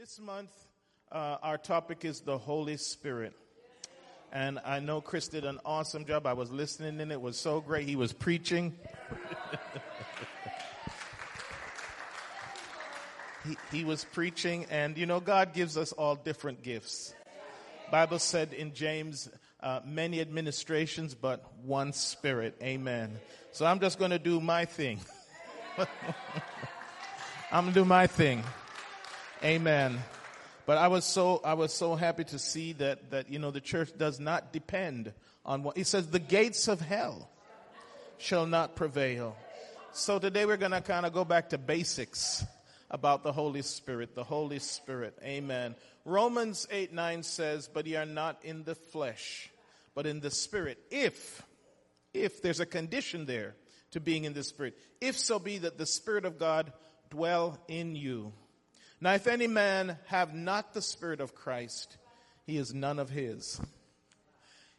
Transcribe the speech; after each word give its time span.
This 0.00 0.18
month, 0.18 0.50
uh, 1.12 1.36
our 1.42 1.58
topic 1.58 2.06
is 2.06 2.20
the 2.20 2.38
Holy 2.38 2.78
Spirit. 2.78 3.34
And 4.32 4.58
I 4.64 4.80
know 4.80 5.02
Chris 5.02 5.28
did 5.28 5.44
an 5.44 5.58
awesome 5.62 6.06
job. 6.06 6.26
I 6.26 6.32
was 6.32 6.50
listening 6.50 7.02
and 7.02 7.12
it 7.12 7.20
was 7.20 7.38
so 7.38 7.60
great. 7.60 7.86
He 7.86 7.96
was 7.96 8.14
preaching. 8.14 8.74
he, 13.46 13.58
he 13.70 13.84
was 13.84 14.04
preaching 14.04 14.64
and 14.70 14.96
you 14.96 15.04
know, 15.04 15.20
God 15.20 15.52
gives 15.52 15.76
us 15.76 15.92
all 15.92 16.16
different 16.16 16.62
gifts. 16.62 17.12
Bible 17.90 18.20
said 18.20 18.54
in 18.54 18.72
James, 18.72 19.28
uh, 19.62 19.80
many 19.84 20.22
administrations, 20.22 21.14
but 21.14 21.44
one 21.62 21.92
spirit. 21.92 22.56
Amen. 22.62 23.18
So 23.52 23.66
I'm 23.66 23.80
just 23.80 23.98
going 23.98 24.12
to 24.12 24.18
do 24.18 24.40
my 24.40 24.64
thing. 24.64 24.98
I'm 27.52 27.64
going 27.64 27.74
to 27.74 27.80
do 27.80 27.84
my 27.84 28.06
thing. 28.06 28.44
Amen. 29.42 29.98
But 30.66 30.76
I 30.76 30.88
was 30.88 31.06
so, 31.06 31.40
I 31.42 31.54
was 31.54 31.72
so 31.72 31.94
happy 31.94 32.24
to 32.24 32.38
see 32.38 32.74
that, 32.74 33.10
that, 33.10 33.30
you 33.30 33.38
know, 33.38 33.50
the 33.50 33.60
church 33.60 33.90
does 33.96 34.20
not 34.20 34.52
depend 34.52 35.14
on 35.46 35.62
what, 35.62 35.78
he 35.78 35.84
says 35.84 36.08
the 36.08 36.18
gates 36.18 36.68
of 36.68 36.80
hell 36.80 37.30
shall 38.18 38.44
not 38.44 38.76
prevail. 38.76 39.34
So 39.92 40.18
today 40.18 40.44
we're 40.44 40.58
going 40.58 40.72
to 40.72 40.82
kind 40.82 41.06
of 41.06 41.14
go 41.14 41.24
back 41.24 41.48
to 41.50 41.58
basics 41.58 42.44
about 42.90 43.22
the 43.22 43.32
Holy 43.32 43.62
Spirit, 43.62 44.14
the 44.14 44.24
Holy 44.24 44.58
Spirit. 44.58 45.16
Amen. 45.24 45.74
Romans 46.04 46.68
8, 46.70 46.92
9 46.92 47.22
says, 47.22 47.66
but 47.66 47.86
ye 47.86 47.96
are 47.96 48.04
not 48.04 48.44
in 48.44 48.64
the 48.64 48.74
flesh, 48.74 49.50
but 49.94 50.06
in 50.06 50.20
the 50.20 50.30
spirit. 50.30 50.78
If, 50.90 51.42
if 52.12 52.42
there's 52.42 52.60
a 52.60 52.66
condition 52.66 53.24
there 53.24 53.54
to 53.92 54.00
being 54.00 54.24
in 54.24 54.34
the 54.34 54.44
spirit, 54.44 54.76
if 55.00 55.16
so 55.16 55.38
be 55.38 55.56
that 55.58 55.78
the 55.78 55.86
spirit 55.86 56.26
of 56.26 56.38
God 56.38 56.74
dwell 57.08 57.58
in 57.68 57.96
you. 57.96 58.34
Now, 59.00 59.14
if 59.14 59.26
any 59.26 59.46
man 59.46 59.96
have 60.06 60.34
not 60.34 60.74
the 60.74 60.82
Spirit 60.82 61.20
of 61.20 61.34
Christ, 61.34 61.96
he 62.44 62.58
is 62.58 62.74
none 62.74 62.98
of 62.98 63.08
his. 63.08 63.58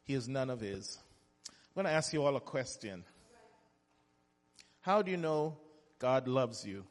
He 0.04 0.14
is 0.14 0.28
none 0.28 0.52
of 0.52 0.62
his. 0.62 1.00
I'm 1.48 1.84
going 1.84 1.86
to 1.86 1.92
ask 1.92 2.14
you 2.14 2.24
all 2.24 2.36
a 2.36 2.42
question. 2.42 3.04
How 4.82 5.02
do 5.02 5.10
you 5.10 5.18
know 5.18 5.58
God 5.98 6.28
loves 6.28 6.66
you? 6.66 6.84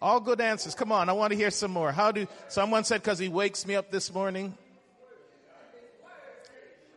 All 0.00 0.18
good 0.20 0.40
answers. 0.40 0.74
Come 0.74 0.90
on, 0.90 1.08
I 1.08 1.12
want 1.12 1.30
to 1.30 1.36
hear 1.36 1.52
some 1.52 1.70
more. 1.70 1.92
How 1.92 2.10
do 2.10 2.26
someone 2.48 2.82
said 2.82 3.02
because 3.02 3.20
he 3.20 3.28
wakes 3.28 3.66
me 3.66 3.76
up 3.76 3.90
this 3.90 4.12
morning? 4.12 4.54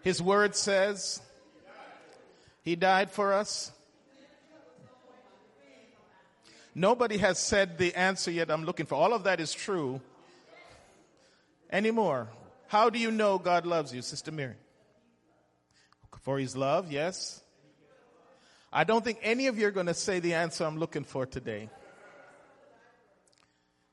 His 0.02 0.22
word 0.22 0.56
says 0.56 1.22
he 2.66 2.76
died 2.76 3.12
for 3.12 3.32
us. 3.32 3.72
Nobody 6.74 7.18
has 7.20 7.40
said 7.40 7.78
the 7.78 7.94
answer 7.94 8.32
yet 8.32 8.52
I'm 8.52 8.66
looking 8.66 8.88
for. 8.88 8.96
All 8.96 9.14
of 9.14 9.24
that 9.24 9.40
is 9.40 9.54
true. 9.54 10.02
Anymore. 11.72 12.28
How 12.68 12.90
do 12.90 13.00
you 13.00 13.12
know 13.12 13.38
God 13.38 13.66
loves 13.66 13.94
you, 13.94 14.02
Sister 14.02 14.32
Mary? 14.32 14.56
For 16.22 16.40
his 16.40 16.58
love, 16.58 16.92
yes. 16.92 17.40
I 18.74 18.84
don't 18.84 19.06
think 19.06 19.20
any 19.22 19.46
of 19.46 19.60
you 19.60 19.68
are 19.68 19.72
going 19.72 19.86
to 19.86 19.94
say 19.94 20.20
the 20.20 20.34
answer 20.34 20.66
I'm 20.66 20.80
looking 20.80 21.04
for 21.04 21.28
today. 21.28 21.70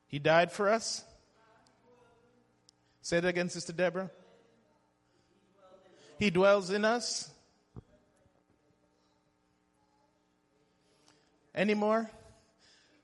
He 0.08 0.18
died 0.18 0.50
for 0.50 0.70
us. 0.70 1.04
Say 3.02 3.20
that 3.20 3.28
again, 3.28 3.50
Sister 3.50 3.74
Deborah. 3.74 4.10
He 6.18 6.30
dwells 6.30 6.70
in 6.70 6.86
us. 6.86 7.30
Anymore? 11.54 12.10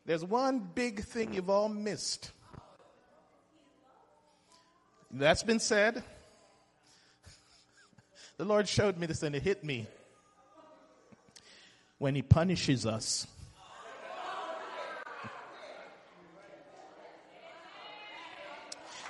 There's 0.06 0.24
one 0.24 0.60
big 0.74 1.04
thing 1.04 1.34
you've 1.34 1.50
all 1.50 1.68
missed. 1.68 2.32
That's 5.10 5.42
been 5.42 5.60
said. 5.60 6.02
The 8.38 8.44
Lord 8.44 8.68
showed 8.68 8.96
me 8.96 9.08
this 9.08 9.24
and 9.24 9.34
it 9.34 9.42
hit 9.42 9.64
me. 9.64 9.88
When 11.98 12.14
He 12.14 12.22
punishes 12.22 12.86
us. 12.86 13.26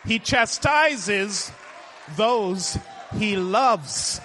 He 0.06 0.18
chastises 0.18 1.52
those 2.16 2.78
He 3.18 3.36
loves. 3.36 4.20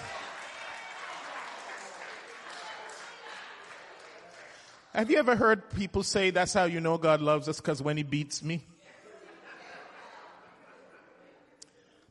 Have 4.94 5.10
you 5.10 5.18
ever 5.18 5.34
heard 5.34 5.70
people 5.70 6.04
say 6.04 6.30
that's 6.30 6.54
how 6.54 6.66
you 6.66 6.80
know 6.80 6.98
God 6.98 7.20
loves 7.20 7.48
us 7.48 7.60
because 7.60 7.82
when 7.82 7.96
he 7.96 8.04
beats 8.04 8.44
me? 8.44 8.64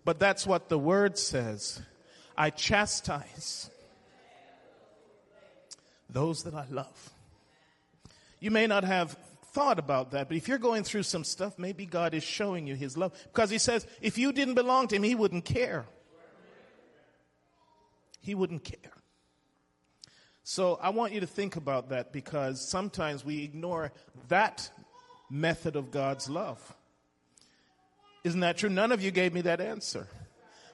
But 0.03 0.19
that's 0.19 0.45
what 0.45 0.67
the 0.67 0.77
word 0.77 1.17
says. 1.17 1.81
I 2.37 2.49
chastise 2.49 3.69
those 6.09 6.43
that 6.43 6.53
I 6.53 6.65
love. 6.69 7.11
You 8.41 8.51
may 8.51 8.67
not 8.67 8.83
have 8.83 9.17
thought 9.53 9.79
about 9.79 10.11
that, 10.11 10.27
but 10.27 10.35
if 10.35 10.49
you're 10.49 10.57
going 10.57 10.83
through 10.83 11.03
some 11.03 11.23
stuff, 11.23 11.57
maybe 11.57 11.85
God 11.85 12.13
is 12.13 12.23
showing 12.23 12.67
you 12.67 12.75
his 12.75 12.97
love. 12.97 13.13
Because 13.31 13.49
he 13.49 13.59
says, 13.59 13.87
if 14.01 14.17
you 14.17 14.33
didn't 14.33 14.55
belong 14.55 14.89
to 14.89 14.97
him, 14.97 15.03
he 15.03 15.15
wouldn't 15.15 15.45
care. 15.45 15.85
He 18.19 18.35
wouldn't 18.35 18.65
care. 18.65 18.91
So 20.43 20.77
I 20.81 20.89
want 20.89 21.13
you 21.13 21.21
to 21.21 21.27
think 21.27 21.55
about 21.55 21.89
that 21.89 22.11
because 22.11 22.67
sometimes 22.67 23.23
we 23.23 23.43
ignore 23.43 23.91
that 24.27 24.69
method 25.29 25.75
of 25.75 25.89
God's 25.89 26.29
love. 26.29 26.75
Isn't 28.23 28.41
that 28.41 28.57
true? 28.57 28.69
None 28.69 28.91
of 28.91 29.01
you 29.01 29.11
gave 29.11 29.33
me 29.33 29.41
that 29.41 29.61
answer. 29.61 30.07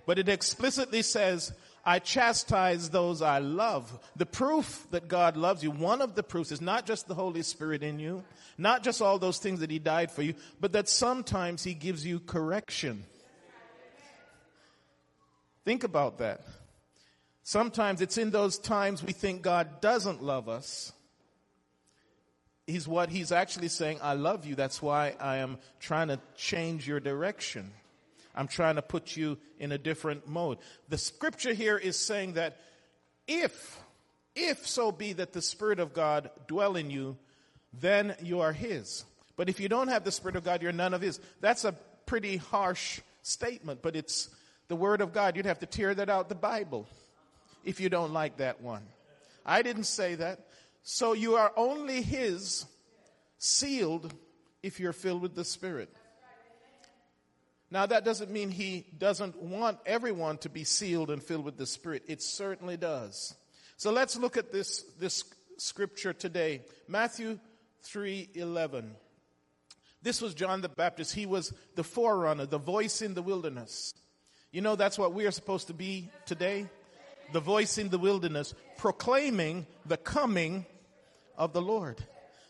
But 0.05 0.17
it 0.17 0.27
explicitly 0.27 1.03
says, 1.03 1.53
I 1.85 1.99
chastise 1.99 2.89
those 2.89 3.21
I 3.21 3.39
love. 3.39 3.97
The 4.15 4.25
proof 4.25 4.87
that 4.91 5.07
God 5.07 5.37
loves 5.37 5.63
you, 5.63 5.71
one 5.71 6.01
of 6.01 6.15
the 6.15 6.23
proofs 6.23 6.51
is 6.51 6.61
not 6.61 6.85
just 6.85 7.07
the 7.07 7.15
Holy 7.15 7.41
Spirit 7.41 7.83
in 7.83 7.99
you, 7.99 8.23
not 8.57 8.83
just 8.83 9.01
all 9.01 9.19
those 9.19 9.37
things 9.37 9.59
that 9.61 9.71
He 9.71 9.79
died 9.79 10.11
for 10.11 10.21
you, 10.21 10.33
but 10.59 10.73
that 10.73 10.89
sometimes 10.89 11.63
He 11.63 11.73
gives 11.73 12.05
you 12.05 12.19
correction. 12.19 13.05
Think 15.63 15.83
about 15.83 16.17
that. 16.17 16.41
Sometimes 17.49 17.99
it's 17.99 18.19
in 18.19 18.29
those 18.29 18.59
times 18.59 19.03
we 19.03 19.11
think 19.11 19.41
God 19.41 19.81
doesn't 19.81 20.21
love 20.21 20.47
us. 20.47 20.93
He's 22.67 22.87
what 22.87 23.09
he's 23.09 23.31
actually 23.31 23.69
saying, 23.69 23.97
I 24.03 24.13
love 24.13 24.45
you. 24.45 24.53
That's 24.53 24.83
why 24.83 25.15
I 25.19 25.37
am 25.37 25.57
trying 25.79 26.09
to 26.09 26.19
change 26.37 26.87
your 26.87 26.99
direction. 26.99 27.71
I'm 28.35 28.47
trying 28.47 28.75
to 28.75 28.83
put 28.83 29.17
you 29.17 29.39
in 29.57 29.71
a 29.71 29.79
different 29.79 30.27
mode. 30.27 30.59
The 30.89 30.99
scripture 30.99 31.51
here 31.51 31.75
is 31.75 31.97
saying 31.97 32.33
that 32.33 32.57
if, 33.27 33.81
if 34.35 34.67
so 34.67 34.91
be 34.91 35.13
that 35.13 35.33
the 35.33 35.41
Spirit 35.41 35.79
of 35.79 35.91
God 35.91 36.29
dwell 36.45 36.75
in 36.75 36.91
you, 36.91 37.17
then 37.73 38.15
you 38.21 38.41
are 38.41 38.53
His. 38.53 39.05
But 39.37 39.49
if 39.49 39.59
you 39.59 39.69
don't 39.69 39.87
have 39.87 40.03
the 40.03 40.11
Spirit 40.11 40.35
of 40.35 40.43
God, 40.43 40.61
you're 40.61 40.71
none 40.71 40.93
of 40.93 41.01
His. 41.01 41.19
That's 41.41 41.65
a 41.65 41.71
pretty 42.05 42.37
harsh 42.37 43.01
statement, 43.23 43.81
but 43.81 43.95
it's 43.95 44.29
the 44.67 44.75
Word 44.75 45.01
of 45.01 45.13
God. 45.13 45.35
You'd 45.35 45.47
have 45.47 45.61
to 45.61 45.65
tear 45.65 45.95
that 45.95 46.11
out 46.11 46.29
the 46.29 46.35
Bible 46.35 46.87
if 47.63 47.79
you 47.79 47.89
don't 47.89 48.13
like 48.13 48.37
that 48.37 48.61
one. 48.61 48.83
I 49.45 49.61
didn't 49.61 49.85
say 49.85 50.15
that. 50.15 50.39
So 50.83 51.13
you 51.13 51.35
are 51.35 51.51
only 51.55 52.01
His 52.01 52.65
sealed 53.37 54.13
if 54.63 54.79
you're 54.79 54.93
filled 54.93 55.21
with 55.21 55.35
the 55.35 55.45
Spirit. 55.45 55.89
Now 57.71 57.85
that 57.85 58.05
doesn't 58.05 58.31
mean 58.31 58.49
He 58.49 58.85
doesn't 58.97 59.41
want 59.41 59.79
everyone 59.85 60.37
to 60.39 60.49
be 60.49 60.63
sealed 60.63 61.11
and 61.11 61.21
filled 61.21 61.45
with 61.45 61.57
the 61.57 61.65
Spirit. 61.65 62.03
It 62.07 62.21
certainly 62.21 62.77
does. 62.77 63.35
So 63.77 63.91
let's 63.91 64.17
look 64.17 64.37
at 64.37 64.51
this, 64.51 64.83
this 64.99 65.23
scripture 65.57 66.13
today. 66.13 66.61
Matthew 66.87 67.39
3:11. 67.85 68.91
This 70.01 70.21
was 70.21 70.33
John 70.33 70.61
the 70.61 70.69
Baptist. 70.69 71.13
He 71.13 71.25
was 71.25 71.53
the 71.75 71.83
forerunner, 71.83 72.45
the 72.45 72.57
voice 72.57 73.01
in 73.01 73.13
the 73.13 73.21
wilderness. 73.21 73.93
You 74.51 74.61
know 74.61 74.75
that's 74.75 74.97
what 74.97 75.13
we 75.13 75.25
are 75.27 75.31
supposed 75.31 75.67
to 75.67 75.73
be 75.73 76.09
today 76.25 76.67
the 77.31 77.39
voice 77.39 77.77
in 77.77 77.89
the 77.89 77.97
wilderness 77.97 78.53
proclaiming 78.77 79.67
the 79.85 79.97
coming 79.97 80.65
of 81.37 81.53
the 81.53 81.61
Lord. 81.61 82.03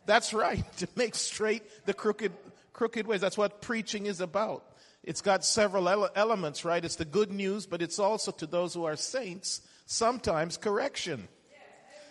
That's 0.06 0.34
right, 0.34 0.64
to 0.78 0.88
make 0.96 1.16
straight 1.16 1.64
the 1.86 1.94
crooked, 1.94 2.32
crooked 2.74 3.08
ways. 3.08 3.22
That's 3.22 3.38
what 3.38 3.62
preaching 3.62 4.06
is 4.06 4.22
about. 4.22 4.64
It's 5.04 5.22
got 5.22 5.46
several 5.46 5.88
ele- 5.88 6.10
elements, 6.16 6.66
right? 6.66 6.84
It's 6.84 6.98
the 6.98 7.06
good 7.06 7.32
news, 7.32 7.66
but 7.66 7.82
it's 7.82 8.00
also 8.00 8.32
to 8.32 8.46
those 8.46 8.74
who 8.74 8.86
are 8.86 8.96
saints, 8.96 9.62
sometimes 9.86 10.58
correction. 10.58 11.28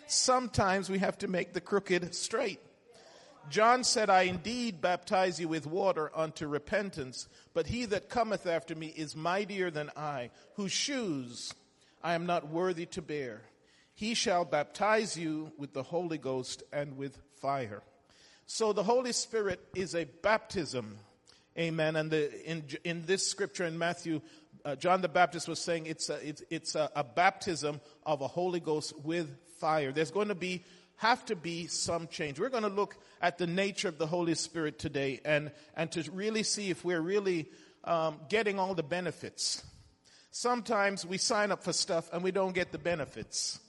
Sometimes 0.07 0.89
we 0.89 0.99
have 0.99 1.17
to 1.19 1.27
make 1.27 1.53
the 1.53 1.61
crooked 1.61 2.15
straight. 2.15 2.59
John 3.49 3.83
said, 3.83 4.09
I 4.09 4.23
indeed 4.23 4.81
baptize 4.81 5.39
you 5.39 5.47
with 5.47 5.65
water 5.65 6.11
unto 6.15 6.47
repentance, 6.47 7.27
but 7.53 7.67
he 7.67 7.85
that 7.85 8.09
cometh 8.09 8.45
after 8.45 8.75
me 8.75 8.87
is 8.87 9.15
mightier 9.15 9.71
than 9.71 9.91
I, 9.95 10.29
whose 10.55 10.71
shoes 10.71 11.53
I 12.01 12.13
am 12.13 12.25
not 12.25 12.49
worthy 12.49 12.85
to 12.87 13.01
bear. 13.01 13.41
He 13.93 14.13
shall 14.13 14.45
baptize 14.45 15.17
you 15.17 15.51
with 15.57 15.73
the 15.73 15.83
Holy 15.83 16.17
Ghost 16.17 16.63
and 16.71 16.97
with 16.97 17.17
fire. 17.41 17.81
So 18.45 18.73
the 18.73 18.83
Holy 18.83 19.11
Spirit 19.11 19.59
is 19.75 19.93
a 19.93 20.05
baptism. 20.05 20.97
Amen. 21.57 21.95
And 21.95 22.09
the, 22.09 22.49
in, 22.49 22.63
in 22.83 23.05
this 23.05 23.27
scripture 23.27 23.65
in 23.65 23.77
Matthew, 23.77 24.21
uh, 24.63 24.75
John 24.75 25.01
the 25.01 25.09
Baptist 25.09 25.47
was 25.47 25.59
saying 25.59 25.85
it's 25.87 26.09
a, 26.09 26.27
it's, 26.27 26.43
it's 26.49 26.75
a, 26.75 26.89
a 26.95 27.03
baptism 27.03 27.81
of 28.05 28.21
a 28.21 28.27
Holy 28.27 28.59
Ghost 28.59 28.93
with 29.03 29.29
fire. 29.59 29.91
There's 29.91 30.11
going 30.11 30.29
to 30.29 30.35
be 30.35 30.63
have 30.99 31.23
to 31.25 31.35
be 31.35 31.67
some 31.67 32.07
change. 32.07 32.39
We're 32.39 32.49
going 32.49 32.63
to 32.63 32.69
look 32.69 32.97
at 33.21 33.37
the 33.37 33.47
nature 33.47 33.87
of 33.87 33.97
the 33.97 34.07
Holy 34.07 34.35
Spirit 34.35 34.79
today 34.79 35.21
and, 35.23 35.51
and 35.75 35.89
to 35.93 36.09
really 36.11 36.43
see 36.43 36.69
if 36.69 36.83
we're 36.83 36.99
really 36.99 37.49
um, 37.85 38.19
getting 38.27 38.59
all 38.59 38.75
the 38.75 38.83
benefits. 38.83 39.63
Sometimes 40.31 41.05
we 41.05 41.17
sign 41.17 41.51
up 41.51 41.63
for 41.63 41.73
stuff 41.73 42.09
and 42.13 42.23
we 42.23 42.31
don't 42.31 42.53
get 42.53 42.71
the 42.71 42.77
benefits. 42.77 43.59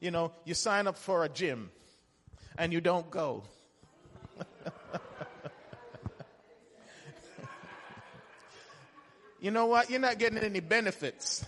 You 0.00 0.10
know, 0.10 0.32
you 0.44 0.54
sign 0.54 0.86
up 0.86 0.96
for 0.96 1.24
a 1.24 1.28
gym 1.28 1.70
and 2.56 2.72
you 2.72 2.80
don't 2.80 3.10
go. 3.10 3.44
you 9.40 9.50
know 9.50 9.66
what? 9.66 9.90
You're 9.90 10.00
not 10.00 10.18
getting 10.18 10.38
any 10.38 10.60
benefits. 10.60 11.44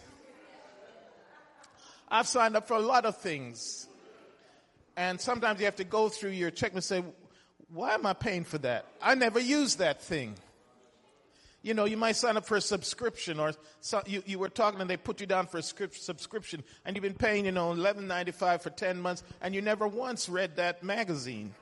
I've 2.08 2.26
signed 2.26 2.56
up 2.56 2.69
for 2.69 2.76
a 2.76 2.80
lot 2.80 3.04
of 3.04 3.16
things 3.19 3.86
and 4.96 5.20
sometimes 5.20 5.60
you 5.60 5.66
have 5.66 5.76
to 5.76 5.84
go 5.84 6.08
through 6.08 6.30
your 6.30 6.50
check 6.50 6.72
and 6.72 6.82
say, 6.82 7.04
why 7.69 7.94
am 7.94 8.06
I 8.06 8.14
paying 8.14 8.44
for 8.44 8.58
that? 8.58 8.86
I 9.02 9.14
never 9.14 9.38
use 9.38 9.76
that 9.76 10.00
thing. 10.02 10.34
You 11.62 11.75
know, 11.75 11.85
you 11.85 11.97
might 11.97 12.17
sign 12.17 12.37
up 12.37 12.47
for 12.47 12.56
a 12.56 12.61
subscription 12.61 13.41
or 13.41 13.53
so, 13.81 14.03
you, 14.06 14.23
you 14.26 14.38
were 14.38 14.49
talking 14.49 14.81
and 14.81 14.88
they 14.88 14.97
put 14.97 15.20
you 15.20 15.26
down 15.26 15.47
for 15.47 15.58
a 15.58 15.62
script, 15.62 15.97
subscription 15.97 16.62
and 16.85 16.94
you've 16.94 17.03
been 17.03 17.14
paying, 17.14 17.47
you 17.47 17.53
know, 17.53 17.73
eleven 17.73 18.06
ninety 18.06 18.32
five 18.32 18.62
for 18.62 18.70
10 18.70 19.00
months 19.00 19.23
and 19.41 19.55
you 19.55 19.62
never 19.62 19.88
once 19.88 20.29
read 20.29 20.56
that 20.56 20.82
magazine. 20.82 21.55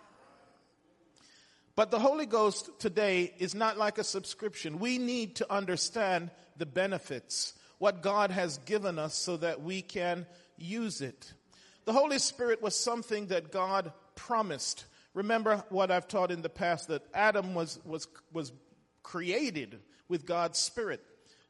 But 1.76 1.91
the 1.91 1.99
Holy 1.99 2.26
Ghost 2.26 2.70
today 2.79 3.32
is 3.38 3.55
not 3.55 3.76
like 3.76 3.99
a 3.99 4.05
subscription. 4.05 4.79
We 4.79 4.99
need 4.99 5.37
to 5.37 5.52
understand 5.52 6.31
the 6.56 6.67
benefits, 6.67 7.55
what 7.79 8.02
God 8.02 8.31
has 8.31 8.58
given 8.58 8.99
us 8.99 9.14
so 9.14 9.37
that 9.38 9.62
we 9.62 9.82
can 9.82 10.26
use 10.56 11.00
it. 11.00 11.32
The 11.85 11.93
Holy 11.93 12.19
Spirit 12.19 12.62
was 12.62 12.79
something 12.79 13.26
that 13.26 13.50
God 13.50 13.93
promised. 14.14 14.85
Remember 15.14 15.64
what 15.69 15.91
I've 15.91 16.08
taught 16.08 16.31
in 16.31 16.43
the 16.43 16.49
past 16.49 16.88
that 16.88 17.02
Adam 17.12 17.55
was, 17.55 17.81
was, 17.85 18.06
was 18.32 18.52
created 19.04 19.78
with 20.08 20.26
God's 20.26 20.58
Spirit. 20.58 21.00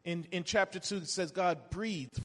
In, 0.05 0.27
in 0.31 0.45
chapter 0.45 0.79
2, 0.79 0.97
it 0.97 1.09
says 1.09 1.31
God 1.31 1.71
breathed. 1.71 2.21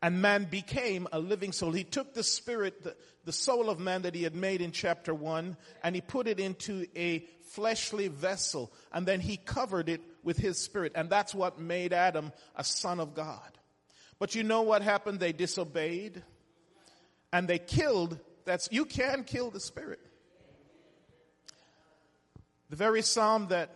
And 0.00 0.20
man 0.20 0.48
became 0.50 1.06
a 1.12 1.20
living 1.20 1.52
soul. 1.52 1.70
He 1.70 1.84
took 1.84 2.12
the 2.12 2.24
spirit, 2.24 2.82
the, 2.82 2.96
the 3.24 3.32
soul 3.32 3.70
of 3.70 3.78
man 3.78 4.02
that 4.02 4.16
he 4.16 4.24
had 4.24 4.34
made 4.34 4.60
in 4.60 4.72
chapter 4.72 5.14
1, 5.14 5.56
and 5.84 5.94
he 5.94 6.00
put 6.00 6.26
it 6.26 6.40
into 6.40 6.86
a 6.96 7.24
fleshly 7.50 8.08
vessel. 8.08 8.72
And 8.92 9.06
then 9.06 9.20
he 9.20 9.36
covered 9.36 9.88
it 9.88 10.00
with 10.24 10.38
his 10.38 10.58
spirit. 10.58 10.92
And 10.96 11.08
that's 11.08 11.34
what 11.34 11.60
made 11.60 11.92
Adam 11.92 12.32
a 12.56 12.64
son 12.64 12.98
of 12.98 13.14
God. 13.14 13.58
But 14.18 14.34
you 14.34 14.42
know 14.42 14.62
what 14.62 14.82
happened? 14.82 15.20
They 15.20 15.32
disobeyed 15.32 16.22
and 17.32 17.46
they 17.46 17.58
killed. 17.58 18.18
That's, 18.44 18.68
you 18.72 18.84
can 18.84 19.24
kill 19.24 19.50
the 19.50 19.60
spirit. 19.60 20.00
The 22.72 22.76
very 22.76 23.02
psalm 23.02 23.48
that 23.48 23.68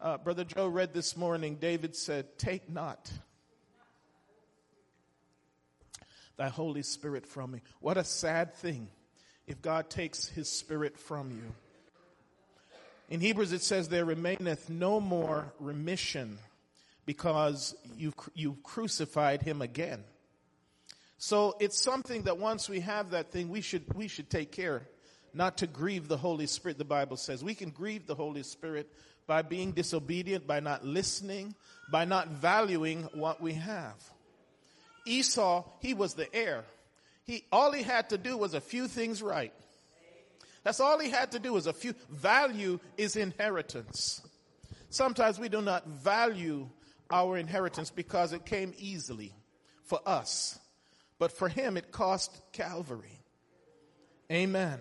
uh, 0.00 0.16
Brother 0.18 0.44
Joe 0.44 0.68
read 0.68 0.94
this 0.94 1.16
morning, 1.16 1.56
David 1.56 1.96
said, 1.96 2.38
Take 2.38 2.70
not 2.70 3.10
thy 6.36 6.48
Holy 6.48 6.84
Spirit 6.84 7.26
from 7.26 7.50
me. 7.50 7.62
What 7.80 7.96
a 7.96 8.04
sad 8.04 8.54
thing 8.54 8.90
if 9.48 9.60
God 9.60 9.90
takes 9.90 10.28
his 10.28 10.48
spirit 10.48 10.96
from 10.96 11.32
you. 11.32 11.42
In 13.10 13.18
Hebrews 13.18 13.52
it 13.52 13.62
says, 13.62 13.88
There 13.88 14.04
remaineth 14.04 14.70
no 14.70 15.00
more 15.00 15.52
remission 15.58 16.38
because 17.06 17.74
you, 17.96 18.14
you 18.34 18.56
crucified 18.62 19.42
him 19.42 19.60
again. 19.60 20.04
So 21.16 21.56
it's 21.58 21.82
something 21.82 22.22
that 22.22 22.38
once 22.38 22.68
we 22.68 22.78
have 22.78 23.10
that 23.10 23.32
thing, 23.32 23.48
we 23.48 23.62
should, 23.62 23.92
we 23.94 24.06
should 24.06 24.30
take 24.30 24.52
care 24.52 24.86
not 25.38 25.58
to 25.58 25.68
grieve 25.68 26.08
the 26.08 26.16
Holy 26.16 26.48
Spirit, 26.48 26.78
the 26.78 26.84
Bible 26.84 27.16
says. 27.16 27.44
We 27.44 27.54
can 27.54 27.70
grieve 27.70 28.08
the 28.08 28.16
Holy 28.16 28.42
Spirit 28.42 28.92
by 29.28 29.42
being 29.42 29.70
disobedient, 29.70 30.48
by 30.48 30.58
not 30.58 30.84
listening, 30.84 31.54
by 31.92 32.04
not 32.04 32.26
valuing 32.26 33.04
what 33.14 33.40
we 33.40 33.52
have. 33.52 33.94
Esau, 35.06 35.64
he 35.80 35.94
was 35.94 36.14
the 36.14 36.34
heir. 36.34 36.64
He, 37.24 37.44
all 37.52 37.70
he 37.70 37.84
had 37.84 38.10
to 38.10 38.18
do 38.18 38.36
was 38.36 38.52
a 38.52 38.60
few 38.60 38.88
things 38.88 39.22
right. 39.22 39.52
That's 40.64 40.80
all 40.80 40.98
he 40.98 41.08
had 41.08 41.30
to 41.32 41.38
do 41.38 41.52
was 41.52 41.68
a 41.68 41.72
few. 41.72 41.94
Value 42.10 42.80
is 42.96 43.14
inheritance. 43.14 44.20
Sometimes 44.90 45.38
we 45.38 45.48
do 45.48 45.62
not 45.62 45.86
value 45.86 46.68
our 47.12 47.38
inheritance 47.38 47.90
because 47.90 48.32
it 48.32 48.44
came 48.44 48.74
easily 48.76 49.32
for 49.84 50.00
us. 50.04 50.58
But 51.20 51.30
for 51.30 51.48
him, 51.48 51.76
it 51.76 51.92
cost 51.92 52.36
Calvary. 52.52 53.22
Amen. 54.32 54.80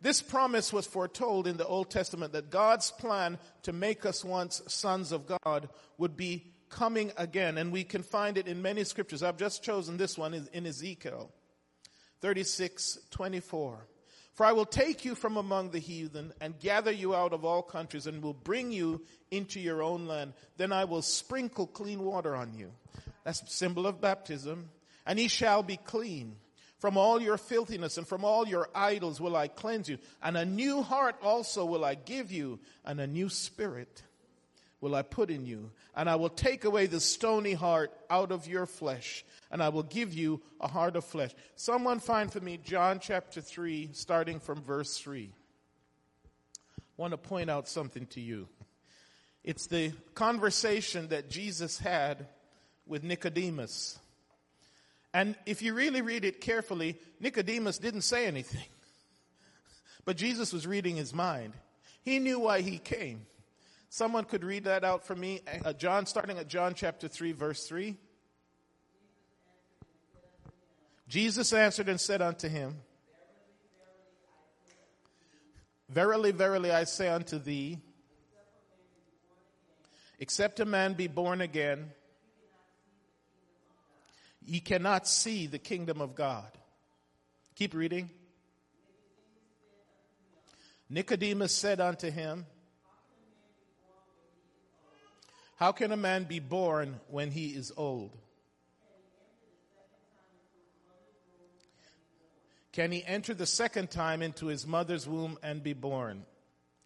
This 0.00 0.20
promise 0.22 0.72
was 0.72 0.86
foretold 0.86 1.46
in 1.46 1.56
the 1.56 1.66
Old 1.66 1.90
Testament 1.90 2.32
that 2.32 2.50
God's 2.50 2.90
plan 2.90 3.38
to 3.62 3.72
make 3.72 4.04
us 4.04 4.24
once 4.24 4.62
sons 4.68 5.12
of 5.12 5.26
God 5.26 5.68
would 5.98 6.16
be 6.16 6.52
coming 6.68 7.12
again. 7.16 7.58
And 7.58 7.72
we 7.72 7.84
can 7.84 8.02
find 8.02 8.36
it 8.38 8.46
in 8.46 8.62
many 8.62 8.84
scriptures. 8.84 9.22
I've 9.22 9.38
just 9.38 9.62
chosen 9.62 9.96
this 9.96 10.18
one 10.18 10.34
in 10.52 10.66
Ezekiel 10.66 11.30
36 12.20 12.98
24. 13.10 13.86
For 14.34 14.44
I 14.44 14.52
will 14.52 14.66
take 14.66 15.06
you 15.06 15.14
from 15.14 15.38
among 15.38 15.70
the 15.70 15.78
heathen 15.78 16.34
and 16.42 16.60
gather 16.60 16.92
you 16.92 17.14
out 17.14 17.32
of 17.32 17.46
all 17.46 17.62
countries 17.62 18.06
and 18.06 18.22
will 18.22 18.34
bring 18.34 18.70
you 18.70 19.02
into 19.30 19.58
your 19.58 19.82
own 19.82 20.06
land. 20.06 20.34
Then 20.58 20.72
I 20.72 20.84
will 20.84 21.00
sprinkle 21.00 21.66
clean 21.66 22.02
water 22.02 22.36
on 22.36 22.52
you. 22.52 22.70
That's 23.24 23.40
a 23.40 23.46
symbol 23.46 23.86
of 23.86 24.02
baptism. 24.02 24.68
And 25.06 25.18
ye 25.18 25.28
shall 25.28 25.62
be 25.62 25.78
clean. 25.78 26.36
From 26.86 26.98
all 26.98 27.20
your 27.20 27.36
filthiness 27.36 27.98
and 27.98 28.06
from 28.06 28.24
all 28.24 28.46
your 28.46 28.68
idols 28.72 29.20
will 29.20 29.34
I 29.34 29.48
cleanse 29.48 29.88
you. 29.88 29.98
And 30.22 30.36
a 30.36 30.44
new 30.44 30.82
heart 30.82 31.16
also 31.20 31.64
will 31.64 31.84
I 31.84 31.96
give 31.96 32.30
you 32.30 32.60
and 32.84 33.00
a 33.00 33.08
new 33.08 33.28
spirit 33.28 34.04
will 34.80 34.94
I 34.94 35.02
put 35.02 35.28
in 35.28 35.46
you. 35.46 35.72
And 35.96 36.08
I 36.08 36.14
will 36.14 36.28
take 36.28 36.64
away 36.64 36.86
the 36.86 37.00
stony 37.00 37.54
heart 37.54 37.92
out 38.08 38.30
of 38.30 38.46
your 38.46 38.66
flesh 38.66 39.24
and 39.50 39.60
I 39.60 39.70
will 39.70 39.82
give 39.82 40.14
you 40.14 40.40
a 40.60 40.68
heart 40.68 40.94
of 40.94 41.04
flesh. 41.04 41.32
Someone 41.56 41.98
find 41.98 42.32
for 42.32 42.38
me 42.38 42.56
John 42.62 43.00
chapter 43.00 43.40
3, 43.40 43.90
starting 43.92 44.38
from 44.38 44.62
verse 44.62 44.96
3. 44.96 45.28
I 45.28 46.82
want 46.96 47.10
to 47.10 47.18
point 47.18 47.50
out 47.50 47.66
something 47.66 48.06
to 48.10 48.20
you. 48.20 48.46
It's 49.42 49.66
the 49.66 49.90
conversation 50.14 51.08
that 51.08 51.30
Jesus 51.30 51.80
had 51.80 52.28
with 52.86 53.02
Nicodemus. 53.02 53.98
And 55.16 55.34
if 55.46 55.62
you 55.62 55.72
really 55.72 56.02
read 56.02 56.26
it 56.26 56.42
carefully, 56.42 56.98
Nicodemus 57.20 57.78
didn't 57.78 58.02
say 58.02 58.26
anything. 58.26 58.66
But 60.04 60.18
Jesus 60.18 60.52
was 60.52 60.66
reading 60.66 60.96
his 60.96 61.14
mind. 61.14 61.54
He 62.02 62.18
knew 62.18 62.38
why 62.38 62.60
he 62.60 62.76
came. 62.76 63.24
Someone 63.88 64.24
could 64.24 64.44
read 64.44 64.64
that 64.64 64.84
out 64.84 65.06
for 65.06 65.16
me. 65.16 65.40
Uh, 65.64 65.72
John, 65.72 66.04
starting 66.04 66.36
at 66.36 66.48
John 66.48 66.74
chapter 66.74 67.08
3, 67.08 67.32
verse 67.32 67.66
3. 67.66 67.96
Jesus 71.08 71.50
answered 71.54 71.88
and 71.88 71.98
said 71.98 72.20
unto 72.20 72.50
him, 72.50 72.76
Verily, 75.88 76.32
verily, 76.32 76.70
I 76.70 76.84
say 76.84 77.08
unto 77.08 77.38
thee, 77.38 77.78
except 80.18 80.60
a 80.60 80.66
man 80.66 80.92
be 80.92 81.06
born 81.06 81.40
again, 81.40 81.92
ye 84.46 84.60
cannot 84.60 85.08
see 85.08 85.46
the 85.46 85.58
kingdom 85.58 86.00
of 86.00 86.14
God. 86.14 86.50
Keep 87.56 87.74
reading. 87.74 88.10
Nicodemus 90.88 91.54
said 91.54 91.80
unto 91.80 92.10
him, 92.10 92.46
How 95.56 95.72
can 95.72 95.90
a 95.90 95.96
man 95.96 96.24
be 96.24 96.38
born 96.38 97.00
when 97.08 97.30
he 97.30 97.48
is 97.48 97.72
old? 97.76 98.16
Can 102.72 102.92
he 102.92 103.02
enter 103.06 103.32
the 103.32 103.46
second 103.46 103.90
time 103.90 104.20
into 104.20 104.46
his 104.46 104.66
mother's 104.66 105.08
womb 105.08 105.38
and 105.42 105.62
be 105.62 105.72
born? 105.72 106.26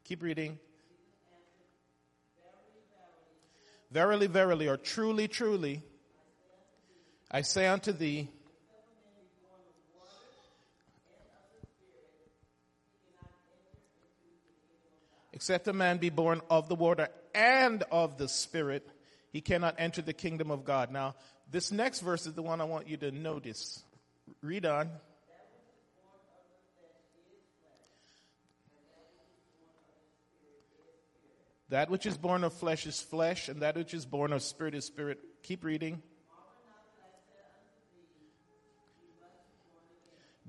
Keep 0.05 0.23
reading. 0.23 0.59
Verily, 3.91 4.29
verily, 4.29 4.69
or 4.69 4.77
truly, 4.77 5.27
truly, 5.27 5.83
I 7.31 7.43
say 7.43 7.67
unto 7.69 7.93
thee, 7.93 8.29
except 15.33 15.69
a 15.69 15.73
man 15.73 15.99
be 15.99 16.11
born 16.11 16.41
of 16.51 16.69
the 16.69 16.75
water 16.75 17.09
and 17.35 17.85
of 17.93 18.19
the 18.19 18.29
Spirit, 18.29 18.89
he 19.33 19.41
cannot 19.41 19.77
enter 19.79 20.03
the 20.03 20.13
kingdom 20.13 20.51
of 20.51 20.65
God. 20.65 20.91
Now, 20.91 21.15
this 21.51 21.71
next 21.71 22.01
verse 22.01 22.27
is 22.27 22.35
the 22.35 22.43
one 22.43 22.61
I 22.61 22.65
want 22.65 22.89
you 22.89 22.97
to 22.99 23.11
notice 23.11 23.83
Read 24.43 24.65
on. 24.65 24.91
That 31.69 31.91
which 31.91 32.07
is 32.07 32.17
born 32.17 32.43
of 32.43 32.53
flesh 32.53 32.87
is 32.87 33.01
flesh, 33.01 33.49
and 33.49 33.63
that 33.63 33.77
which 33.77 33.95
is 33.95 34.05
born 34.07 34.33
of 34.33 34.43
spirit 34.43 34.75
is 34.75 34.85
spirit. 34.85 35.21
Keep 35.43 35.65
reading. 35.65 36.03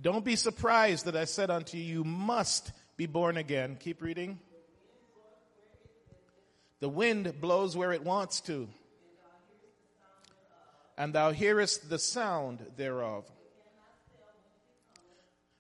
Don't 0.01 0.25
be 0.25 0.36
surprised 0.36 1.05
that 1.05 1.15
I 1.15 1.25
said 1.25 1.51
unto 1.51 1.77
you, 1.77 1.84
you 1.84 2.03
must 2.03 2.72
be 2.98 3.05
born 3.05 3.38
again. 3.38 3.77
Keep 3.79 4.01
reading. 4.01 4.39
The 6.79 6.89
wind 6.89 7.39
blows 7.39 7.77
where 7.77 7.91
it 7.91 8.03
wants 8.03 8.41
to, 8.41 8.67
and 10.98 11.13
thou 11.13 11.31
hearest 11.31 11.89
the 11.91 12.00
sound 12.00 12.65
thereof, 12.75 13.29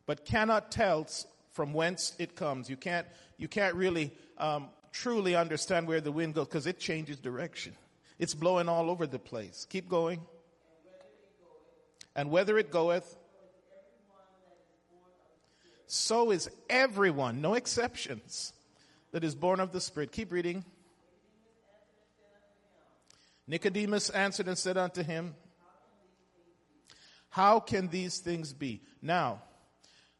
but 0.07 0.25
cannot 0.25 0.71
tell 0.71 1.07
from 1.51 1.73
whence 1.73 2.15
it 2.17 2.35
comes. 2.35 2.71
You 2.71 2.77
can't, 2.77 3.05
you 3.37 3.47
can't 3.47 3.75
really 3.75 4.11
um, 4.39 4.69
truly 4.91 5.35
understand 5.35 5.87
where 5.87 6.01
the 6.01 6.11
wind 6.11 6.33
goes 6.33 6.47
because 6.47 6.65
it 6.65 6.79
changes 6.79 7.17
direction. 7.17 7.75
It's 8.17 8.33
blowing 8.33 8.67
all 8.67 8.89
over 8.89 9.05
the 9.05 9.19
place. 9.19 9.67
Keep 9.69 9.89
going. 9.89 10.21
And 12.15 12.31
whether 12.31 12.57
it 12.57 12.71
goeth, 12.71 13.15
so 15.93 16.31
is 16.31 16.49
everyone, 16.69 17.41
no 17.41 17.53
exceptions, 17.55 18.53
that 19.11 19.25
is 19.25 19.35
born 19.35 19.59
of 19.59 19.73
the 19.73 19.81
Spirit. 19.81 20.13
Keep 20.13 20.31
reading. 20.31 20.63
Nicodemus 23.45 24.09
answered 24.09 24.47
and 24.47 24.57
said 24.57 24.77
unto 24.77 25.03
him, 25.03 25.35
How 27.27 27.59
can 27.59 27.89
these 27.89 28.19
things 28.19 28.53
be? 28.53 28.81
Now, 29.01 29.41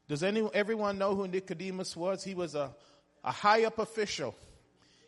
does 0.10 0.24
anyone, 0.24 0.51
everyone 0.54 0.98
know 0.98 1.16
who 1.16 1.25
Nicodemus 1.25 1.96
was? 1.96 2.22
He 2.22 2.36
was 2.36 2.54
a, 2.54 2.75
a 3.24 3.32
high 3.32 3.63
up 3.63 3.80
official 3.80 4.36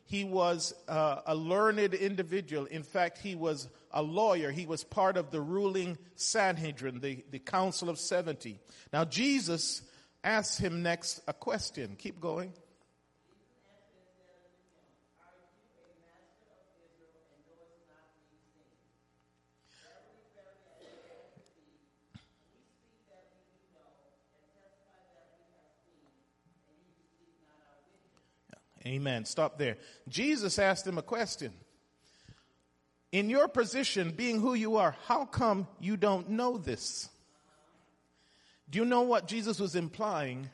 he 0.05 0.23
was 0.23 0.75
uh, 0.87 1.21
a 1.25 1.33
learned 1.33 1.93
individual. 1.93 2.65
In 2.65 2.83
fact, 2.83 3.17
he 3.17 3.35
was 3.35 3.67
a 3.91 4.03
lawyer. 4.03 4.51
He 4.51 4.65
was 4.65 4.83
part 4.83 5.17
of 5.17 5.31
the 5.31 5.41
ruling 5.41 5.97
Sanhedrin, 6.15 6.99
the, 6.99 7.23
the 7.31 7.39
Council 7.39 7.89
of 7.89 7.97
70. 7.97 8.59
Now, 8.91 9.05
Jesus 9.05 9.81
asked 10.23 10.59
him 10.59 10.81
next 10.81 11.21
a 11.27 11.33
question. 11.33 11.95
Keep 11.97 12.19
going. 12.19 12.53
Amen. 28.85 29.23
Stop 29.25 29.57
there. 29.57 29.77
Jesus 30.09 30.59
asked 30.59 30.85
him 30.85 30.97
a 30.97 31.01
question. 31.01 31.53
In 33.11 33.29
your 33.29 33.47
position, 33.47 34.11
being 34.11 34.41
who 34.41 34.55
you 34.55 34.75
are, 34.75 34.95
how 35.05 35.25
come 35.25 35.67
you 35.79 35.95
don't 35.95 36.29
know 36.29 36.57
this? 36.57 37.09
Do 38.73 38.79
you 38.79 38.85
know 38.85 39.03
what 39.03 39.27
Jesus 39.27 39.59
was 39.59 39.75
implying? 39.75 40.49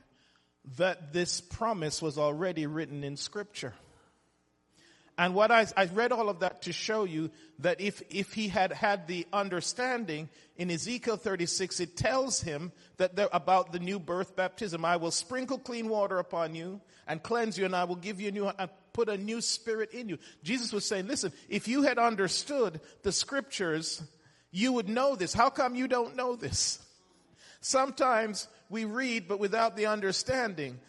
That 0.75 1.13
this 1.13 1.39
promise 1.39 2.01
was 2.01 2.17
already 2.17 2.67
written 2.67 3.05
in 3.05 3.15
scripture. 3.15 3.73
And 5.17 5.33
what 5.33 5.51
I, 5.51 5.67
I 5.77 5.85
read 5.85 6.11
all 6.11 6.27
of 6.27 6.41
that 6.41 6.63
to 6.63 6.73
show 6.73 7.05
you 7.05 7.31
that 7.59 7.79
if, 7.79 8.01
if 8.09 8.33
he 8.33 8.49
had 8.49 8.73
had 8.73 9.07
the 9.07 9.25
understanding 9.31 10.27
in 10.57 10.69
Ezekiel 10.69 11.15
36, 11.15 11.79
it 11.79 11.95
tells 11.95 12.41
him 12.41 12.73
that 12.97 13.15
there, 13.15 13.29
about 13.31 13.71
the 13.71 13.79
new 13.79 13.99
birth 13.99 14.35
baptism. 14.35 14.83
I 14.83 14.97
will 14.97 15.11
sprinkle 15.11 15.57
clean 15.57 15.87
water 15.87 16.19
upon 16.19 16.55
you 16.55 16.81
and 17.07 17.23
cleanse 17.23 17.57
you 17.57 17.63
and 17.63 17.73
I 17.73 17.85
will 17.85 17.95
give 17.95 18.19
you 18.19 18.27
a 18.27 18.31
new, 18.31 18.47
and 18.49 18.69
put 18.91 19.07
a 19.07 19.17
new 19.17 19.39
spirit 19.39 19.93
in 19.93 20.09
you. 20.09 20.17
Jesus 20.43 20.73
was 20.73 20.85
saying, 20.85 21.07
listen, 21.07 21.31
if 21.47 21.69
you 21.69 21.83
had 21.83 21.97
understood 21.97 22.81
the 23.01 23.13
scriptures, 23.13 24.03
you 24.51 24.73
would 24.73 24.89
know 24.89 25.15
this. 25.15 25.33
How 25.33 25.49
come 25.49 25.75
you 25.75 25.87
don't 25.87 26.17
know 26.17 26.35
this? 26.35 26.85
Sometimes 27.61 28.47
we 28.69 28.85
read, 28.85 29.27
but 29.27 29.39
without 29.39 29.75
the 29.75 29.87
understanding. 29.87 30.79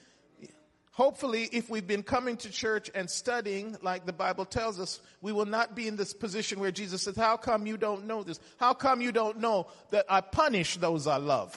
Hopefully, 0.92 1.48
if 1.52 1.70
we've 1.70 1.86
been 1.86 2.02
coming 2.02 2.36
to 2.36 2.50
church 2.50 2.90
and 2.94 3.08
studying 3.08 3.76
like 3.80 4.06
the 4.06 4.12
Bible 4.12 4.44
tells 4.44 4.78
us, 4.78 5.00
we 5.22 5.32
will 5.32 5.46
not 5.46 5.74
be 5.74 5.88
in 5.88 5.96
this 5.96 6.12
position 6.12 6.60
where 6.60 6.70
Jesus 6.70 7.02
says, 7.02 7.16
how 7.16 7.36
come 7.36 7.66
you 7.66 7.76
don't 7.76 8.06
know 8.06 8.22
this? 8.22 8.38
How 8.58 8.74
come 8.74 9.00
you 9.00 9.10
don't 9.10 9.38
know 9.38 9.68
that 9.90 10.04
I 10.08 10.20
punish 10.20 10.76
those 10.76 11.06
I 11.06 11.16
love? 11.16 11.56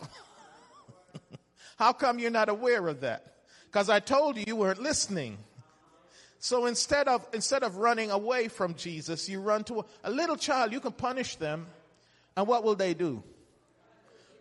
how 1.77 1.93
come 1.93 2.19
you're 2.19 2.31
not 2.31 2.47
aware 2.47 2.87
of 2.87 3.01
that? 3.01 3.33
Because 3.65 3.89
I 3.89 3.99
told 3.99 4.37
you 4.37 4.45
you 4.47 4.55
weren't 4.55 4.81
listening. 4.81 5.37
So 6.39 6.65
instead 6.65 7.07
of, 7.07 7.27
instead 7.33 7.63
of 7.63 7.77
running 7.77 8.11
away 8.11 8.47
from 8.47 8.75
Jesus, 8.75 9.27
you 9.27 9.41
run 9.41 9.63
to 9.65 9.79
a, 9.79 9.85
a 10.05 10.11
little 10.11 10.35
child, 10.35 10.71
you 10.71 10.79
can 10.79 10.91
punish 10.91 11.35
them. 11.35 11.65
And 12.37 12.47
what 12.47 12.63
will 12.63 12.75
they 12.75 12.93
do? 12.93 13.23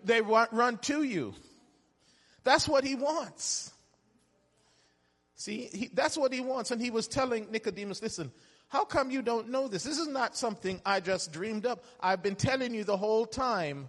They 0.04 0.20
run 0.20 0.78
to 0.78 1.02
you. 1.02 1.34
That's 2.44 2.68
what 2.68 2.84
he 2.84 2.94
wants. 2.94 3.72
See, 5.36 5.68
he, 5.72 5.90
that's 5.92 6.16
what 6.16 6.32
he 6.32 6.40
wants. 6.40 6.70
And 6.70 6.80
he 6.80 6.90
was 6.90 7.08
telling 7.08 7.50
Nicodemus, 7.50 8.00
listen, 8.00 8.30
how 8.68 8.84
come 8.84 9.10
you 9.10 9.22
don't 9.22 9.50
know 9.50 9.68
this? 9.68 9.82
This 9.82 9.98
is 9.98 10.08
not 10.08 10.36
something 10.36 10.80
I 10.86 11.00
just 11.00 11.32
dreamed 11.32 11.66
up. 11.66 11.84
I've 12.00 12.22
been 12.22 12.36
telling 12.36 12.74
you 12.74 12.84
the 12.84 12.96
whole 12.96 13.26
time, 13.26 13.88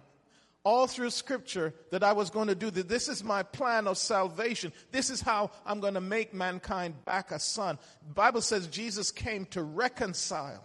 all 0.64 0.86
through 0.86 1.10
scripture, 1.10 1.72
that 1.90 2.02
I 2.02 2.12
was 2.12 2.30
going 2.30 2.48
to 2.48 2.54
do 2.54 2.70
this. 2.70 2.84
This 2.84 3.08
is 3.08 3.22
my 3.22 3.42
plan 3.44 3.86
of 3.86 3.98
salvation. 3.98 4.72
This 4.90 5.10
is 5.10 5.20
how 5.20 5.52
I'm 5.64 5.80
going 5.80 5.94
to 5.94 6.00
make 6.00 6.34
mankind 6.34 7.04
back 7.04 7.30
a 7.30 7.38
son. 7.38 7.78
The 8.08 8.14
Bible 8.14 8.40
says 8.40 8.66
Jesus 8.66 9.10
came 9.10 9.46
to 9.46 9.62
reconcile 9.62 10.64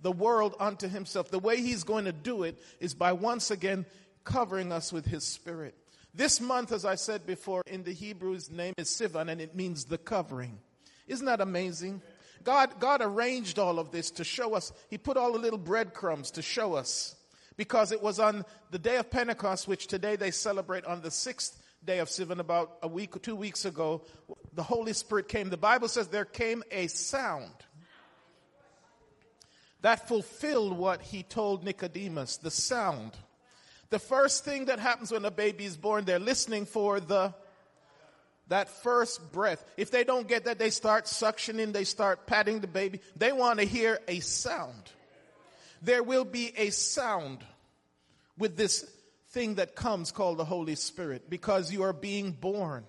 the 0.00 0.12
world 0.12 0.54
unto 0.58 0.88
himself. 0.88 1.30
The 1.30 1.38
way 1.38 1.60
he's 1.60 1.84
going 1.84 2.06
to 2.06 2.12
do 2.12 2.42
it 2.42 2.58
is 2.80 2.94
by 2.94 3.12
once 3.12 3.50
again 3.50 3.86
covering 4.24 4.72
us 4.72 4.92
with 4.92 5.06
his 5.06 5.24
spirit. 5.24 5.74
This 6.14 6.40
month, 6.40 6.72
as 6.72 6.84
I 6.84 6.96
said 6.96 7.26
before, 7.26 7.62
in 7.66 7.84
the 7.84 7.94
Hebrew's 7.94 8.50
name 8.50 8.74
is 8.76 8.88
Sivan 8.88 9.30
and 9.30 9.40
it 9.40 9.54
means 9.54 9.84
the 9.84 9.98
covering. 9.98 10.58
Isn't 11.06 11.26
that 11.26 11.40
amazing? 11.40 12.02
God, 12.44 12.80
God 12.80 13.00
arranged 13.02 13.58
all 13.58 13.78
of 13.78 13.90
this 13.90 14.10
to 14.12 14.24
show 14.24 14.54
us. 14.54 14.72
He 14.90 14.98
put 14.98 15.16
all 15.16 15.32
the 15.32 15.38
little 15.38 15.58
breadcrumbs 15.58 16.32
to 16.32 16.42
show 16.42 16.74
us. 16.74 17.14
Because 17.56 17.92
it 17.92 18.02
was 18.02 18.18
on 18.18 18.44
the 18.70 18.78
day 18.78 18.96
of 18.96 19.10
Pentecost, 19.10 19.68
which 19.68 19.86
today 19.86 20.16
they 20.16 20.30
celebrate 20.30 20.84
on 20.86 21.02
the 21.02 21.10
sixth 21.10 21.62
day 21.84 21.98
of 21.98 22.08
Sivan, 22.08 22.38
about 22.38 22.78
a 22.82 22.88
week 22.88 23.14
or 23.14 23.18
two 23.18 23.36
weeks 23.36 23.64
ago, 23.64 24.02
the 24.54 24.62
Holy 24.62 24.92
Spirit 24.92 25.28
came. 25.28 25.50
The 25.50 25.56
Bible 25.56 25.88
says 25.88 26.08
there 26.08 26.24
came 26.24 26.62
a 26.70 26.86
sound 26.86 27.52
that 29.82 30.08
fulfilled 30.08 30.76
what 30.76 31.02
he 31.02 31.22
told 31.22 31.64
Nicodemus, 31.64 32.38
the 32.38 32.50
sound 32.50 33.12
the 33.92 33.98
first 33.98 34.44
thing 34.44 34.64
that 34.64 34.80
happens 34.80 35.12
when 35.12 35.24
a 35.24 35.30
baby 35.30 35.66
is 35.66 35.76
born, 35.76 36.06
they're 36.06 36.18
listening 36.18 36.64
for 36.64 36.98
the 36.98 37.34
that 38.48 38.68
first 38.68 39.32
breath. 39.32 39.64
If 39.76 39.90
they 39.90 40.02
don't 40.02 40.26
get 40.26 40.46
that, 40.46 40.58
they 40.58 40.70
start 40.70 41.04
suctioning, 41.04 41.72
they 41.72 41.84
start 41.84 42.26
patting 42.26 42.60
the 42.60 42.66
baby. 42.66 43.00
They 43.16 43.32
want 43.32 43.60
to 43.60 43.66
hear 43.66 44.00
a 44.08 44.20
sound. 44.20 44.90
There 45.82 46.02
will 46.02 46.24
be 46.24 46.52
a 46.56 46.70
sound 46.70 47.44
with 48.38 48.56
this 48.56 48.90
thing 49.28 49.56
that 49.56 49.76
comes 49.76 50.10
called 50.10 50.38
the 50.38 50.44
Holy 50.44 50.74
Spirit 50.74 51.28
because 51.28 51.70
you 51.70 51.82
are 51.82 51.92
being 51.92 52.32
born. 52.32 52.84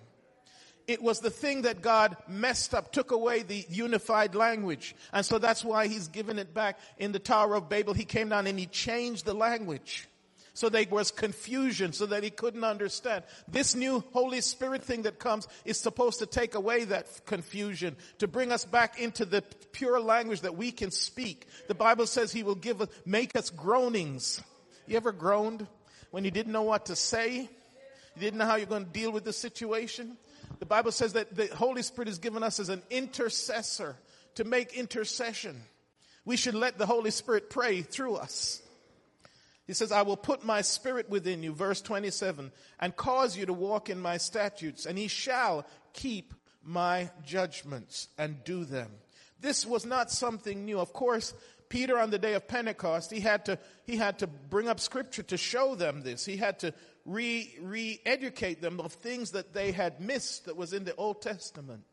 It 0.86 1.02
was 1.02 1.20
the 1.20 1.30
thing 1.30 1.62
that 1.62 1.82
God 1.82 2.16
messed 2.28 2.74
up, 2.74 2.92
took 2.92 3.10
away 3.10 3.42
the 3.42 3.64
unified 3.68 4.34
language. 4.34 4.94
And 5.12 5.24
so 5.24 5.38
that's 5.38 5.64
why 5.64 5.86
he's 5.86 6.08
given 6.08 6.38
it 6.38 6.52
back 6.52 6.78
in 6.98 7.12
the 7.12 7.18
Tower 7.18 7.54
of 7.54 7.68
Babel. 7.68 7.94
He 7.94 8.04
came 8.04 8.30
down 8.30 8.46
and 8.46 8.58
he 8.58 8.66
changed 8.66 9.24
the 9.24 9.34
language 9.34 10.08
so 10.54 10.68
there 10.68 10.84
was 10.88 11.10
confusion 11.10 11.92
so 11.92 12.06
that 12.06 12.22
he 12.22 12.30
couldn't 12.30 12.62
understand. 12.62 13.24
This 13.48 13.74
new 13.74 14.04
Holy 14.12 14.40
Spirit 14.40 14.84
thing 14.84 15.02
that 15.02 15.18
comes 15.18 15.48
is 15.64 15.78
supposed 15.78 16.20
to 16.20 16.26
take 16.26 16.54
away 16.54 16.84
that 16.84 17.26
confusion, 17.26 17.96
to 18.18 18.28
bring 18.28 18.52
us 18.52 18.64
back 18.64 19.00
into 19.00 19.24
the 19.24 19.42
pure 19.72 20.00
language 20.00 20.42
that 20.42 20.56
we 20.56 20.70
can 20.70 20.92
speak. 20.92 21.46
The 21.66 21.74
Bible 21.74 22.06
says 22.06 22.32
he 22.32 22.44
will 22.44 22.54
give 22.54 22.80
us, 22.80 22.88
make 23.04 23.36
us 23.36 23.50
groanings. 23.50 24.40
You 24.86 24.96
ever 24.96 25.12
groaned 25.12 25.66
when 26.12 26.24
you 26.24 26.30
didn't 26.30 26.52
know 26.52 26.62
what 26.62 26.86
to 26.86 26.96
say? 26.96 27.40
You 28.14 28.20
didn't 28.20 28.38
know 28.38 28.46
how 28.46 28.54
you're 28.54 28.66
going 28.66 28.84
to 28.84 28.90
deal 28.92 29.10
with 29.10 29.24
the 29.24 29.32
situation? 29.32 30.16
The 30.60 30.66
Bible 30.66 30.92
says 30.92 31.14
that 31.14 31.34
the 31.34 31.48
Holy 31.48 31.82
Spirit 31.82 32.08
is 32.08 32.18
given 32.18 32.44
us 32.44 32.60
as 32.60 32.68
an 32.68 32.82
intercessor 32.90 33.96
to 34.36 34.44
make 34.44 34.74
intercession. 34.74 35.60
We 36.24 36.36
should 36.36 36.54
let 36.54 36.78
the 36.78 36.86
Holy 36.86 37.10
Spirit 37.10 37.50
pray 37.50 37.82
through 37.82 38.14
us. 38.16 38.62
He 39.66 39.72
says, 39.72 39.92
I 39.92 40.02
will 40.02 40.16
put 40.16 40.44
my 40.44 40.60
spirit 40.60 41.08
within 41.08 41.42
you, 41.42 41.52
verse 41.52 41.80
27, 41.80 42.52
and 42.80 42.96
cause 42.96 43.36
you 43.36 43.46
to 43.46 43.52
walk 43.52 43.88
in 43.88 43.98
my 43.98 44.18
statutes, 44.18 44.84
and 44.84 44.98
he 44.98 45.08
shall 45.08 45.66
keep 45.92 46.34
my 46.62 47.10
judgments 47.24 48.08
and 48.18 48.44
do 48.44 48.64
them. 48.64 48.90
This 49.40 49.66
was 49.66 49.86
not 49.86 50.10
something 50.10 50.64
new. 50.64 50.78
Of 50.80 50.92
course, 50.92 51.34
Peter 51.68 51.98
on 51.98 52.10
the 52.10 52.18
day 52.18 52.34
of 52.34 52.46
Pentecost, 52.46 53.10
he 53.10 53.20
had 53.20 53.46
to, 53.46 53.58
he 53.84 53.96
had 53.96 54.18
to 54.18 54.26
bring 54.26 54.68
up 54.68 54.80
scripture 54.80 55.22
to 55.24 55.36
show 55.36 55.74
them 55.74 56.02
this. 56.02 56.24
He 56.24 56.36
had 56.36 56.58
to 56.60 56.74
re, 57.06 57.54
re-educate 57.60 58.60
them 58.60 58.80
of 58.80 58.92
things 58.92 59.32
that 59.32 59.52
they 59.54 59.72
had 59.72 60.00
missed 60.00 60.46
that 60.46 60.56
was 60.56 60.72
in 60.72 60.84
the 60.84 60.94
Old 60.96 61.22
Testament. 61.22 61.84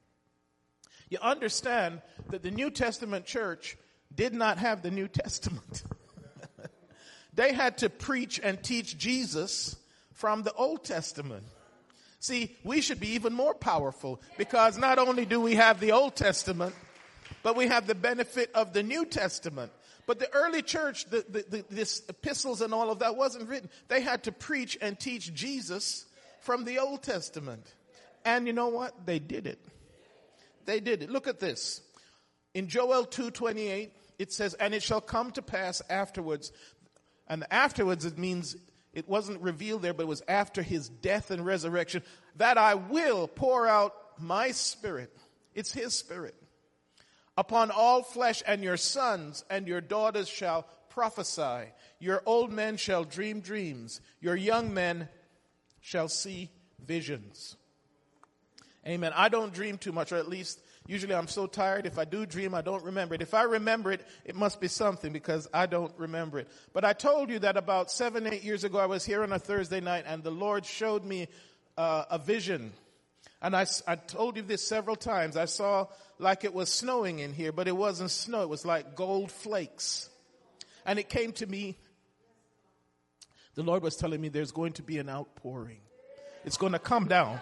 You 1.10 1.20
understand 1.22 2.02
that 2.30 2.44
the 2.44 2.52
New 2.52 2.70
Testament 2.70 3.26
church 3.26 3.78
did 4.14 4.34
not 4.34 4.58
have 4.58 4.82
the 4.82 4.92
New 4.92 5.08
Testament. 5.08 5.84
they 7.34 7.54
had 7.54 7.80
to 7.80 7.90
preach 7.90 8.40
and 8.42 8.62
teach 8.62 8.98
Jesus 8.98 9.76
from 10.14 10.44
the 10.44 10.54
Old 10.54 10.84
Testament. 10.84 11.44
See, 12.20 12.56
we 12.64 12.82
should 12.82 13.00
be 13.00 13.14
even 13.14 13.34
more 13.34 13.56
powerful 13.56 14.22
because 14.38 14.78
not 14.78 15.00
only 15.00 15.26
do 15.26 15.42
we 15.42 15.56
have 15.56 15.80
the 15.80 15.94
Old 15.94 16.16
Testament, 16.16 16.76
but 17.42 17.56
we 17.56 17.68
have 17.68 17.88
the 17.88 17.96
benefit 17.96 18.52
of 18.54 18.74
the 18.74 18.84
New 18.84 19.06
Testament. 19.06 19.72
But 20.06 20.20
the 20.20 20.32
early 20.34 20.62
church, 20.62 21.06
the, 21.10 21.26
the, 21.28 21.46
the, 21.50 21.66
this 21.70 22.04
epistles 22.10 22.62
and 22.62 22.74
all 22.74 22.92
of 22.92 23.00
that 23.00 23.16
wasn't 23.16 23.50
written. 23.50 23.70
They 23.88 24.02
had 24.02 24.24
to 24.24 24.32
preach 24.32 24.78
and 24.82 25.00
teach 25.00 25.34
Jesus 25.34 26.06
from 26.42 26.66
the 26.66 26.80
Old 26.80 27.02
Testament. 27.02 27.66
And 28.26 28.46
you 28.46 28.54
know 28.54 28.68
what? 28.68 29.06
They 29.06 29.20
did 29.20 29.48
it. 29.48 29.60
They 30.66 30.80
did 30.80 31.02
it. 31.02 31.10
Look 31.10 31.28
at 31.28 31.40
this. 31.40 31.82
In 32.54 32.68
Joel 32.68 33.06
2:28, 33.06 33.92
it 34.20 34.32
says, 34.34 34.54
"And 34.56 34.76
it 34.76 34.84
shall 34.84 35.02
come 35.02 35.32
to 35.32 35.42
pass 35.42 35.82
afterwards." 35.90 36.52
And 37.32 37.46
afterwards 37.50 38.04
it 38.04 38.18
means 38.18 38.58
it 38.94 39.08
wasn't 39.08 39.40
revealed 39.40 39.84
there, 39.84 39.94
but 39.94 40.04
it 40.04 40.10
was 40.10 40.22
after 40.28 40.62
his 40.62 40.90
death 40.90 41.32
and 41.32 41.46
resurrection, 41.46 42.04
that 42.36 42.58
I 42.58 42.76
will 42.76 43.26
pour 43.30 43.66
out 43.66 43.94
my 44.20 44.52
spirit. 44.52 45.18
It's 45.56 45.72
his 45.72 45.98
spirit. 45.98 46.36
Upon 47.38 47.72
all 47.72 48.04
flesh, 48.04 48.44
and 48.46 48.62
your 48.62 48.76
sons 48.76 49.46
and 49.50 49.66
your 49.66 49.80
daughters 49.80 50.28
shall 50.28 50.68
prophesy. 50.90 51.72
Your 52.00 52.22
old 52.26 52.52
men 52.52 52.76
shall 52.76 53.06
dream 53.06 53.40
dreams. 53.40 54.02
Your 54.20 54.36
young 54.36 54.74
men 54.74 55.08
shall 55.80 56.10
see 56.10 56.52
visions. 56.86 57.56
Amen. 58.86 59.14
I 59.16 59.30
don't 59.30 59.54
dream 59.54 59.78
too 59.78 59.94
much, 59.94 60.12
or 60.12 60.18
at 60.18 60.28
least 60.28 60.60
Usually 60.88 61.14
I'm 61.14 61.28
so 61.28 61.46
tired. 61.46 61.86
If 61.86 62.00
I 62.00 62.06
do 62.06 62.26
dream, 62.26 62.56
I 62.56 62.62
don't 62.62 62.84
remember 62.84 63.14
it. 63.14 63.22
If 63.22 63.34
I 63.34 63.44
remember 63.44 63.92
it, 63.92 64.02
it 64.26 64.36
must 64.36 64.60
be 64.60 64.68
something 64.68 65.14
because 65.14 65.48
I 65.54 65.66
don't 65.68 65.94
remember 65.98 66.40
it. 66.40 66.48
But 66.74 66.84
I 66.84 66.94
told 66.94 67.30
you 67.30 67.40
that 67.40 67.56
about 67.56 67.92
seven, 67.92 68.26
eight 68.28 68.44
years 68.44 68.64
ago, 68.64 68.80
I 68.80 68.88
was 68.88 69.06
here 69.06 69.24
on 69.24 69.32
a 69.32 69.40
Thursday 69.40 69.80
night 69.80 70.06
and 70.08 70.24
the 70.24 70.32
Lord 70.32 70.66
showed 70.66 71.06
me 71.06 71.28
uh, 71.78 72.06
a 72.10 72.18
vision. 72.18 72.74
And 73.42 73.56
I, 73.56 73.66
I 73.88 73.96
told 73.96 74.38
you 74.38 74.42
this 74.42 74.68
several 74.68 74.96
times. 74.96 75.38
I 75.38 75.46
saw 75.46 75.88
like 76.18 76.44
it 76.44 76.54
was 76.54 76.70
snowing 76.70 77.20
in 77.20 77.34
here, 77.34 77.52
but 77.52 77.68
it 77.68 77.76
wasn't 77.76 78.12
snow. 78.12 78.42
It 78.42 78.50
was 78.50 78.66
like 78.66 78.96
gold 78.96 79.32
flakes. 79.32 80.10
And 80.86 80.98
it 80.98 81.10
came 81.10 81.32
to 81.34 81.46
me. 81.46 81.78
The 83.56 83.64
Lord 83.64 83.84
was 83.84 83.96
telling 83.96 84.20
me 84.20 84.30
there's 84.30 84.52
going 84.52 84.74
to 84.74 84.84
be 84.84 84.98
an 84.98 85.10
outpouring. 85.10 85.82
It's 86.44 86.58
going 86.58 86.74
to 86.74 86.80
come 86.80 87.08
down. 87.08 87.40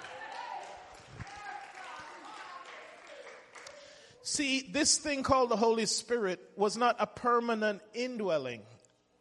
See, 4.30 4.62
this 4.62 5.00
thing 5.00 5.24
called 5.24 5.50
the 5.50 5.56
Holy 5.56 5.88
Spirit 5.88 6.40
was 6.56 6.78
not 6.78 6.96
a 7.00 7.08
permanent 7.08 7.82
indwelling 7.96 8.62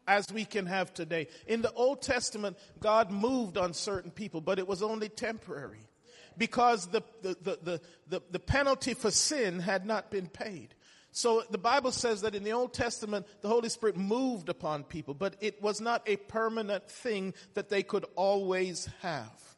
as 0.07 0.31
we 0.31 0.45
can 0.45 0.67
have 0.67 0.93
today. 0.93 1.29
In 1.47 1.63
the 1.63 1.73
Old 1.73 2.03
Testament, 2.03 2.59
God 2.79 3.11
moved 3.11 3.57
on 3.57 3.73
certain 3.73 4.11
people, 4.11 4.43
but 4.43 4.59
it 4.59 4.69
was 4.69 4.83
only 4.83 5.09
temporary 5.09 5.89
because 6.37 6.89
the, 6.89 7.01
the, 7.23 7.81
the, 8.07 8.23
the, 8.31 8.39
penalty 8.39 8.93
for 8.93 9.11
sin 9.11 9.61
had 9.61 9.87
not 9.87 10.11
been 10.11 10.27
paid. 10.27 10.75
So 11.11 11.43
the 11.51 11.57
Bible 11.57 11.91
says 11.91 12.21
that 12.21 12.35
in 12.35 12.45
the 12.45 12.53
Old 12.53 12.75
Testament, 12.75 13.27
the 13.41 13.49
Holy 13.49 13.71
Spirit 13.71 13.97
moved 13.97 14.51
upon 14.51 14.85
people, 14.85 15.15
but 15.15 15.37
it 15.41 15.63
was 15.63 15.81
not 15.81 16.07
a 16.07 16.17
permanent 16.17 16.87
thing 16.91 17.33
that 17.55 17.71
they 17.71 17.83
could 17.83 18.05
always 18.15 18.91
have. 19.01 19.57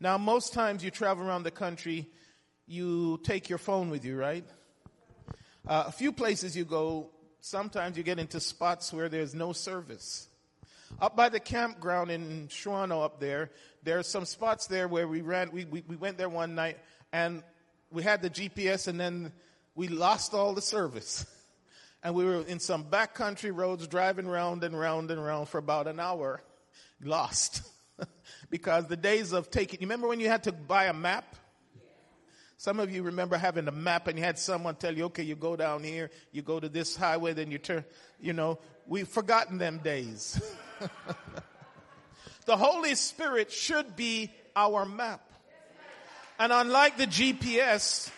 Now, 0.00 0.16
most 0.16 0.54
times 0.54 0.82
you 0.82 0.90
travel 0.90 1.28
around 1.28 1.42
the 1.42 1.50
country, 1.50 2.08
you 2.66 3.20
take 3.24 3.50
your 3.50 3.58
phone 3.58 3.90
with 3.90 4.06
you, 4.06 4.16
right? 4.16 4.46
Uh, 5.70 5.84
a 5.86 5.92
few 5.92 6.10
places 6.10 6.56
you 6.56 6.64
go, 6.64 7.08
sometimes 7.38 7.96
you 7.96 8.02
get 8.02 8.18
into 8.18 8.40
spots 8.40 8.92
where 8.92 9.08
there's 9.08 9.36
no 9.36 9.52
service. 9.52 10.26
Up 11.00 11.14
by 11.14 11.28
the 11.28 11.38
campground 11.38 12.10
in 12.10 12.48
Shawano 12.48 13.04
up 13.04 13.20
there, 13.20 13.50
there 13.84 13.96
are 13.96 14.02
some 14.02 14.24
spots 14.24 14.66
there 14.66 14.88
where 14.88 15.06
we 15.06 15.20
ran, 15.20 15.52
we, 15.52 15.64
we, 15.66 15.84
we 15.86 15.94
went 15.94 16.18
there 16.18 16.28
one 16.28 16.56
night 16.56 16.78
and 17.12 17.44
we 17.92 18.02
had 18.02 18.20
the 18.20 18.30
GPS 18.30 18.88
and 18.88 18.98
then 18.98 19.32
we 19.76 19.86
lost 19.86 20.34
all 20.34 20.52
the 20.52 20.60
service. 20.62 21.24
And 22.02 22.14
we 22.14 22.24
were 22.24 22.40
in 22.40 22.60
some 22.60 22.84
backcountry 22.84 23.54
roads 23.54 23.86
driving 23.86 24.26
round 24.26 24.64
and 24.64 24.76
round 24.76 25.10
and 25.10 25.22
round 25.22 25.50
for 25.50 25.58
about 25.58 25.86
an 25.86 26.00
hour, 26.00 26.42
lost. 27.02 27.60
because 28.50 28.86
the 28.86 28.96
days 28.96 29.32
of 29.34 29.50
taking, 29.50 29.82
you 29.82 29.86
remember 29.86 30.08
when 30.08 30.18
you 30.18 30.26
had 30.26 30.44
to 30.44 30.52
buy 30.52 30.86
a 30.86 30.94
map? 30.94 31.36
Some 32.60 32.78
of 32.78 32.92
you 32.92 33.04
remember 33.04 33.38
having 33.38 33.66
a 33.68 33.72
map 33.72 34.06
and 34.06 34.18
you 34.18 34.24
had 34.26 34.38
someone 34.38 34.74
tell 34.74 34.94
you, 34.94 35.04
okay, 35.04 35.22
you 35.22 35.34
go 35.34 35.56
down 35.56 35.82
here, 35.82 36.10
you 36.30 36.42
go 36.42 36.60
to 36.60 36.68
this 36.68 36.94
highway, 36.94 37.32
then 37.32 37.50
you 37.50 37.56
turn, 37.56 37.86
you 38.20 38.34
know, 38.34 38.58
we've 38.86 39.08
forgotten 39.08 39.56
them 39.56 39.78
days. 39.78 40.38
the 42.44 42.58
Holy 42.58 42.94
Spirit 42.96 43.50
should 43.50 43.96
be 43.96 44.30
our 44.54 44.84
map. 44.84 45.22
And 46.38 46.52
unlike 46.52 46.98
the 46.98 47.06
GPS, 47.06 48.10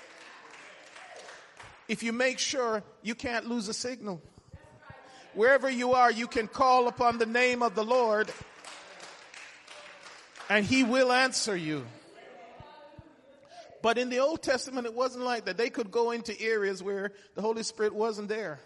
if 1.86 2.02
you 2.02 2.12
make 2.12 2.40
sure 2.40 2.82
you 3.00 3.14
can't 3.14 3.48
lose 3.48 3.68
a 3.68 3.74
signal, 3.74 4.20
wherever 5.34 5.70
you 5.70 5.92
are, 5.92 6.10
you 6.10 6.26
can 6.26 6.48
call 6.48 6.88
upon 6.88 7.18
the 7.18 7.26
name 7.26 7.62
of 7.62 7.76
the 7.76 7.84
Lord 7.84 8.28
and 10.48 10.66
He 10.66 10.82
will 10.82 11.12
answer 11.12 11.56
you. 11.56 11.86
But 13.82 13.98
in 13.98 14.08
the 14.08 14.20
Old 14.20 14.42
Testament, 14.42 14.86
it 14.86 14.94
wasn't 14.94 15.24
like 15.24 15.46
that. 15.46 15.56
They 15.56 15.70
could 15.70 15.90
go 15.90 16.12
into 16.12 16.40
areas 16.40 16.82
where 16.82 17.12
the 17.34 17.42
Holy 17.42 17.64
Spirit 17.64 17.94
wasn't 17.94 18.28
there. 18.28 18.60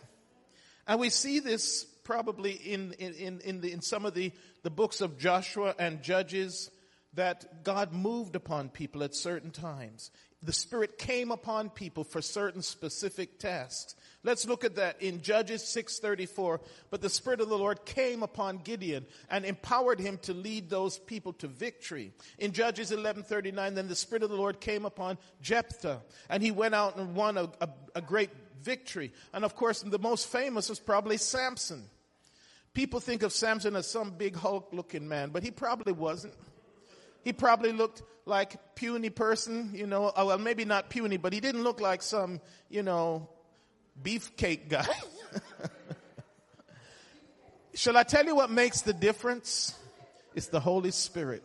And 0.86 1.00
we 1.00 1.10
see 1.10 1.40
this 1.40 1.84
probably 2.04 2.52
in, 2.52 2.92
in, 2.92 3.40
in, 3.40 3.60
the, 3.60 3.72
in 3.72 3.80
some 3.80 4.04
of 4.06 4.14
the, 4.14 4.32
the 4.62 4.70
books 4.70 5.00
of 5.00 5.18
Joshua 5.18 5.74
and 5.78 6.02
Judges 6.02 6.70
that 7.14 7.64
God 7.64 7.92
moved 7.92 8.36
upon 8.36 8.68
people 8.68 9.02
at 9.02 9.14
certain 9.14 9.50
times. 9.50 10.10
The 10.46 10.52
Spirit 10.52 10.96
came 10.96 11.32
upon 11.32 11.70
people 11.70 12.04
for 12.04 12.22
certain 12.22 12.62
specific 12.62 13.40
tasks. 13.40 13.96
Let's 14.22 14.46
look 14.46 14.64
at 14.64 14.76
that 14.76 15.02
in 15.02 15.20
Judges 15.20 15.64
6:34. 15.64 16.60
But 16.88 17.02
the 17.02 17.08
Spirit 17.08 17.40
of 17.40 17.48
the 17.48 17.58
Lord 17.58 17.84
came 17.84 18.22
upon 18.22 18.58
Gideon 18.58 19.06
and 19.28 19.44
empowered 19.44 19.98
him 19.98 20.18
to 20.18 20.32
lead 20.32 20.70
those 20.70 20.98
people 20.98 21.32
to 21.34 21.48
victory. 21.48 22.12
In 22.38 22.52
Judges 22.52 22.92
11:39, 22.92 23.74
then 23.74 23.88
the 23.88 23.96
Spirit 23.96 24.22
of 24.22 24.30
the 24.30 24.36
Lord 24.36 24.60
came 24.60 24.84
upon 24.84 25.18
Jephthah, 25.42 26.02
and 26.28 26.44
he 26.44 26.52
went 26.52 26.76
out 26.76 26.96
and 26.96 27.16
won 27.16 27.36
a, 27.36 27.50
a, 27.60 27.68
a 27.96 28.00
great 28.00 28.30
victory. 28.62 29.12
And 29.32 29.44
of 29.44 29.56
course, 29.56 29.82
the 29.82 29.98
most 29.98 30.28
famous 30.28 30.68
was 30.68 30.78
probably 30.78 31.16
Samson. 31.16 31.90
People 32.72 33.00
think 33.00 33.24
of 33.24 33.32
Samson 33.32 33.74
as 33.74 33.90
some 33.90 34.12
big 34.12 34.36
Hulk-looking 34.36 35.08
man, 35.08 35.30
but 35.30 35.42
he 35.42 35.50
probably 35.50 35.92
wasn't. 35.92 36.34
He 37.26 37.32
probably 37.32 37.72
looked 37.72 38.04
like 38.24 38.76
puny 38.76 39.10
person, 39.10 39.72
you 39.74 39.88
know, 39.88 40.12
oh, 40.14 40.26
well, 40.26 40.38
maybe 40.38 40.64
not 40.64 40.90
puny, 40.90 41.16
but 41.16 41.32
he 41.32 41.40
didn't 41.40 41.64
look 41.64 41.80
like 41.80 42.00
some, 42.00 42.40
you 42.70 42.84
know, 42.84 43.28
beefcake 44.00 44.68
guy. 44.68 44.86
Shall 47.74 47.96
I 47.96 48.04
tell 48.04 48.24
you 48.24 48.36
what 48.36 48.48
makes 48.48 48.82
the 48.82 48.92
difference? 48.92 49.74
It's 50.36 50.46
the 50.46 50.60
Holy 50.60 50.92
Spirit. 50.92 51.42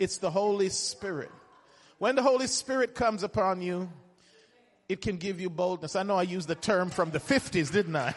It's 0.00 0.18
the 0.18 0.28
Holy 0.28 0.70
Spirit. 0.70 1.30
When 1.98 2.16
the 2.16 2.22
Holy 2.24 2.48
Spirit 2.48 2.96
comes 2.96 3.22
upon 3.22 3.62
you, 3.62 3.88
it 4.88 5.00
can 5.00 5.18
give 5.18 5.40
you 5.40 5.50
boldness. 5.50 5.94
I 5.94 6.02
know 6.02 6.16
I 6.16 6.22
used 6.22 6.48
the 6.48 6.56
term 6.56 6.90
from 6.90 7.12
the 7.12 7.20
50s, 7.20 7.70
didn't 7.70 7.94
I? 7.94 8.12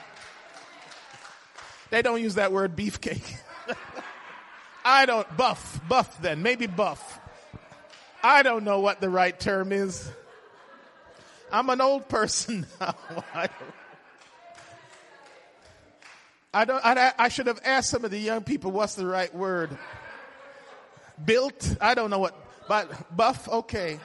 They 1.92 2.02
don't 2.02 2.20
use 2.20 2.34
that 2.34 2.52
word 2.52 2.76
beefcake. 2.76 3.32
I 4.84 5.06
don't, 5.06 5.38
buff, 5.38 5.80
buff 5.88 6.22
then, 6.22 6.42
maybe 6.42 6.68
buff. 6.68 7.20
I 8.24 8.44
don't 8.44 8.64
know 8.64 8.80
what 8.80 9.02
the 9.02 9.10
right 9.10 9.38
term 9.38 9.72
is. 9.72 10.10
I'm 11.52 11.70
an 11.70 11.82
old 11.82 12.08
person 12.08 12.66
now. 12.80 12.96
I 16.54 16.66
don't, 16.66 16.86
I, 16.86 17.14
I 17.18 17.30
should 17.30 17.48
have 17.48 17.62
asked 17.64 17.90
some 17.90 18.04
of 18.04 18.12
the 18.12 18.20
young 18.20 18.44
people 18.44 18.72
what's 18.72 18.96
the 18.96 19.06
right 19.06 19.34
word. 19.34 19.78
Built? 21.24 21.78
I 21.80 21.94
don't 21.94 22.10
know 22.10 22.20
what, 22.20 22.36
but 22.68 23.16
buff? 23.16 23.48
Okay. 23.48 24.00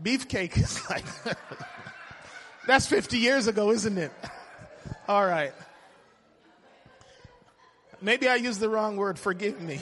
Beefcake 0.00 0.56
is 0.56 0.88
like, 0.88 1.04
that's 2.66 2.86
50 2.86 3.18
years 3.18 3.48
ago, 3.48 3.70
isn't 3.70 3.98
it? 3.98 4.12
All 5.08 5.24
right. 5.24 5.52
Maybe 8.02 8.28
I 8.28 8.36
used 8.36 8.60
the 8.60 8.68
wrong 8.68 8.96
word. 8.96 9.18
Forgive 9.18 9.60
me. 9.60 9.80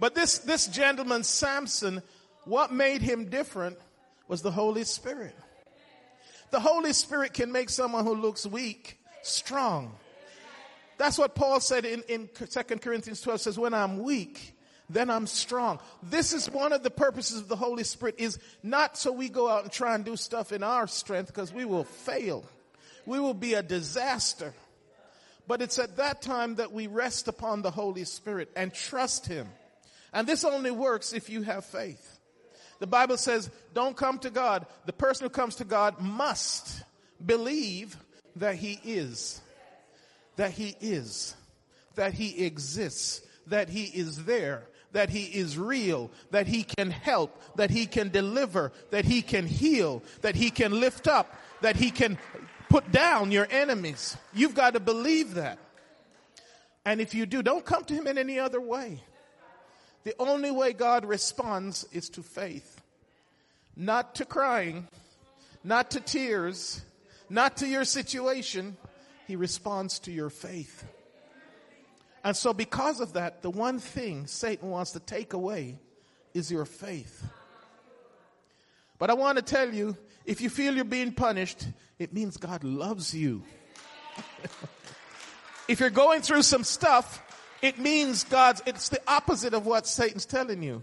but 0.00 0.14
this, 0.14 0.38
this 0.38 0.66
gentleman, 0.66 1.22
Samson, 1.22 2.02
what 2.44 2.72
made 2.72 3.02
him 3.02 3.26
different 3.26 3.78
was 4.26 4.42
the 4.42 4.50
Holy 4.50 4.84
Spirit. 4.84 5.34
The 6.50 6.60
Holy 6.60 6.92
Spirit 6.92 7.32
can 7.32 7.52
make 7.52 7.70
someone 7.70 8.04
who 8.04 8.14
looks 8.14 8.44
weak 8.46 8.98
strong. 9.22 9.94
That's 10.98 11.16
what 11.16 11.34
Paul 11.34 11.60
said 11.60 11.84
in, 11.84 12.02
in 12.08 12.28
2 12.34 12.62
Corinthians 12.76 13.20
12 13.20 13.40
says, 13.40 13.58
when 13.58 13.72
I'm 13.72 14.02
weak, 14.02 14.54
then 14.90 15.08
I'm 15.08 15.26
strong. 15.26 15.78
This 16.02 16.32
is 16.32 16.50
one 16.50 16.72
of 16.72 16.82
the 16.82 16.90
purposes 16.90 17.40
of 17.40 17.48
the 17.48 17.56
Holy 17.56 17.84
Spirit 17.84 18.16
is 18.18 18.38
not 18.62 18.98
so 18.98 19.12
we 19.12 19.28
go 19.28 19.48
out 19.48 19.62
and 19.62 19.72
try 19.72 19.94
and 19.94 20.04
do 20.04 20.16
stuff 20.16 20.52
in 20.52 20.62
our 20.62 20.88
strength 20.88 21.28
because 21.28 21.52
we 21.54 21.64
will 21.64 21.84
fail. 21.84 22.44
We 23.06 23.20
will 23.20 23.34
be 23.34 23.54
a 23.54 23.62
disaster. 23.62 24.52
But 25.50 25.62
it's 25.62 25.80
at 25.80 25.96
that 25.96 26.22
time 26.22 26.54
that 26.54 26.70
we 26.70 26.86
rest 26.86 27.26
upon 27.26 27.62
the 27.62 27.72
Holy 27.72 28.04
Spirit 28.04 28.52
and 28.54 28.72
trust 28.72 29.26
Him. 29.26 29.48
And 30.12 30.24
this 30.24 30.44
only 30.44 30.70
works 30.70 31.12
if 31.12 31.28
you 31.28 31.42
have 31.42 31.64
faith. 31.64 32.20
The 32.78 32.86
Bible 32.86 33.16
says, 33.16 33.50
don't 33.74 33.96
come 33.96 34.20
to 34.20 34.30
God. 34.30 34.64
The 34.86 34.92
person 34.92 35.24
who 35.24 35.30
comes 35.30 35.56
to 35.56 35.64
God 35.64 35.98
must 35.98 36.84
believe 37.26 37.96
that 38.36 38.54
He 38.54 38.78
is. 38.84 39.40
That 40.36 40.52
He 40.52 40.76
is. 40.80 41.34
That 41.96 42.14
He 42.14 42.44
exists. 42.44 43.20
That 43.48 43.68
He 43.68 43.86
is 43.86 44.24
there 44.24 44.68
that 44.92 45.10
he 45.10 45.24
is 45.24 45.56
real, 45.56 46.10
that 46.30 46.48
he 46.48 46.64
can 46.64 46.90
help, 46.90 47.40
that 47.56 47.70
he 47.70 47.86
can 47.86 48.08
deliver, 48.08 48.72
that 48.90 49.04
he 49.04 49.22
can 49.22 49.46
heal, 49.46 50.02
that 50.22 50.34
he 50.34 50.50
can 50.50 50.80
lift 50.80 51.06
up, 51.06 51.32
that 51.60 51.76
he 51.76 51.90
can 51.90 52.18
put 52.70 52.90
down 52.90 53.32
your 53.32 53.46
enemies. 53.50 54.16
You've 54.32 54.54
got 54.54 54.72
to 54.72 54.80
believe 54.80 55.34
that. 55.34 55.58
And 56.86 57.00
if 57.00 57.14
you 57.14 57.26
do, 57.26 57.42
don't 57.42 57.64
come 57.64 57.84
to 57.84 57.94
him 57.94 58.06
in 58.06 58.16
any 58.16 58.38
other 58.38 58.60
way. 58.60 59.02
The 60.04 60.14
only 60.18 60.50
way 60.50 60.72
God 60.72 61.04
responds 61.04 61.84
is 61.92 62.08
to 62.10 62.22
faith. 62.22 62.80
Not 63.76 64.14
to 64.14 64.24
crying, 64.24 64.88
not 65.62 65.90
to 65.90 66.00
tears, 66.00 66.80
not 67.28 67.58
to 67.58 67.66
your 67.66 67.84
situation. 67.84 68.76
He 69.26 69.36
responds 69.36 69.98
to 70.00 70.12
your 70.12 70.30
faith. 70.30 70.84
And 72.24 72.36
so 72.36 72.52
because 72.52 73.00
of 73.00 73.14
that, 73.14 73.42
the 73.42 73.50
one 73.50 73.78
thing 73.78 74.26
Satan 74.26 74.70
wants 74.70 74.92
to 74.92 75.00
take 75.00 75.32
away 75.32 75.78
is 76.34 76.50
your 76.50 76.64
faith. 76.64 77.24
But 78.98 79.10
I 79.10 79.14
want 79.14 79.38
to 79.38 79.42
tell 79.42 79.72
you, 79.72 79.96
if 80.24 80.40
you 80.40 80.50
feel 80.50 80.74
you're 80.74 80.84
being 80.84 81.12
punished, 81.12 81.66
it 82.00 82.14
means 82.14 82.38
God 82.38 82.64
loves 82.64 83.14
you. 83.14 83.42
if 85.68 85.80
you're 85.80 85.90
going 85.90 86.22
through 86.22 86.42
some 86.42 86.64
stuff, 86.64 87.22
it 87.60 87.78
means 87.78 88.24
God's, 88.24 88.62
it's 88.64 88.88
the 88.88 89.02
opposite 89.06 89.52
of 89.52 89.66
what 89.66 89.86
Satan's 89.86 90.24
telling 90.24 90.62
you. 90.62 90.82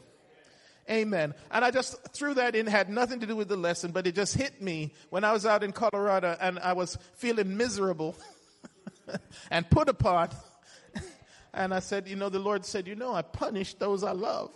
Amen. 0.89 1.34
And 1.49 1.65
I 1.65 1.71
just 1.71 1.97
threw 2.13 2.36
that 2.36 2.56
in, 2.56 2.67
had 2.67 2.89
nothing 2.89 3.19
to 3.21 3.25
do 3.25 3.36
with 3.36 3.49
the 3.49 3.58
lesson, 3.58 3.91
but 3.91 4.06
it 4.06 4.13
just 4.13 4.36
hit 4.36 4.62
me 4.62 4.93
when 5.10 5.23
I 5.23 5.34
was 5.34 5.45
out 5.45 5.63
in 5.63 5.71
Colorado 5.71 6.38
and 6.39 6.60
I 6.60 6.73
was 6.73 6.99
feeling 7.15 7.58
miserable 7.58 8.15
and 9.51 9.67
put 9.69 9.89
upon. 9.89 10.30
And 11.51 11.73
I 11.73 11.80
said, 11.80 12.08
you 12.08 12.15
know, 12.15 12.30
the 12.30 12.38
Lord 12.38 12.63
said, 12.63 12.86
you 12.86 12.95
know, 12.95 13.12
I 13.12 13.23
punish 13.23 13.73
those 13.73 14.03
I 14.03 14.12
love. 14.12 14.51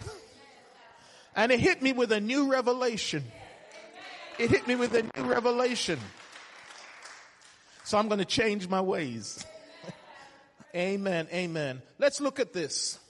and 1.34 1.50
it 1.50 1.58
hit 1.58 1.82
me 1.82 1.92
with 1.92 2.12
a 2.12 2.20
new 2.20 2.52
revelation. 2.52 3.24
It 4.38 4.50
hit 4.50 4.68
me 4.68 4.76
with 4.76 4.94
a 4.94 5.02
new 5.02 5.28
revelation. 5.28 5.98
So 7.82 7.98
I'm 7.98 8.06
going 8.06 8.20
to 8.20 8.24
change 8.24 8.68
my 8.68 8.80
ways. 8.80 9.44
amen. 10.76 11.26
Amen. 11.32 11.82
Let's 11.98 12.20
look 12.20 12.38
at 12.38 12.52
this. 12.52 13.00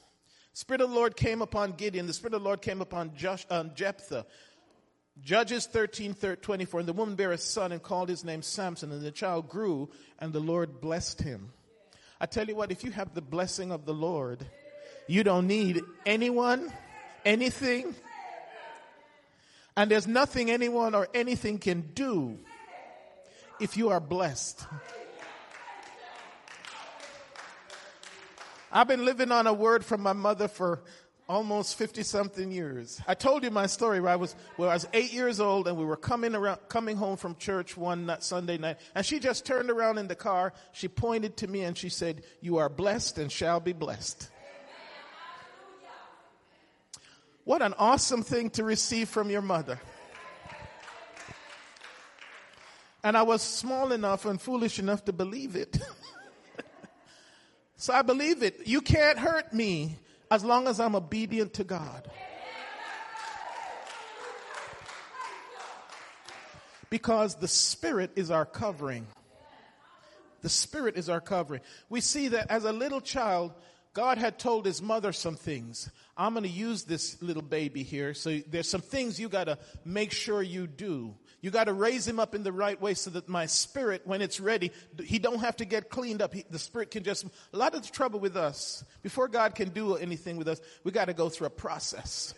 Spirit 0.55 0.81
of 0.81 0.89
the 0.89 0.97
Lord 0.97 1.17
came 1.17 1.43
upon 1.43 1.73
Gideon. 1.73 2.07
The 2.07 2.15
Spirit 2.15 2.33
of 2.33 2.41
the 2.41 2.47
Lord 2.47 2.63
came 2.63 2.81
upon 2.81 3.15
Josh, 3.15 3.47
um, 3.51 3.73
Jephthah. 3.75 4.25
Judges 5.21 5.67
13, 5.67 6.15
24. 6.15 6.81
And 6.81 6.89
the 6.89 6.95
woman 6.95 7.15
bare 7.15 7.33
a 7.33 7.39
son 7.39 7.73
and 7.73 7.83
called 7.83 8.09
his 8.09 8.25
name 8.25 8.41
Samson. 8.41 8.91
And 8.91 9.03
the 9.03 9.11
child 9.11 9.51
grew 9.51 9.91
and 10.19 10.33
the 10.33 10.41
Lord 10.41 10.81
blessed 10.81 11.21
him. 11.21 11.53
I 12.21 12.27
tell 12.27 12.47
you 12.47 12.57
what, 12.57 12.73
if 12.73 12.85
you 12.85 12.91
have 12.93 13.15
the 13.15 13.21
blessing 13.21 13.71
of 13.71 13.85
the 13.85 13.93
Lord, 13.93 14.47
you 15.07 15.25
don't 15.25 15.47
need 15.47 15.83
anyone, 16.07 16.73
anything, 17.25 17.95
and 19.79 19.89
there's 19.89 20.09
nothing 20.09 20.51
anyone 20.51 20.93
or 20.93 21.07
anything 21.15 21.57
can 21.57 21.83
do 21.95 22.37
if 23.61 23.77
you 23.77 23.91
are 23.91 24.01
blessed. 24.01 24.67
I've 28.73 28.89
been 28.89 29.05
living 29.05 29.31
on 29.31 29.47
a 29.47 29.55
word 29.55 29.85
from 29.85 30.01
my 30.01 30.15
mother 30.15 30.49
for 30.49 30.83
almost 31.29 31.79
50 31.79 32.03
something 32.03 32.51
years. 32.51 33.01
I 33.07 33.15
told 33.15 33.45
you 33.45 33.53
my 33.53 33.67
story 33.67 34.01
where 34.01 34.11
I 34.11 34.17
was, 34.17 34.35
where 34.57 34.69
I 34.69 34.75
was 34.75 34.89
eight 34.93 35.13
years 35.13 35.39
old 35.39 35.69
and 35.69 35.77
we 35.77 35.85
were 35.85 35.97
coming 35.97 36.35
around, 36.35 36.59
coming 36.69 36.97
home 36.97 37.17
from 37.17 37.37
church 37.37 37.77
one 37.77 38.13
Sunday 38.19 38.59
night 38.59 38.79
and 38.97 39.07
she 39.07 39.21
just 39.21 39.47
turned 39.47 39.71
around 39.71 39.99
in 39.99 40.09
the 40.09 40.17
car. 40.17 40.55
She 40.73 40.89
pointed 40.89 41.37
to 41.37 41.47
me 41.47 41.63
and 41.63 41.79
she 41.79 41.89
said, 41.89 42.25
you 42.41 42.57
are 42.57 42.69
blessed 42.69 43.19
and 43.19 43.31
shall 43.31 43.61
be 43.61 43.75
blessed. 43.75 44.29
What 47.49 47.63
an 47.63 47.73
awesome 47.79 48.25
thing 48.25 48.51
to 48.51 48.63
receive 48.63 49.09
from 49.09 49.31
your 49.31 49.41
mother. 49.41 49.81
And 53.03 53.17
I 53.17 53.23
was 53.23 53.41
small 53.41 53.93
enough 53.93 54.27
and 54.27 54.39
foolish 54.39 54.79
enough 54.79 55.07
to 55.07 55.15
believe 55.15 55.57
it. 55.57 55.79
so 57.79 57.95
I 57.95 58.03
believe 58.03 58.43
it. 58.43 58.67
You 58.67 58.83
can't 58.83 59.19
hurt 59.19 59.55
me 59.55 59.97
as 60.31 60.45
long 60.45 60.69
as 60.69 60.79
I'm 60.79 60.95
obedient 60.95 61.55
to 61.55 61.65
God. 61.65 62.11
Because 66.91 67.35
the 67.37 67.49
Spirit 67.49 68.11
is 68.15 68.31
our 68.31 68.45
covering. 68.45 69.07
The 70.43 70.51
Spirit 70.51 70.99
is 70.99 71.09
our 71.09 71.23
covering. 71.23 71.63
We 71.89 72.03
see 72.03 72.29
that 72.29 72.51
as 72.51 72.65
a 72.65 72.73
little 72.73 73.01
child, 73.01 73.55
God 73.99 74.17
had 74.17 74.39
told 74.39 74.65
his 74.65 74.81
mother 74.81 75.13
some 75.13 75.35
things. 75.35 75.91
I'm 76.17 76.35
going 76.35 76.45
to 76.45 76.49
use 76.49 76.85
this 76.85 77.21
little 77.21 77.43
baby 77.43 77.83
here. 77.83 78.15
So 78.15 78.39
there's 78.47 78.69
some 78.69 78.81
things 78.81 79.19
you 79.19 79.29
got 79.29 79.47
to 79.47 79.59
make 79.85 80.13
sure 80.13 80.41
you 80.41 80.69
do. 80.69 81.17
You 81.41 81.51
got 81.51 81.65
to 81.65 81.73
raise 81.73 82.07
him 82.07 82.21
up 82.21 82.33
in 82.33 82.45
the 82.45 82.53
right 82.53 82.81
way 82.81 82.95
so 82.95 83.11
that 83.11 83.29
my 83.29 83.47
spirit, 83.47 84.03
when 84.05 84.23
it's 84.23 84.39
ready, 84.39 84.71
he 85.03 85.19
don't 85.19 85.41
have 85.41 85.57
to 85.57 85.65
get 85.65 85.91
cleaned 85.91 86.23
up. 86.23 86.33
He, 86.33 86.45
the 86.49 86.61
spirit 86.61 86.93
can 86.93 87.03
just, 87.03 87.27
a 87.53 87.57
lot 87.57 87.75
of 87.75 87.83
the 87.83 87.89
trouble 87.89 88.21
with 88.21 88.37
us, 88.37 88.85
before 89.03 89.27
God 89.27 89.57
can 89.57 89.71
do 89.71 89.97
anything 89.97 90.37
with 90.37 90.47
us, 90.47 90.61
we 90.85 90.93
got 90.93 91.07
to 91.07 91.13
go 91.13 91.29
through 91.29 91.49
a 91.49 91.51
process. 91.51 92.35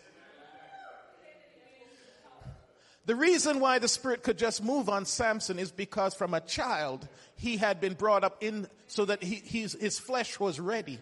The 3.05 3.15
reason 3.15 3.59
why 3.59 3.77
the 3.77 3.87
spirit 3.87 4.23
could 4.23 4.39
just 4.39 4.63
move 4.63 4.89
on 4.89 5.05
Samson 5.05 5.59
is 5.59 5.71
because 5.71 6.15
from 6.15 6.33
a 6.33 6.41
child, 6.41 7.07
he 7.35 7.57
had 7.57 7.79
been 7.79 7.93
brought 7.93 8.23
up 8.23 8.37
in 8.41 8.67
so 8.87 9.05
that 9.05 9.21
he, 9.21 9.35
his 9.35 9.99
flesh 9.99 10.39
was 10.39 10.59
ready. 10.59 10.99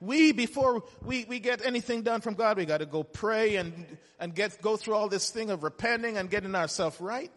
We, 0.00 0.32
before 0.32 0.84
we, 1.04 1.24
we 1.24 1.40
get 1.40 1.64
anything 1.64 2.02
done 2.02 2.20
from 2.20 2.34
God, 2.34 2.56
we 2.56 2.64
gotta 2.64 2.86
go 2.86 3.02
pray 3.02 3.56
and, 3.56 3.98
and 4.20 4.34
get, 4.34 4.60
go 4.62 4.76
through 4.76 4.94
all 4.94 5.08
this 5.08 5.30
thing 5.30 5.50
of 5.50 5.62
repenting 5.62 6.16
and 6.16 6.30
getting 6.30 6.54
ourselves 6.54 7.00
right. 7.00 7.32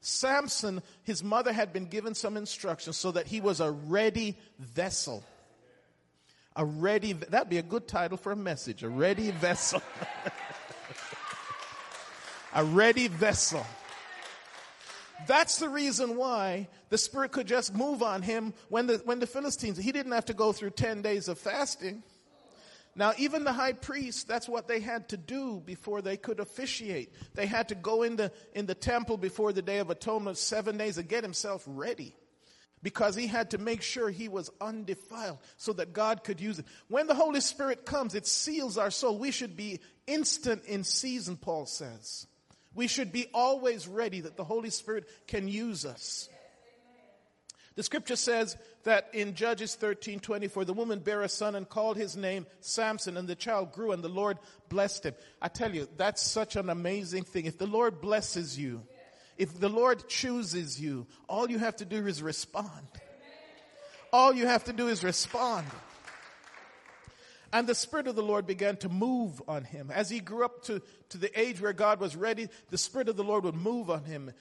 Samson, 0.00 0.82
his 1.04 1.24
mother 1.24 1.52
had 1.52 1.72
been 1.72 1.86
given 1.86 2.14
some 2.14 2.36
instructions 2.36 2.96
so 2.96 3.12
that 3.12 3.26
he 3.26 3.40
was 3.40 3.60
a 3.60 3.70
ready 3.70 4.36
vessel. 4.58 5.24
A 6.56 6.64
ready, 6.64 7.14
that'd 7.14 7.48
be 7.48 7.58
a 7.58 7.62
good 7.62 7.88
title 7.88 8.18
for 8.18 8.32
a 8.32 8.36
message, 8.36 8.82
a 8.82 8.88
ready 8.88 9.30
vessel. 9.30 9.82
a 12.54 12.64
ready 12.64 13.08
vessel. 13.08 13.64
That's 15.26 15.58
the 15.58 15.68
reason 15.68 16.16
why 16.16 16.68
the 16.90 16.98
Spirit 16.98 17.32
could 17.32 17.46
just 17.46 17.74
move 17.74 18.02
on 18.02 18.22
him 18.22 18.54
when 18.68 18.86
the, 18.86 18.98
when 19.04 19.20
the 19.20 19.26
Philistines, 19.26 19.78
he 19.78 19.92
didn't 19.92 20.12
have 20.12 20.26
to 20.26 20.34
go 20.34 20.52
through 20.52 20.70
10 20.70 21.02
days 21.02 21.28
of 21.28 21.38
fasting. 21.38 22.02
Now, 22.96 23.12
even 23.18 23.44
the 23.44 23.52
high 23.52 23.72
priest, 23.72 24.28
that's 24.28 24.48
what 24.48 24.68
they 24.68 24.78
had 24.80 25.08
to 25.08 25.16
do 25.16 25.60
before 25.64 26.00
they 26.00 26.16
could 26.16 26.38
officiate. 26.38 27.12
They 27.34 27.46
had 27.46 27.68
to 27.68 27.74
go 27.74 28.02
in 28.02 28.16
the, 28.16 28.30
in 28.54 28.66
the 28.66 28.74
temple 28.74 29.16
before 29.16 29.52
the 29.52 29.62
Day 29.62 29.78
of 29.78 29.90
Atonement 29.90 30.38
seven 30.38 30.76
days 30.76 30.96
and 30.96 31.08
get 31.08 31.24
himself 31.24 31.64
ready. 31.66 32.14
Because 32.82 33.16
he 33.16 33.26
had 33.26 33.50
to 33.50 33.58
make 33.58 33.80
sure 33.80 34.10
he 34.10 34.28
was 34.28 34.50
undefiled 34.60 35.38
so 35.56 35.72
that 35.72 35.94
God 35.94 36.22
could 36.22 36.38
use 36.38 36.58
it. 36.58 36.66
When 36.88 37.06
the 37.06 37.14
Holy 37.14 37.40
Spirit 37.40 37.86
comes, 37.86 38.14
it 38.14 38.26
seals 38.26 38.76
our 38.76 38.90
soul. 38.90 39.18
We 39.18 39.30
should 39.30 39.56
be 39.56 39.80
instant 40.06 40.64
in 40.66 40.84
season, 40.84 41.36
Paul 41.36 41.66
says. 41.66 42.26
We 42.74 42.86
should 42.86 43.12
be 43.12 43.26
always 43.32 43.86
ready 43.86 44.20
that 44.20 44.36
the 44.36 44.44
Holy 44.44 44.70
Spirit 44.70 45.08
can 45.26 45.48
use 45.48 45.84
us. 45.84 46.28
The 47.76 47.82
scripture 47.82 48.16
says 48.16 48.56
that 48.84 49.08
in 49.12 49.34
Judges 49.34 49.74
13, 49.74 50.20
24, 50.20 50.64
the 50.64 50.72
woman 50.72 51.00
bare 51.00 51.22
a 51.22 51.28
son 51.28 51.56
and 51.56 51.68
called 51.68 51.96
his 51.96 52.16
name 52.16 52.46
Samson 52.60 53.16
and 53.16 53.28
the 53.28 53.34
child 53.34 53.72
grew 53.72 53.90
and 53.90 54.02
the 54.02 54.08
Lord 54.08 54.38
blessed 54.68 55.06
him. 55.06 55.14
I 55.42 55.48
tell 55.48 55.74
you, 55.74 55.88
that's 55.96 56.22
such 56.22 56.54
an 56.54 56.70
amazing 56.70 57.24
thing. 57.24 57.46
If 57.46 57.58
the 57.58 57.66
Lord 57.66 58.00
blesses 58.00 58.56
you, 58.58 58.82
if 59.36 59.58
the 59.58 59.68
Lord 59.68 60.08
chooses 60.08 60.80
you, 60.80 61.08
all 61.28 61.50
you 61.50 61.58
have 61.58 61.76
to 61.76 61.84
do 61.84 62.06
is 62.06 62.22
respond. 62.22 62.86
All 64.12 64.32
you 64.32 64.46
have 64.46 64.64
to 64.64 64.72
do 64.72 64.86
is 64.86 65.02
respond. 65.02 65.66
And 67.54 67.68
the 67.68 67.74
Spirit 67.76 68.08
of 68.08 68.16
the 68.16 68.22
Lord 68.22 68.48
began 68.48 68.76
to 68.78 68.88
move 68.88 69.40
on 69.46 69.62
him. 69.62 69.92
As 69.94 70.10
he 70.10 70.18
grew 70.18 70.44
up 70.44 70.64
to, 70.64 70.82
to 71.10 71.18
the 71.18 71.40
age 71.40 71.60
where 71.60 71.72
God 71.72 72.00
was 72.00 72.16
ready, 72.16 72.48
the 72.70 72.76
Spirit 72.76 73.08
of 73.08 73.16
the 73.16 73.22
Lord 73.22 73.44
would 73.44 73.54
move 73.54 73.90
on 73.90 74.02
him. 74.02 74.32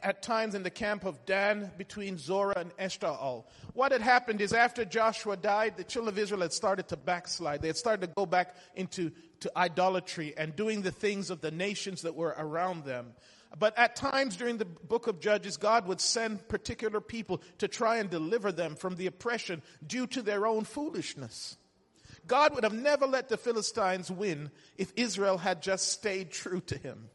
at 0.00 0.22
times 0.22 0.54
in 0.54 0.62
the 0.62 0.70
camp 0.70 1.04
of 1.04 1.26
Dan 1.26 1.72
between 1.76 2.16
Zorah 2.18 2.56
and 2.56 2.70
Eshtaol. 2.76 3.44
What 3.74 3.90
had 3.90 4.00
happened 4.00 4.40
is 4.40 4.52
after 4.52 4.84
Joshua 4.84 5.36
died, 5.36 5.76
the 5.76 5.82
children 5.82 6.14
of 6.14 6.18
Israel 6.20 6.42
had 6.42 6.52
started 6.52 6.86
to 6.88 6.96
backslide. 6.96 7.62
They 7.62 7.66
had 7.66 7.76
started 7.76 8.06
to 8.06 8.12
go 8.14 8.26
back 8.26 8.54
into 8.76 9.10
to 9.40 9.50
idolatry 9.58 10.32
and 10.38 10.54
doing 10.54 10.82
the 10.82 10.92
things 10.92 11.30
of 11.30 11.40
the 11.40 11.50
nations 11.50 12.02
that 12.02 12.14
were 12.14 12.34
around 12.38 12.84
them. 12.84 13.12
But 13.58 13.76
at 13.76 13.96
times 13.96 14.36
during 14.36 14.58
the 14.58 14.64
book 14.64 15.08
of 15.08 15.20
Judges, 15.20 15.56
God 15.56 15.88
would 15.88 16.00
send 16.00 16.48
particular 16.48 17.00
people 17.00 17.42
to 17.58 17.66
try 17.66 17.96
and 17.96 18.08
deliver 18.08 18.52
them 18.52 18.76
from 18.76 18.94
the 18.94 19.08
oppression 19.08 19.62
due 19.84 20.06
to 20.06 20.22
their 20.22 20.46
own 20.46 20.62
foolishness. 20.62 21.56
God 22.26 22.54
would 22.54 22.64
have 22.64 22.72
never 22.72 23.06
let 23.06 23.28
the 23.28 23.36
Philistines 23.36 24.10
win 24.10 24.50
if 24.76 24.92
Israel 24.96 25.38
had 25.38 25.62
just 25.62 25.90
stayed 25.92 26.30
true 26.30 26.60
to 26.66 26.78
him. 26.78 27.08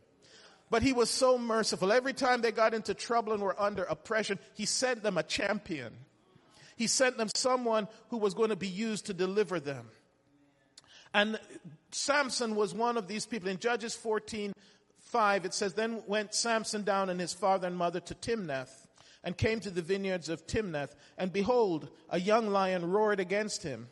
But 0.70 0.84
he 0.84 0.92
was 0.92 1.10
so 1.10 1.38
merciful. 1.38 1.92
Every 1.92 2.14
time 2.14 2.42
they 2.42 2.52
got 2.52 2.74
into 2.74 2.94
trouble 2.94 3.34
and 3.34 3.42
were 3.42 3.60
under 3.60 3.84
oppression, 3.84 4.38
he 4.54 4.66
sent 4.66 5.02
them 5.02 5.18
a 5.18 5.24
champion. 5.24 5.94
He 6.76 6.88
sent 6.88 7.18
them 7.18 7.30
someone 7.34 7.88
who 8.10 8.18
was 8.18 8.34
going 8.34 8.50
to 8.50 8.56
be 8.56 8.68
used 8.68 9.06
to 9.06 9.14
deliver 9.14 9.60
them. 9.60 9.90
And 11.14 11.40
Samson 11.92 12.56
was 12.56 12.74
one 12.74 12.98
of 12.98 13.08
these 13.08 13.26
people. 13.26 13.50
In 13.50 13.60
Judges 13.60 13.96
14, 13.96 14.54
5, 15.00 15.46
it 15.46 15.54
says, 15.54 15.74
Then 15.74 16.04
went 16.06 16.36
Samson 16.36 16.84
down 16.84 17.10
and 17.10 17.20
his 17.20 17.34
father 17.34 17.68
and 17.68 17.78
mother 17.78 18.02
to 18.02 18.14
Timnath, 18.14 18.88
and 19.24 19.38
came 19.38 19.60
to 19.62 19.72
the 19.72 19.82
vineyards 19.82 20.30
of 20.30 20.46
Timnath, 20.46 20.96
and 21.18 21.32
behold, 21.32 21.90
a 22.10 22.20
young 22.20 22.50
lion 22.50 22.92
roared 22.92 23.20
against 23.20 23.64
him. 23.64 23.88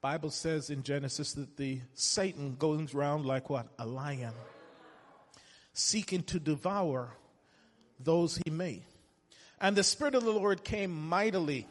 Bible 0.00 0.30
says 0.30 0.70
in 0.70 0.84
Genesis 0.84 1.32
that 1.32 1.56
the 1.56 1.80
Satan 1.94 2.54
goes 2.56 2.94
around 2.94 3.26
like 3.26 3.50
what? 3.50 3.66
A 3.78 3.86
lion, 3.86 4.32
seeking 5.72 6.22
to 6.24 6.38
devour 6.38 7.10
those 7.98 8.40
he 8.44 8.50
may. 8.50 8.82
And 9.60 9.76
the 9.76 9.82
Spirit 9.82 10.14
of 10.14 10.24
the 10.24 10.30
Lord 10.30 10.62
came 10.62 11.08
mightily 11.08 11.66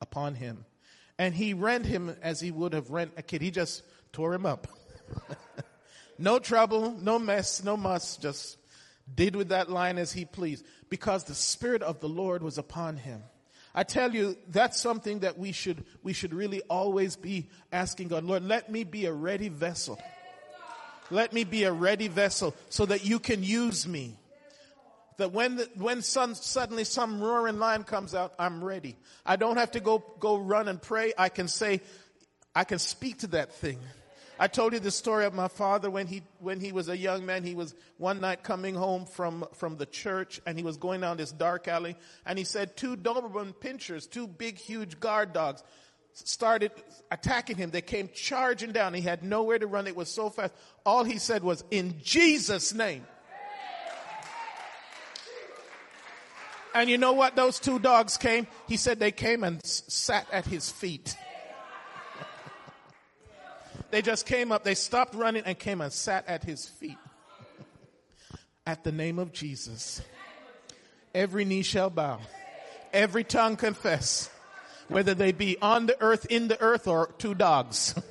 upon 0.00 0.34
him. 0.36 0.64
And 1.18 1.34
he 1.34 1.54
rent 1.54 1.86
him 1.86 2.14
as 2.22 2.40
he 2.40 2.52
would 2.52 2.72
have 2.72 2.90
rent 2.90 3.12
a 3.16 3.22
kid. 3.22 3.42
He 3.42 3.50
just 3.50 3.82
tore 4.12 4.32
him 4.32 4.46
up. 4.46 4.68
no 6.18 6.38
trouble, 6.38 6.92
no 6.92 7.18
mess, 7.18 7.64
no 7.64 7.76
muss, 7.76 8.16
just 8.16 8.56
did 9.12 9.34
with 9.34 9.48
that 9.48 9.68
lion 9.68 9.98
as 9.98 10.12
he 10.12 10.24
pleased. 10.24 10.64
Because 10.88 11.24
the 11.24 11.34
Spirit 11.34 11.82
of 11.82 11.98
the 11.98 12.08
Lord 12.08 12.44
was 12.44 12.58
upon 12.58 12.96
him. 12.96 13.22
I 13.78 13.84
tell 13.84 14.12
you, 14.12 14.36
that's 14.48 14.80
something 14.80 15.20
that 15.20 15.38
we 15.38 15.52
should, 15.52 15.84
we 16.02 16.12
should 16.12 16.34
really 16.34 16.62
always 16.62 17.14
be 17.14 17.48
asking 17.70 18.08
God, 18.08 18.24
Lord, 18.24 18.42
let 18.42 18.72
me 18.72 18.82
be 18.82 19.06
a 19.06 19.12
ready 19.12 19.48
vessel. 19.48 20.00
Let 21.12 21.32
me 21.32 21.44
be 21.44 21.62
a 21.62 21.70
ready 21.70 22.08
vessel 22.08 22.56
so 22.70 22.86
that 22.86 23.06
you 23.06 23.20
can 23.20 23.44
use 23.44 23.86
me. 23.86 24.18
That 25.18 25.30
when, 25.30 25.58
the, 25.58 25.70
when 25.76 26.02
some, 26.02 26.34
suddenly 26.34 26.82
some 26.82 27.20
roaring 27.20 27.60
lion 27.60 27.84
comes 27.84 28.16
out, 28.16 28.34
I'm 28.36 28.64
ready. 28.64 28.96
I 29.24 29.36
don't 29.36 29.58
have 29.58 29.70
to 29.70 29.80
go, 29.80 30.02
go 30.18 30.38
run 30.38 30.66
and 30.66 30.82
pray. 30.82 31.12
I 31.16 31.28
can 31.28 31.46
say, 31.46 31.80
I 32.56 32.64
can 32.64 32.80
speak 32.80 33.20
to 33.20 33.28
that 33.28 33.54
thing. 33.54 33.78
I 34.38 34.46
told 34.46 34.72
you 34.72 34.80
the 34.80 34.90
story 34.90 35.24
of 35.24 35.34
my 35.34 35.48
father 35.48 35.90
when 35.90 36.06
he, 36.06 36.22
when 36.38 36.60
he 36.60 36.70
was 36.70 36.88
a 36.88 36.96
young 36.96 37.26
man. 37.26 37.42
He 37.42 37.54
was 37.54 37.74
one 37.96 38.20
night 38.20 38.42
coming 38.42 38.74
home 38.74 39.04
from, 39.04 39.44
from 39.54 39.76
the 39.76 39.86
church 39.86 40.40
and 40.46 40.56
he 40.56 40.64
was 40.64 40.76
going 40.76 41.00
down 41.00 41.16
this 41.16 41.32
dark 41.32 41.66
alley 41.66 41.96
and 42.24 42.38
he 42.38 42.44
said 42.44 42.76
two 42.76 42.96
Doberman 42.96 43.54
pinschers, 43.54 44.08
two 44.08 44.26
big, 44.26 44.58
huge 44.58 45.00
guard 45.00 45.32
dogs 45.32 45.62
started 46.12 46.72
attacking 47.10 47.56
him. 47.56 47.70
They 47.70 47.80
came 47.80 48.08
charging 48.14 48.72
down. 48.72 48.94
He 48.94 49.00
had 49.00 49.22
nowhere 49.22 49.58
to 49.58 49.66
run. 49.66 49.86
It 49.86 49.96
was 49.96 50.10
so 50.10 50.30
fast. 50.30 50.52
All 50.84 51.04
he 51.04 51.18
said 51.18 51.42
was, 51.42 51.64
in 51.70 52.00
Jesus 52.02 52.74
name. 52.74 53.06
And 56.74 56.88
you 56.88 56.98
know 56.98 57.12
what? 57.12 57.34
Those 57.34 57.58
two 57.58 57.78
dogs 57.78 58.16
came. 58.16 58.46
He 58.68 58.76
said 58.76 59.00
they 59.00 59.10
came 59.10 59.42
and 59.42 59.64
sat 59.64 60.26
at 60.32 60.46
his 60.46 60.70
feet. 60.70 61.16
They 63.90 64.02
just 64.02 64.26
came 64.26 64.52
up, 64.52 64.64
they 64.64 64.74
stopped 64.74 65.14
running 65.14 65.44
and 65.44 65.58
came 65.58 65.80
and 65.80 65.92
sat 65.92 66.28
at 66.28 66.44
his 66.44 66.66
feet. 66.66 66.98
at 68.66 68.84
the 68.84 68.92
name 68.92 69.18
of 69.18 69.32
Jesus. 69.32 70.02
Every 71.14 71.46
knee 71.46 71.62
shall 71.62 71.88
bow, 71.88 72.20
every 72.92 73.24
tongue 73.24 73.56
confess, 73.56 74.28
whether 74.88 75.14
they 75.14 75.32
be 75.32 75.56
on 75.62 75.86
the 75.86 75.96
earth, 76.02 76.26
in 76.26 76.48
the 76.48 76.60
earth, 76.60 76.86
or 76.86 77.14
two 77.16 77.34
dogs. 77.34 77.94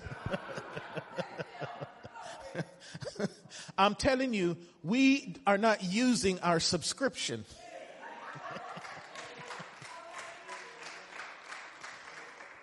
I'm 3.78 3.94
telling 3.94 4.34
you, 4.34 4.58
we 4.84 5.36
are 5.46 5.60
not 5.60 5.84
using 5.84 6.40
our 6.40 6.60
subscription. 6.60 7.46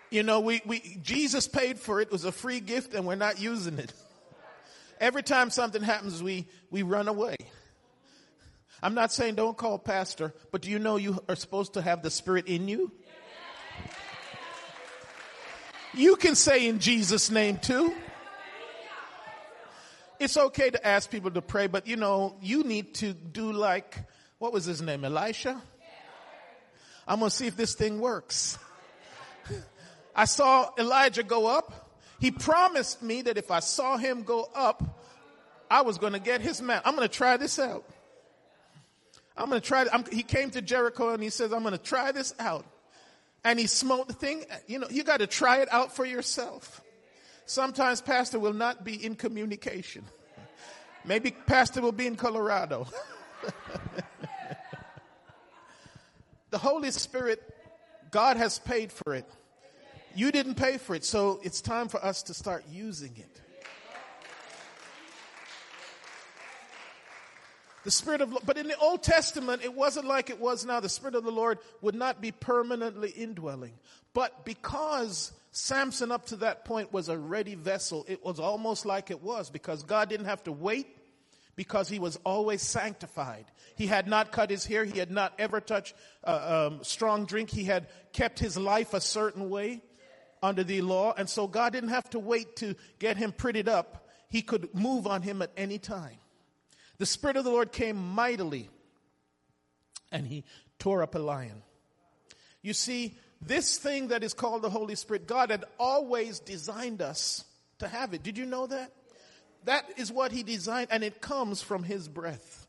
You 0.09 0.23
know, 0.23 0.39
we, 0.39 0.61
we, 0.65 0.99
Jesus 1.01 1.47
paid 1.47 1.79
for 1.79 1.99
it. 1.99 2.07
It 2.07 2.11
was 2.11 2.25
a 2.25 2.31
free 2.31 2.59
gift 2.59 2.93
and 2.93 3.05
we're 3.05 3.15
not 3.15 3.39
using 3.39 3.79
it. 3.79 3.91
Every 4.99 5.23
time 5.23 5.49
something 5.49 5.81
happens, 5.81 6.23
we, 6.23 6.47
we 6.71 6.83
run 6.83 7.07
away. 7.07 7.35
I'm 8.81 8.93
not 8.93 9.11
saying 9.11 9.35
don't 9.35 9.57
call 9.57 9.79
pastor, 9.79 10.33
but 10.51 10.61
do 10.61 10.69
you 10.69 10.79
know 10.79 10.97
you 10.97 11.19
are 11.27 11.35
supposed 11.35 11.73
to 11.73 11.81
have 11.81 12.01
the 12.01 12.09
spirit 12.09 12.47
in 12.47 12.67
you? 12.67 12.91
You 15.93 16.17
can 16.17 16.35
say 16.35 16.67
in 16.67 16.79
Jesus' 16.79 17.31
name 17.31 17.57
too. 17.57 17.93
It's 20.19 20.37
okay 20.37 20.69
to 20.69 20.87
ask 20.87 21.09
people 21.09 21.31
to 21.31 21.41
pray, 21.41 21.67
but 21.67 21.87
you 21.87 21.95
know, 21.95 22.35
you 22.41 22.63
need 22.63 22.95
to 22.95 23.13
do 23.13 23.51
like, 23.51 23.97
what 24.37 24.53
was 24.53 24.65
his 24.65 24.81
name? 24.81 25.03
Elisha? 25.03 25.61
I'm 27.07 27.19
going 27.19 27.29
to 27.29 27.35
see 27.35 27.47
if 27.47 27.55
this 27.55 27.75
thing 27.75 27.99
works. 27.99 28.57
I 30.15 30.25
saw 30.25 30.69
Elijah 30.77 31.23
go 31.23 31.47
up. 31.47 31.91
He 32.19 32.31
promised 32.31 33.03
me 33.03 33.21
that 33.23 33.37
if 33.37 33.51
I 33.51 33.59
saw 33.59 33.97
him 33.97 34.23
go 34.23 34.49
up, 34.55 35.01
I 35.69 35.81
was 35.81 35.97
going 35.97 36.13
to 36.13 36.19
get 36.19 36.41
his 36.41 36.61
man. 36.61 36.81
I'm 36.85 36.95
going 36.95 37.07
to 37.07 37.13
try 37.13 37.37
this 37.37 37.59
out. 37.59 37.83
I'm 39.35 39.49
going 39.49 39.59
to 39.61 39.67
try. 39.67 39.85
I'm, 39.91 40.05
he 40.11 40.23
came 40.23 40.51
to 40.51 40.61
Jericho 40.61 41.09
and 41.09 41.21
he 41.21 41.29
says, 41.29 41.51
I'm 41.51 41.61
going 41.61 41.73
to 41.73 41.83
try 41.83 42.13
this 42.13 42.33
out. 42.39 42.65
And 43.43 43.59
he 43.59 43.67
smote 43.67 44.07
the 44.07 44.13
thing. 44.13 44.45
You 44.67 44.79
know, 44.79 44.87
you 44.89 45.03
got 45.03 45.19
to 45.19 45.27
try 45.27 45.57
it 45.57 45.71
out 45.71 45.95
for 45.95 46.05
yourself. 46.05 46.81
Sometimes 47.45 48.01
pastor 48.01 48.39
will 48.39 48.53
not 48.53 48.83
be 48.83 49.03
in 49.05 49.15
communication. 49.15 50.05
Maybe 51.03 51.31
pastor 51.31 51.81
will 51.81 51.91
be 51.91 52.07
in 52.07 52.15
Colorado. 52.15 52.87
the 56.49 56.57
Holy 56.57 56.89
Spirit, 56.89 57.43
God 58.09 58.37
has 58.37 58.57
paid 58.57 58.91
for 58.91 59.13
it. 59.13 59.29
You 60.15 60.31
didn't 60.31 60.55
pay 60.55 60.77
for 60.77 60.95
it, 60.95 61.03
so 61.03 61.41
it's 61.43 61.59
time 61.59 61.89
for 61.89 62.03
us 62.03 62.23
to 62.23 62.33
start 62.33 62.63
using 62.69 63.11
it. 63.17 63.41
The 67.83 67.91
Spirit 67.91 68.21
of, 68.21 68.35
but 68.45 68.57
in 68.57 68.67
the 68.67 68.77
Old 68.77 69.03
Testament, 69.03 69.63
it 69.63 69.73
wasn't 69.73 70.07
like 70.07 70.31
it 70.31 70.39
was 70.39 70.65
now. 70.65 70.79
The 70.79 70.89
Spirit 70.89 71.15
of 71.15 71.23
the 71.23 71.31
Lord 71.31 71.59
would 71.81 71.93
not 71.93 72.19
be 72.19 72.31
permanently 72.31 73.09
indwelling. 73.11 73.73
But 74.13 74.45
because 74.45 75.33
Samson 75.51 76.11
up 76.11 76.25
to 76.27 76.37
that 76.37 76.65
point 76.65 76.91
was 76.93 77.09
a 77.09 77.17
ready 77.17 77.53
vessel, 77.53 78.05
it 78.07 78.25
was 78.25 78.39
almost 78.39 78.85
like 78.85 79.11
it 79.11 79.21
was 79.21 79.49
because 79.49 79.83
God 79.83 80.09
didn't 80.09 80.25
have 80.25 80.43
to 80.45 80.51
wait 80.51 80.87
because 81.55 81.89
he 81.89 81.99
was 81.99 82.17
always 82.25 82.61
sanctified. 82.61 83.45
He 83.75 83.85
had 83.85 84.07
not 84.07 84.31
cut 84.31 84.49
his 84.49 84.65
hair. 84.65 84.83
He 84.85 84.97
had 84.97 85.11
not 85.11 85.33
ever 85.37 85.61
touched 85.61 85.93
uh, 86.23 86.69
um, 86.71 86.83
strong 86.83 87.25
drink. 87.25 87.49
He 87.49 87.65
had 87.65 87.87
kept 88.13 88.39
his 88.39 88.57
life 88.57 88.93
a 88.93 89.01
certain 89.01 89.49
way 89.49 89.81
under 90.41 90.63
the 90.63 90.81
law. 90.81 91.13
And 91.17 91.29
so 91.29 91.47
God 91.47 91.73
didn't 91.73 91.89
have 91.89 92.09
to 92.11 92.19
wait 92.19 92.55
to 92.57 92.75
get 92.99 93.17
him 93.17 93.31
prettied 93.31 93.67
up. 93.67 94.07
He 94.29 94.41
could 94.41 94.73
move 94.73 95.07
on 95.07 95.21
him 95.21 95.41
at 95.41 95.51
any 95.55 95.77
time. 95.77 96.17
The 96.97 97.05
Spirit 97.05 97.37
of 97.37 97.43
the 97.43 97.51
Lord 97.51 97.71
came 97.71 97.97
mightily 97.97 98.69
and 100.11 100.25
he 100.25 100.43
tore 100.79 101.03
up 101.03 101.15
a 101.15 101.19
lion. 101.19 101.61
You 102.61 102.73
see, 102.73 103.17
this 103.41 103.77
thing 103.77 104.07
that 104.09 104.23
is 104.23 104.33
called 104.33 104.61
the 104.61 104.69
Holy 104.69 104.95
Spirit, 104.95 105.27
God 105.27 105.51
had 105.51 105.65
always 105.77 106.39
designed 106.39 107.01
us 107.01 107.43
to 107.79 107.87
have 107.87 108.13
it. 108.13 108.23
Did 108.23 108.37
you 108.37 108.45
know 108.45 108.67
that? 108.67 108.91
That 109.65 109.85
is 109.97 110.11
what 110.11 110.31
he 110.31 110.43
designed 110.43 110.87
and 110.91 111.03
it 111.03 111.21
comes 111.21 111.61
from 111.61 111.83
his 111.83 112.07
breath. 112.07 112.67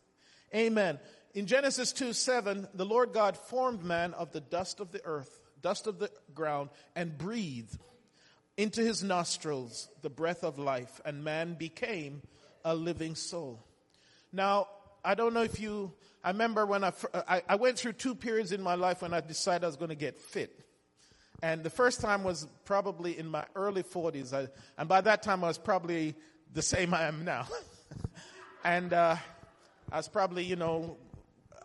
Amen. 0.55 0.99
In 1.35 1.47
Genesis 1.47 1.93
2 1.93 2.13
7, 2.13 2.67
the 2.75 2.87
Lord 2.87 3.13
God 3.13 3.37
formed 3.37 3.85
man 3.85 4.15
of 4.15 4.33
the 4.33 4.41
dust 4.41 4.81
of 4.81 4.91
the 4.91 5.05
earth, 5.05 5.41
dust 5.67 5.89
of 5.89 5.99
the 5.99 6.09
ground, 6.33 6.71
and 6.95 7.19
breathed 7.19 7.77
into 8.57 8.83
his 8.83 9.03
nostrils 9.03 9.89
the 10.01 10.09
breath 10.09 10.45
of 10.45 10.61
life, 10.61 11.01
and 11.05 11.25
man 11.25 11.55
became 11.55 12.23
a 12.65 12.73
living 12.73 13.17
soul. 13.17 13.59
Now, 14.33 14.69
I 15.05 15.17
don't 15.17 15.35
know 15.35 15.43
if 15.43 15.59
you, 15.59 15.93
I 16.23 16.31
remember 16.31 16.67
when 16.67 16.85
I, 16.85 16.93
I, 17.13 17.43
I 17.49 17.57
went 17.57 17.81
through 17.81 17.95
two 17.95 18.15
periods 18.15 18.53
in 18.53 18.63
my 18.63 18.77
life 18.77 19.03
when 19.03 19.13
I 19.13 19.21
decided 19.21 19.65
I 19.65 19.67
was 19.67 19.75
going 19.75 19.89
to 19.89 19.97
get 19.97 20.21
fit. 20.21 20.57
And 21.43 21.65
the 21.65 21.71
first 21.71 22.01
time 22.01 22.23
was 22.23 22.47
probably 22.65 23.19
in 23.19 23.27
my 23.27 23.45
early 23.57 23.83
40s. 23.83 24.33
I, 24.33 24.47
and 24.79 24.89
by 24.89 25.01
that 25.01 25.25
time 25.25 25.43
I 25.43 25.49
was 25.49 25.59
probably 25.59 26.15
the 26.55 26.63
same 26.63 26.95
I 26.95 27.09
am 27.09 27.25
now. 27.25 27.49
and, 28.65 28.93
uh, 28.93 29.17
I 29.91 29.97
was 29.97 30.07
probably, 30.07 30.45
you 30.45 30.55
know, 30.55 30.97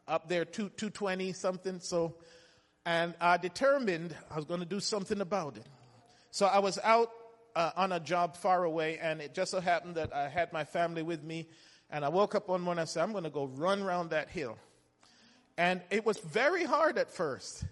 up 0.08 0.28
there 0.28 0.44
two, 0.44 0.70
220 0.70 1.34
something. 1.34 1.80
So, 1.80 2.16
and 2.86 3.14
I 3.22 3.38
determined 3.38 4.16
I 4.30 4.36
was 4.36 4.46
going 4.46 4.60
to 4.60 4.66
do 4.66 4.80
something 4.80 5.22
about 5.22 5.58
it. 5.58 5.66
So 6.32 6.46
I 6.46 6.60
was 6.60 6.80
out 6.84 7.10
uh, 7.56 7.72
on 7.76 7.92
a 7.92 8.00
job 8.00 8.38
far 8.38 8.64
away 8.64 8.98
and 9.00 9.22
it 9.22 9.34
just 9.34 9.52
so 9.52 9.60
happened 9.60 9.96
that 9.96 10.14
I 10.14 10.30
had 10.30 10.54
my 10.54 10.64
family 10.64 11.04
with 11.04 11.24
me 11.24 11.48
and 11.90 12.06
I 12.06 12.10
woke 12.10 12.36
up 12.36 12.48
one 12.48 12.62
morning 12.62 12.82
and 12.82 12.90
said, 12.90 13.04
I'm 13.04 13.12
going 13.12 13.26
to 13.26 13.30
go 13.30 13.46
run 13.46 13.82
around 13.82 14.12
that 14.12 14.30
hill. 14.30 14.58
And 15.58 15.82
it 15.92 16.06
was 16.06 16.18
very 16.20 16.64
hard 16.64 16.98
at 16.98 17.12
first. 17.12 17.66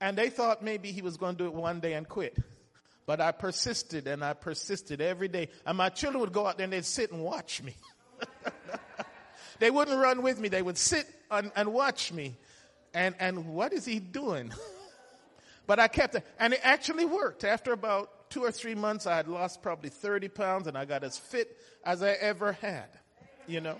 And 0.00 0.18
they 0.18 0.28
thought 0.28 0.62
maybe 0.62 0.90
he 0.90 1.02
was 1.02 1.16
going 1.16 1.36
to 1.36 1.44
do 1.44 1.46
it 1.46 1.54
one 1.54 1.80
day 1.80 1.92
and 1.94 2.06
quit. 2.08 2.36
But 3.06 3.20
I 3.20 3.32
persisted 3.32 4.08
and 4.08 4.24
I 4.24 4.32
persisted 4.32 5.00
every 5.00 5.28
day. 5.28 5.48
And 5.64 5.78
my 5.78 5.88
children 5.88 6.20
would 6.20 6.32
go 6.32 6.46
out 6.46 6.56
there 6.58 6.64
and 6.64 6.72
they'd 6.72 6.84
sit 6.84 7.12
and 7.12 7.22
watch 7.22 7.62
me. 7.62 7.76
they 9.60 9.70
wouldn't 9.70 9.98
run 9.98 10.22
with 10.22 10.40
me. 10.40 10.48
They 10.48 10.62
would 10.62 10.76
sit 10.76 11.06
and, 11.30 11.52
and 11.54 11.72
watch 11.72 12.12
me. 12.12 12.36
And, 12.94 13.14
and 13.18 13.48
what 13.48 13.72
is 13.72 13.84
he 13.84 13.98
doing? 13.98 14.52
but 15.66 15.78
I 15.78 15.88
kept 15.88 16.14
it. 16.14 16.26
And 16.38 16.54
it 16.54 16.60
actually 16.62 17.04
worked. 17.04 17.44
After 17.44 17.72
about 17.72 18.30
two 18.30 18.42
or 18.42 18.50
three 18.50 18.74
months, 18.74 19.06
I 19.06 19.16
had 19.16 19.28
lost 19.28 19.62
probably 19.62 19.90
30 19.90 20.28
pounds 20.28 20.66
and 20.66 20.78
I 20.78 20.84
got 20.84 21.04
as 21.04 21.18
fit 21.18 21.56
as 21.84 22.02
I 22.02 22.12
ever 22.12 22.52
had. 22.52 22.86
You 23.46 23.60
know? 23.60 23.76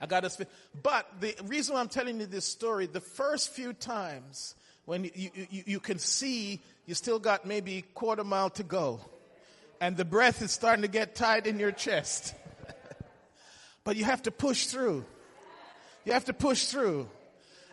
I 0.00 0.06
got 0.06 0.24
as 0.24 0.36
fit. 0.36 0.48
But 0.82 1.06
the 1.20 1.34
reason 1.44 1.76
I'm 1.76 1.88
telling 1.88 2.20
you 2.20 2.26
this 2.26 2.46
story, 2.46 2.86
the 2.86 3.00
first 3.00 3.50
few 3.50 3.72
times 3.72 4.54
when 4.84 5.04
you, 5.04 5.30
you, 5.34 5.62
you 5.66 5.80
can 5.80 5.98
see 5.98 6.60
you 6.86 6.94
still 6.94 7.18
got 7.18 7.44
maybe 7.44 7.82
quarter 7.94 8.24
mile 8.24 8.50
to 8.50 8.62
go 8.62 9.00
and 9.80 9.96
the 9.96 10.04
breath 10.04 10.42
is 10.42 10.52
starting 10.52 10.82
to 10.82 10.88
get 10.88 11.14
tight 11.14 11.46
in 11.46 11.58
your 11.58 11.72
chest. 11.72 12.34
but 13.84 13.96
you 13.96 14.04
have 14.04 14.22
to 14.24 14.30
push 14.30 14.66
through. 14.66 15.04
You 16.04 16.12
have 16.12 16.26
to 16.26 16.34
push 16.34 16.66
through. 16.66 17.08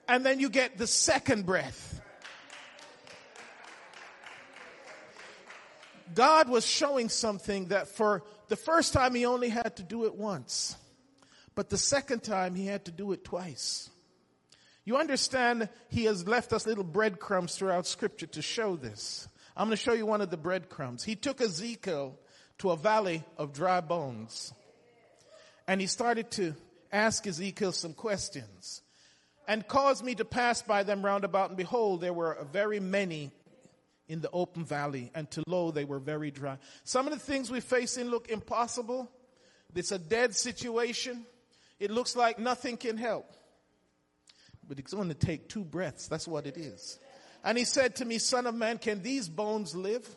And 0.08 0.26
then 0.26 0.40
you 0.40 0.50
get 0.50 0.78
the 0.78 0.88
second 0.88 1.46
breath. 1.46 2.02
God 6.16 6.50
was 6.50 6.66
showing 6.66 7.10
something 7.10 7.68
that 7.68 7.90
for 7.90 8.24
the 8.48 8.56
first 8.56 8.94
time 8.94 9.14
he 9.14 9.26
only 9.26 9.50
had 9.50 9.76
to 9.78 9.84
do 9.84 10.06
it 10.06 10.16
once. 10.16 10.76
But 11.56 11.70
the 11.70 11.78
second 11.78 12.24
time 12.24 12.56
he 12.56 12.66
had 12.66 12.86
to 12.86 12.92
do 12.92 13.12
it 13.12 13.26
twice. 13.26 13.90
You 14.86 14.98
understand, 14.98 15.68
he 15.90 16.06
has 16.06 16.26
left 16.26 16.54
us 16.54 16.66
little 16.66 16.84
breadcrumbs 16.84 17.56
throughout 17.56 17.88
scripture 17.88 18.28
to 18.28 18.42
show 18.42 18.78
this. 18.78 19.28
I'm 19.56 19.68
going 19.68 19.76
to 19.76 19.84
show 19.84 19.94
you 19.94 20.06
one 20.06 20.22
of 20.22 20.30
the 20.30 20.38
breadcrumbs. 20.38 21.04
He 21.04 21.16
took 21.16 21.42
Ezekiel 21.42 22.18
to 22.60 22.72
a 22.72 22.78
valley 22.78 23.24
of 23.38 23.54
dry 23.54 23.82
bones 23.82 24.54
and 25.68 25.82
he 25.82 25.88
started 25.88 26.32
to 26.32 26.56
ask 26.92 27.28
Ezekiel 27.28 27.74
some 27.74 27.94
questions 27.94 28.82
and 29.48 29.68
caused 29.68 30.04
me 30.04 30.16
to 30.16 30.26
pass 30.26 30.62
by 30.62 30.84
them 30.84 31.04
round 31.04 31.24
about 31.24 31.50
and 31.50 31.58
behold, 31.58 32.02
there 32.02 32.14
were 32.14 32.38
very 32.52 32.80
many 32.80 33.32
in 34.08 34.22
the 34.22 34.30
open 34.32 34.64
valley 34.64 35.12
and 35.16 35.30
to 35.32 35.44
lo, 35.48 35.72
they 35.72 35.86
were 35.86 36.00
very 36.00 36.32
dry. 36.32 36.58
Some 36.84 37.08
of 37.08 37.14
the 37.14 37.20
things 37.20 37.50
we 37.50 37.60
face 37.60 37.98
in 37.98 38.10
look 38.10 38.30
impossible. 38.30 39.10
It's 39.76 39.92
a 39.92 40.00
dead 40.00 40.36
situation. 40.36 41.26
It 41.80 41.92
looks 41.92 42.16
like 42.16 42.40
nothing 42.40 42.78
can 42.78 42.98
help 42.98 43.32
but 44.68 44.80
it's 44.80 44.94
going 44.94 45.08
to 45.08 45.14
take 45.14 45.48
two 45.50 45.64
breaths. 45.64 46.08
That's 46.08 46.28
what 46.28 46.46
it 46.46 46.58
is. 46.58 47.00
And 47.44 47.58
he 47.58 47.64
said 47.64 47.96
to 47.98 48.06
me, 48.06 48.18
son 48.18 48.46
of 48.48 48.56
man, 48.56 48.78
can 48.78 49.02
these 49.02 49.30
bones 49.30 49.76
live? 49.76 50.08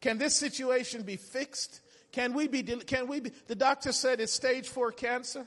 Can 0.00 0.18
this 0.18 0.36
situation 0.36 1.02
be 1.02 1.16
fixed? 1.16 1.80
Can 2.12 2.34
we 2.34 2.48
be, 2.48 2.62
can 2.62 3.06
we 3.06 3.20
be, 3.20 3.30
the 3.46 3.54
doctor 3.54 3.92
said 3.92 4.20
it's 4.20 4.32
stage 4.32 4.68
four 4.68 4.92
cancer. 4.92 5.46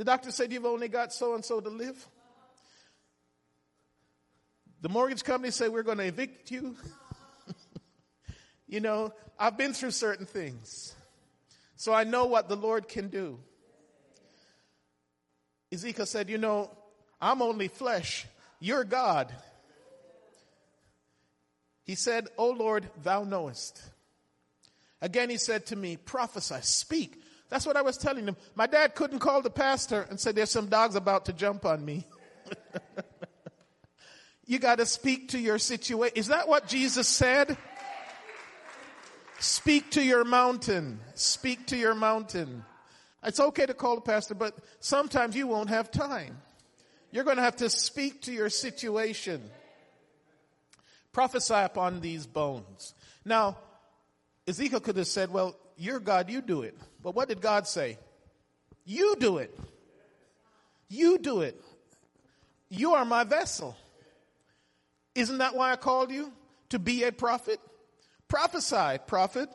The 0.00 0.04
doctor 0.04 0.30
said 0.30 0.50
you've 0.50 0.64
only 0.64 0.88
got 0.88 1.12
so 1.12 1.34
and 1.34 1.44
so 1.44 1.60
to 1.60 1.68
live. 1.68 2.08
The 4.80 4.88
mortgage 4.88 5.22
company 5.22 5.50
said 5.50 5.70
we're 5.74 5.82
going 5.82 5.98
to 5.98 6.06
evict 6.06 6.50
you. 6.50 6.74
you 8.66 8.80
know, 8.80 9.12
I've 9.38 9.58
been 9.58 9.74
through 9.74 9.90
certain 9.90 10.24
things. 10.24 10.94
So 11.76 11.92
I 11.92 12.04
know 12.04 12.24
what 12.24 12.48
the 12.48 12.56
Lord 12.56 12.88
can 12.88 13.08
do. 13.08 13.40
Ezekiel 15.70 16.06
said, 16.06 16.30
you 16.30 16.38
know, 16.38 16.70
I'm 17.20 17.42
only 17.42 17.68
flesh. 17.68 18.26
You're 18.58 18.84
God. 18.84 19.30
He 21.84 21.94
said, 21.94 22.28
O 22.38 22.52
Lord, 22.52 22.88
thou 23.02 23.24
knowest. 23.24 23.82
Again, 25.02 25.28
he 25.28 25.36
said 25.36 25.66
to 25.66 25.76
me, 25.76 25.98
prophesy, 25.98 26.56
speak. 26.62 27.20
That's 27.50 27.66
what 27.66 27.76
I 27.76 27.82
was 27.82 27.98
telling 27.98 28.24
them. 28.24 28.36
My 28.54 28.66
dad 28.66 28.94
couldn't 28.94 29.18
call 29.18 29.42
the 29.42 29.50
pastor 29.50 30.06
and 30.08 30.18
say, 30.18 30.32
there's 30.32 30.50
some 30.50 30.68
dogs 30.68 30.94
about 30.94 31.26
to 31.26 31.32
jump 31.32 31.66
on 31.66 31.84
me. 31.84 32.06
you 34.46 34.60
got 34.60 34.78
to 34.78 34.86
speak 34.86 35.30
to 35.30 35.38
your 35.38 35.58
situation. 35.58 36.16
Is 36.16 36.28
that 36.28 36.48
what 36.48 36.68
Jesus 36.68 37.08
said? 37.08 37.58
Speak 39.40 39.90
to 39.92 40.02
your 40.02 40.24
mountain. 40.24 41.00
Speak 41.14 41.66
to 41.66 41.76
your 41.76 41.94
mountain. 41.94 42.64
It's 43.24 43.40
okay 43.40 43.66
to 43.66 43.74
call 43.74 43.96
the 43.96 44.02
pastor, 44.02 44.34
but 44.34 44.56
sometimes 44.78 45.34
you 45.34 45.48
won't 45.48 45.70
have 45.70 45.90
time. 45.90 46.38
You're 47.10 47.24
going 47.24 47.36
to 47.36 47.42
have 47.42 47.56
to 47.56 47.68
speak 47.68 48.22
to 48.22 48.32
your 48.32 48.48
situation. 48.48 49.42
Prophesy 51.12 51.54
upon 51.54 52.00
these 52.00 52.26
bones. 52.26 52.94
Now, 53.24 53.58
Ezekiel 54.46 54.80
could 54.80 54.96
have 54.96 55.08
said, 55.08 55.32
well, 55.32 55.56
you're 55.76 55.98
God, 55.98 56.30
you 56.30 56.40
do 56.40 56.62
it. 56.62 56.78
But 57.02 57.14
what 57.14 57.28
did 57.28 57.40
God 57.40 57.66
say? 57.66 57.98
You 58.84 59.16
do 59.18 59.38
it. 59.38 59.56
You 60.88 61.18
do 61.18 61.40
it. 61.42 61.60
You 62.68 62.94
are 62.94 63.04
my 63.04 63.24
vessel. 63.24 63.76
Isn't 65.14 65.38
that 65.38 65.54
why 65.54 65.72
I 65.72 65.76
called 65.76 66.10
you? 66.10 66.32
To 66.70 66.78
be 66.78 67.04
a 67.04 67.12
prophet? 67.12 67.60
Prophesy, 68.28 68.98
prophet. 69.06 69.48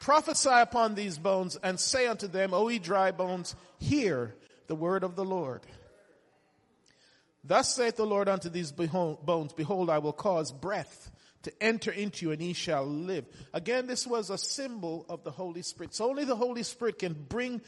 Prophesy 0.00 0.50
upon 0.50 0.94
these 0.94 1.18
bones 1.18 1.56
and 1.62 1.78
say 1.78 2.06
unto 2.06 2.26
them, 2.26 2.52
O 2.54 2.68
ye 2.68 2.78
dry 2.78 3.12
bones, 3.12 3.54
hear 3.78 4.34
the 4.66 4.74
word 4.74 5.04
of 5.04 5.14
the 5.14 5.24
Lord. 5.24 5.60
Thus 7.42 7.74
saith 7.74 7.96
the 7.96 8.06
Lord 8.06 8.28
unto 8.28 8.48
these 8.48 8.72
bones, 8.72 9.52
Behold, 9.52 9.90
I 9.90 9.98
will 9.98 10.12
cause 10.12 10.52
breath 10.52 11.10
to 11.42 11.62
enter 11.62 11.90
into 11.90 12.26
you 12.26 12.32
and 12.32 12.42
ye 12.42 12.52
shall 12.52 12.84
live. 12.84 13.24
Again, 13.54 13.86
this 13.86 14.06
was 14.06 14.28
a 14.28 14.36
symbol 14.36 15.06
of 15.08 15.24
the 15.24 15.30
Holy 15.30 15.62
Spirit. 15.62 15.94
So 15.94 16.08
only 16.08 16.24
the 16.24 16.36
Holy 16.36 16.62
Spirit 16.62 16.98
can 16.98 17.14
bring 17.14 17.62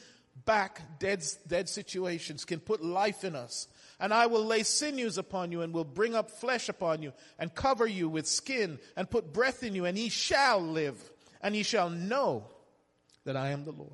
back 0.44 0.98
dead, 0.98 1.24
dead 1.46 1.68
situations, 1.68 2.44
can 2.44 2.60
put 2.60 2.84
life 2.84 3.24
in 3.24 3.34
us. 3.34 3.68
And 3.98 4.12
I 4.12 4.26
will 4.26 4.44
lay 4.44 4.62
sinews 4.62 5.16
upon 5.16 5.52
you 5.52 5.62
and 5.62 5.72
will 5.72 5.84
bring 5.84 6.14
up 6.14 6.30
flesh 6.30 6.68
upon 6.68 7.02
you 7.02 7.12
and 7.38 7.54
cover 7.54 7.86
you 7.86 8.08
with 8.08 8.26
skin 8.26 8.78
and 8.96 9.08
put 9.08 9.32
breath 9.32 9.62
in 9.62 9.74
you 9.74 9.86
and 9.86 9.96
ye 9.96 10.08
shall 10.08 10.60
live 10.60 10.98
and 11.40 11.54
ye 11.54 11.62
shall 11.62 11.88
know 11.88 12.44
that 13.24 13.36
I 13.36 13.50
am 13.50 13.64
the 13.64 13.72
Lord. 13.72 13.90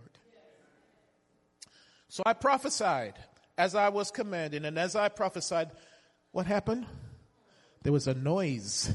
So 2.08 2.22
I 2.24 2.32
prophesied 2.32 3.14
as 3.58 3.74
I 3.74 3.88
was 3.88 4.12
commanded, 4.12 4.64
and 4.64 4.78
as 4.78 4.94
I 4.94 5.08
prophesied, 5.08 5.70
what 6.30 6.46
happened? 6.46 6.86
There 7.82 7.92
was 7.92 8.06
a 8.06 8.14
noise. 8.14 8.94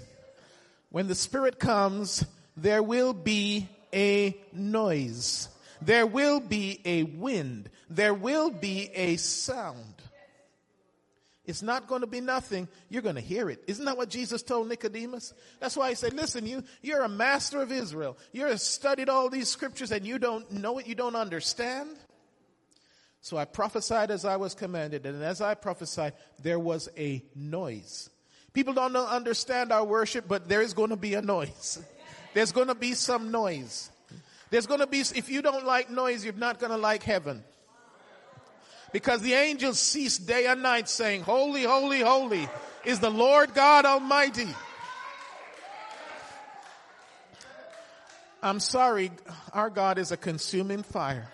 When 0.89 1.07
the 1.07 1.15
Spirit 1.15 1.59
comes, 1.59 2.25
there 2.55 2.81
will 2.81 3.13
be 3.13 3.67
a 3.93 4.35
noise. 4.53 5.49
There 5.81 6.07
will 6.07 6.39
be 6.39 6.79
a 6.85 7.03
wind. 7.03 7.69
There 7.89 8.13
will 8.13 8.49
be 8.49 8.89
a 8.93 9.17
sound. 9.17 9.95
It's 11.45 11.61
not 11.61 11.87
going 11.87 12.01
to 12.01 12.07
be 12.07 12.21
nothing. 12.21 12.69
You're 12.89 13.01
going 13.01 13.15
to 13.15 13.21
hear 13.21 13.49
it. 13.49 13.61
Isn't 13.67 13.83
that 13.83 13.97
what 13.97 14.09
Jesus 14.09 14.41
told 14.43 14.69
Nicodemus? 14.69 15.33
That's 15.59 15.75
why 15.75 15.89
he 15.89 15.95
said, 15.95 16.13
listen, 16.13 16.45
you, 16.45 16.63
you're 16.81 17.03
a 17.03 17.09
master 17.09 17.61
of 17.61 17.69
Israel. 17.69 18.17
You're 18.31 18.55
studied 18.55 19.09
all 19.09 19.29
these 19.29 19.49
scriptures 19.49 19.91
and 19.91 20.05
you 20.05 20.19
don't 20.19 20.49
know 20.53 20.77
it. 20.77 20.87
You 20.87 20.95
don't 20.95 21.17
understand. 21.17 21.89
So 23.23 23.37
I 23.37 23.45
prophesied 23.45 24.11
as 24.11 24.25
I 24.25 24.35
was 24.35 24.53
commanded. 24.53 25.05
And 25.05 25.23
as 25.23 25.39
I 25.39 25.53
prophesied, 25.53 26.11
there 26.41 26.59
was 26.59 26.89
a 26.97 27.23
noise. 27.33 28.09
People 28.51 28.73
don't 28.73 28.93
understand 28.97 29.71
our 29.71 29.85
worship, 29.85 30.27
but 30.27 30.49
there 30.49 30.61
is 30.61 30.73
going 30.73 30.89
to 30.89 30.97
be 30.97 31.13
a 31.13 31.21
noise. 31.21 31.81
There's 32.33 32.51
going 32.51 32.67
to 32.67 32.75
be 32.75 32.93
some 32.93 33.31
noise. 33.31 33.89
There's 34.49 34.67
going 34.67 34.81
to 34.81 34.87
be, 34.87 34.99
if 34.99 35.29
you 35.29 35.41
don't 35.41 35.65
like 35.65 35.89
noise, 35.89 36.25
you're 36.25 36.33
not 36.33 36.59
going 36.59 36.71
to 36.71 36.77
like 36.77 37.01
heaven. 37.01 37.45
Because 38.91 39.21
the 39.21 39.33
angels 39.35 39.79
cease 39.79 40.17
day 40.17 40.45
and 40.47 40.61
night 40.61 40.89
saying, 40.89 41.21
Holy, 41.21 41.63
holy, 41.63 42.01
holy 42.01 42.49
is 42.83 42.99
the 42.99 43.09
Lord 43.09 43.53
God 43.53 43.85
Almighty. 43.85 44.49
I'm 48.41 48.59
sorry, 48.59 49.11
our 49.53 49.69
God 49.69 49.97
is 49.97 50.11
a 50.11 50.17
consuming 50.17 50.83
fire. 50.83 51.29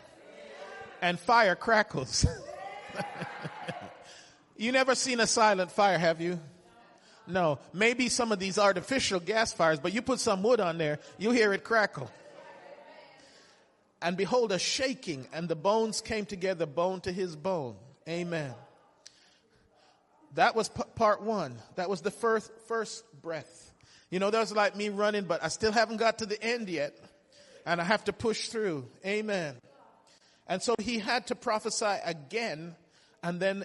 And 1.01 1.19
fire 1.19 1.55
crackles. 1.55 2.25
you 4.57 4.71
never 4.71 4.95
seen 4.95 5.19
a 5.19 5.27
silent 5.27 5.71
fire, 5.71 5.97
have 5.97 6.19
you? 6.19 6.39
No, 7.29 7.59
maybe 7.73 8.09
some 8.09 8.31
of 8.31 8.39
these 8.39 8.57
artificial 8.57 9.19
gas 9.19 9.53
fires, 9.53 9.79
but 9.79 9.93
you 9.93 10.01
put 10.01 10.19
some 10.19 10.41
wood 10.41 10.59
on 10.59 10.77
there, 10.77 10.99
you 11.17 11.31
hear 11.31 11.53
it 11.53 11.63
crackle. 11.63 12.09
And 14.01 14.17
behold, 14.17 14.51
a 14.51 14.59
shaking, 14.59 15.27
and 15.33 15.47
the 15.47 15.55
bones 15.55 16.01
came 16.01 16.25
together, 16.25 16.65
bone 16.65 17.01
to 17.01 17.11
his 17.11 17.35
bone. 17.35 17.75
Amen. 18.07 18.53
That 20.35 20.55
was 20.55 20.69
p- 20.69 20.83
part 20.95 21.21
one. 21.21 21.55
That 21.75 21.89
was 21.89 22.01
the 22.01 22.11
first, 22.11 22.51
first 22.67 23.03
breath. 23.21 23.73
You 24.09 24.19
know, 24.19 24.31
that 24.31 24.39
was 24.39 24.53
like 24.53 24.75
me 24.75 24.89
running, 24.89 25.25
but 25.25 25.43
I 25.43 25.49
still 25.49 25.71
haven't 25.71 25.97
got 25.97 26.19
to 26.19 26.25
the 26.25 26.41
end 26.41 26.69
yet. 26.69 26.97
And 27.65 27.81
I 27.81 27.83
have 27.83 28.05
to 28.05 28.13
push 28.13 28.47
through. 28.47 28.87
Amen. 29.05 29.55
And 30.49 30.61
so 30.61 30.75
he 30.79 30.99
had 30.99 31.27
to 31.27 31.35
prophesy 31.35 31.95
again, 32.03 32.75
and 33.23 33.39
then 33.39 33.63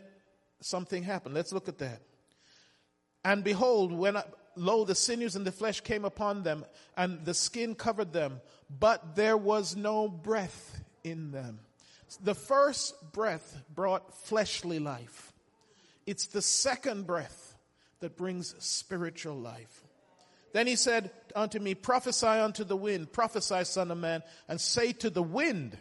something 0.60 1.02
happened. 1.02 1.34
Let's 1.34 1.52
look 1.52 1.66
at 1.66 1.78
that. 1.78 2.02
And 3.24 3.42
behold, 3.42 3.90
when 3.90 4.18
I, 4.18 4.24
lo, 4.54 4.84
the 4.84 4.94
sinews 4.94 5.34
and 5.34 5.46
the 5.46 5.50
flesh 5.50 5.80
came 5.80 6.04
upon 6.04 6.42
them, 6.42 6.66
and 6.94 7.24
the 7.24 7.32
skin 7.32 7.74
covered 7.74 8.12
them, 8.12 8.42
but 8.68 9.16
there 9.16 9.36
was 9.36 9.74
no 9.74 10.08
breath 10.08 10.84
in 11.02 11.30
them. 11.30 11.60
The 12.22 12.34
first 12.34 12.94
breath 13.12 13.62
brought 13.74 14.14
fleshly 14.26 14.78
life. 14.78 15.32
It's 16.06 16.26
the 16.26 16.42
second 16.42 17.06
breath 17.06 17.56
that 18.00 18.16
brings 18.16 18.54
spiritual 18.58 19.36
life. 19.36 19.82
Then 20.52 20.66
he 20.66 20.76
said 20.76 21.10
unto 21.34 21.58
me, 21.58 21.74
prophesy 21.74 22.26
unto 22.26 22.62
the 22.62 22.76
wind, 22.76 23.10
prophesy 23.10 23.64
son 23.64 23.90
of 23.90 23.98
man, 23.98 24.22
and 24.48 24.60
say 24.60 24.92
to 24.92 25.08
the 25.08 25.22
wind, 25.22 25.78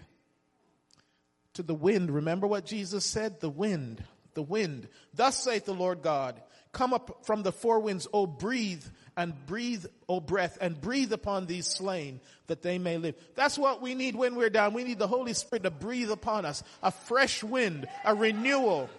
to 1.54 1.64
the 1.64 1.76
wind, 1.76 2.12
remember 2.12 2.48
what 2.48 2.66
Jesus 2.66 3.06
said? 3.06 3.40
The 3.40 3.50
wind, 3.50 4.04
the 4.34 4.42
wind. 4.42 4.88
Thus 5.14 5.38
saith 5.44 5.66
the 5.66 5.74
Lord 5.74 6.02
God, 6.02 6.42
come 6.72 6.94
up 6.94 7.26
from 7.26 7.44
the 7.44 7.52
four 7.52 7.80
winds, 7.80 8.08
O 8.14 8.26
breathe 8.26 8.84
and 9.16 9.34
breathe, 9.46 9.86
O 10.10 10.20
breath, 10.20 10.58
and 10.60 10.80
breathe 10.80 11.14
upon 11.14 11.46
these 11.46 11.68
slain 11.68 12.20
that 12.48 12.64
they 12.64 12.80
may 12.80 12.98
live. 12.98 13.16
That's 13.36 13.58
what 13.58 13.82
we 13.82 13.94
need 13.94 14.16
when 14.16 14.36
we're 14.36 14.50
down. 14.50 14.74
We 14.74 14.84
need 14.84 15.00
the 15.00 15.08
Holy 15.08 15.34
Spirit 15.34 15.64
to 15.64 15.72
breathe 15.72 16.12
upon 16.12 16.46
us. 16.46 16.64
A 16.82 16.92
fresh 16.92 17.44
wind, 17.44 17.88
a 18.04 18.16
renewal. 18.16 18.90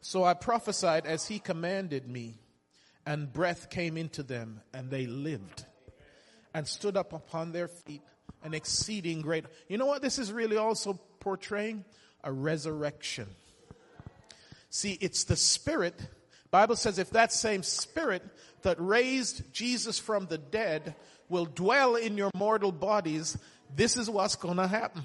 So 0.00 0.24
I 0.24 0.34
prophesied 0.34 1.06
as 1.06 1.28
he 1.28 1.38
commanded 1.38 2.08
me 2.08 2.38
and 3.06 3.32
breath 3.32 3.70
came 3.70 3.96
into 3.96 4.22
them 4.22 4.60
and 4.72 4.90
they 4.90 5.06
lived 5.06 5.64
and 6.54 6.66
stood 6.66 6.96
up 6.96 7.12
upon 7.12 7.52
their 7.52 7.68
feet 7.68 8.02
an 8.42 8.54
exceeding 8.54 9.20
great. 9.20 9.44
You 9.68 9.78
know 9.78 9.86
what 9.86 10.02
this 10.02 10.18
is 10.18 10.32
really 10.32 10.56
also 10.56 10.98
portraying? 11.20 11.84
A 12.24 12.32
resurrection. 12.32 13.26
See, 14.70 14.98
it's 15.00 15.24
the 15.24 15.36
spirit. 15.36 15.94
Bible 16.50 16.76
says 16.76 16.98
if 16.98 17.10
that 17.10 17.32
same 17.32 17.62
spirit 17.62 18.22
that 18.62 18.76
raised 18.80 19.52
Jesus 19.52 19.98
from 19.98 20.26
the 20.26 20.38
dead 20.38 20.94
will 21.28 21.46
dwell 21.46 21.96
in 21.96 22.16
your 22.16 22.30
mortal 22.34 22.72
bodies, 22.72 23.36
this 23.74 23.96
is 23.96 24.08
what's 24.08 24.36
going 24.36 24.56
to 24.56 24.66
happen. 24.66 25.04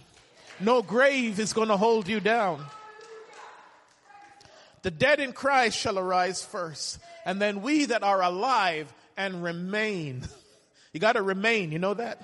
No 0.59 0.81
grave 0.81 1.39
is 1.39 1.53
going 1.53 1.67
to 1.69 1.77
hold 1.77 2.07
you 2.07 2.19
down. 2.19 2.63
The 4.84 4.91
dead 4.91 5.19
in 5.19 5.34
Christ 5.34 5.77
shall 5.77 5.97
arise 5.97 6.43
first 6.43 6.99
and 7.25 7.41
then 7.41 7.61
we 7.61 7.86
that 7.86 8.03
are 8.03 8.21
alive 8.21 8.93
and 9.17 9.43
remain. 9.43 10.23
You 10.93 10.99
gotta 10.99 11.23
remain, 11.23 11.71
you 11.71 11.79
know 11.79 11.95
that? 11.95 12.21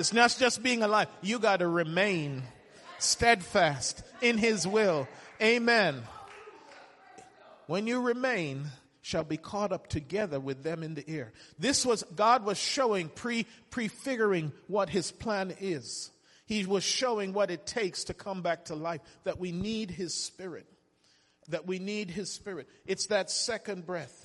It's 0.00 0.12
not 0.12 0.34
just 0.38 0.62
being 0.62 0.82
alive. 0.82 1.08
You 1.20 1.38
gotta 1.38 1.68
remain 1.68 2.42
steadfast 2.98 4.02
in 4.22 4.38
His 4.38 4.66
will. 4.66 5.06
Amen. 5.40 6.02
When 7.66 7.86
you 7.86 8.00
remain, 8.00 8.66
shall 9.02 9.24
be 9.24 9.36
caught 9.36 9.72
up 9.72 9.88
together 9.88 10.40
with 10.40 10.62
them 10.62 10.82
in 10.82 10.94
the 10.94 11.08
air. 11.08 11.32
This 11.58 11.84
was, 11.86 12.02
God 12.16 12.44
was 12.44 12.58
showing, 12.58 13.08
pre, 13.10 13.46
prefiguring 13.70 14.52
what 14.66 14.88
His 14.88 15.12
plan 15.12 15.54
is. 15.60 16.10
He 16.46 16.64
was 16.64 16.82
showing 16.82 17.32
what 17.32 17.50
it 17.50 17.66
takes 17.66 18.04
to 18.04 18.14
come 18.14 18.42
back 18.42 18.64
to 18.66 18.74
life, 18.74 19.02
that 19.24 19.38
we 19.38 19.52
need 19.52 19.90
His 19.90 20.14
Spirit 20.14 20.66
that 21.50 21.66
we 21.66 21.78
need 21.78 22.10
His 22.10 22.32
Spirit. 22.32 22.68
It's 22.86 23.06
that 23.06 23.30
second 23.30 23.86
breath. 23.86 24.19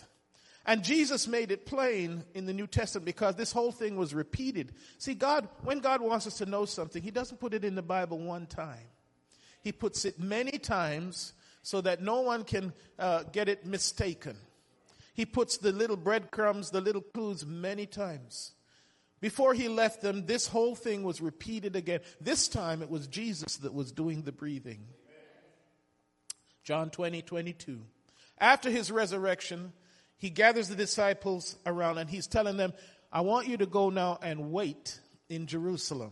And 0.66 0.84
Jesus 0.84 1.28
made 1.28 1.52
it 1.52 1.66
plain 1.66 2.24
in 2.34 2.46
the 2.46 2.54
New 2.54 2.66
Testament 2.66 3.06
because 3.06 3.36
this 3.36 3.52
whole 3.52 3.72
thing 3.72 3.96
was 3.96 4.14
repeated. 4.14 4.74
See, 4.98 5.14
God, 5.14 5.48
when 5.64 5.80
God 5.80 6.02
wants 6.02 6.26
us 6.26 6.40
to 6.40 6.46
know 6.46 6.66
something, 6.66 7.04
He 7.04 7.12
doesn't 7.12 7.40
put 7.40 7.54
it 7.54 7.64
in 7.64 7.76
the 7.76 7.84
Bible 7.84 8.18
one 8.18 8.48
time. 8.48 8.88
He 9.62 9.72
puts 9.72 10.06
it 10.06 10.20
many 10.20 10.58
times 10.58 11.34
so 11.62 11.82
that 11.82 12.02
no 12.02 12.22
one 12.22 12.44
can 12.44 12.74
uh, 12.98 13.24
get 13.32 13.48
it 13.48 13.66
mistaken. 13.66 14.38
He 15.14 15.26
puts 15.26 15.58
the 15.58 15.72
little 15.72 15.98
breadcrumbs, 15.98 16.72
the 16.72 16.82
little 16.82 17.02
clues 17.02 17.46
many 17.46 17.86
times. 17.86 18.54
Before 19.22 19.54
he 19.54 19.68
left 19.68 20.02
them, 20.02 20.26
this 20.26 20.48
whole 20.48 20.76
thing 20.76 21.04
was 21.04 21.22
repeated 21.22 21.76
again. 21.76 22.02
This 22.20 22.48
time 22.48 22.82
it 22.82 22.90
was 22.90 23.08
Jesus 23.08 23.58
that 23.58 23.74
was 23.74 23.92
doing 23.92 24.24
the 24.24 24.32
breathing. 24.32 24.86
John 26.64 26.90
20, 26.90 27.22
22. 27.22 27.82
After 28.40 28.70
his 28.70 28.92
resurrection, 28.92 29.72
he 30.18 30.30
gathers 30.30 30.70
the 30.70 30.76
disciples 30.76 31.56
around 31.66 31.98
and 31.98 32.10
he's 32.10 32.28
telling 32.28 32.58
them, 32.58 32.74
I 33.12 33.22
want 33.22 33.48
you 33.48 33.58
to 33.58 33.66
go 33.66 33.90
now 33.90 34.20
and 34.22 34.52
wait 34.52 35.00
in 35.30 35.48
Jerusalem. 35.48 36.12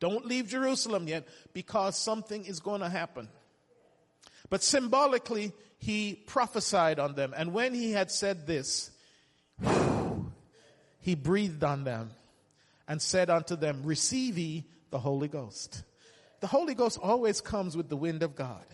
Don't 0.00 0.26
leave 0.26 0.48
Jerusalem 0.48 1.08
yet 1.08 1.26
because 1.52 1.96
something 1.98 2.44
is 2.44 2.60
going 2.60 2.80
to 2.80 2.88
happen. 2.88 3.28
But 4.48 4.62
symbolically, 4.62 5.52
he 5.78 6.14
prophesied 6.14 6.98
on 6.98 7.14
them. 7.14 7.34
And 7.36 7.52
when 7.52 7.74
he 7.74 7.92
had 7.92 8.10
said 8.10 8.46
this, 8.46 8.90
he 11.00 11.14
breathed 11.14 11.64
on 11.64 11.84
them 11.84 12.10
and 12.86 13.02
said 13.02 13.28
unto 13.28 13.56
them, 13.56 13.82
receive 13.84 14.38
ye 14.38 14.64
the 14.90 14.98
Holy 14.98 15.28
Ghost. 15.28 15.82
The 16.40 16.46
Holy 16.46 16.74
Ghost 16.74 16.98
always 17.02 17.40
comes 17.40 17.76
with 17.76 17.88
the 17.88 17.96
wind 17.96 18.22
of 18.22 18.36
God. 18.36 18.64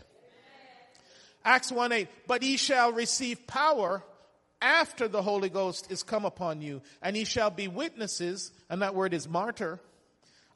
Acts 1.45 1.71
1 1.71 1.93
8, 1.93 2.09
but 2.27 2.43
ye 2.43 2.57
shall 2.57 2.93
receive 2.93 3.47
power 3.47 4.03
after 4.65 5.09
the 5.09 5.21
Holy 5.21 5.51
Ghost 5.51 5.93
is 5.93 6.03
come 6.03 6.25
upon 6.25 6.63
you, 6.63 6.81
and 7.03 7.17
ye 7.17 7.25
shall 7.25 7.51
be 7.51 7.69
witnesses, 7.69 8.51
and 8.71 8.81
that 8.81 8.95
word 8.95 9.13
is 9.13 9.29
martyr, 9.29 9.79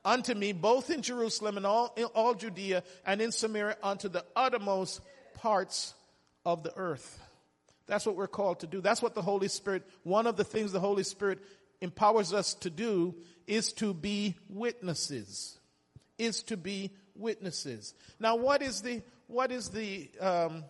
unto 0.03 0.35
me 0.35 0.53
both 0.53 0.89
in 0.91 1.03
Jerusalem 1.03 1.59
and 1.59 1.67
all, 1.67 1.93
in 1.95 2.05
all 2.07 2.35
Judea 2.35 2.83
and 3.05 3.21
in 3.21 3.31
Samaria 3.31 3.77
unto 3.83 4.09
the 4.09 4.25
uttermost 4.35 5.03
parts 5.35 5.95
of 6.47 6.63
the 6.63 6.75
earth. 6.75 7.21
That's 7.87 8.07
what 8.07 8.17
we're 8.17 8.27
called 8.29 8.61
to 8.61 8.67
do. 8.67 8.81
That's 8.81 9.03
what 9.03 9.15
the 9.15 9.23
Holy 9.23 9.49
Spirit, 9.49 9.87
one 10.05 10.27
of 10.27 10.37
the 10.37 10.45
things 10.45 10.73
the 10.73 10.81
Holy 10.81 11.05
Spirit 11.05 11.41
empowers 11.83 12.33
us 12.33 12.55
to 12.55 12.71
do 12.71 13.15
is 13.47 13.75
to 13.75 13.93
be 13.93 14.37
witnesses. 14.49 15.59
Is 16.17 16.43
to 16.45 16.57
be 16.57 16.93
witnesses. 17.15 17.95
Now 18.19 18.37
what 18.37 18.63
is 18.63 18.81
the, 18.81 19.03
what 19.27 19.53
is 19.53 19.69
the, 19.69 20.11
um, 20.19 20.65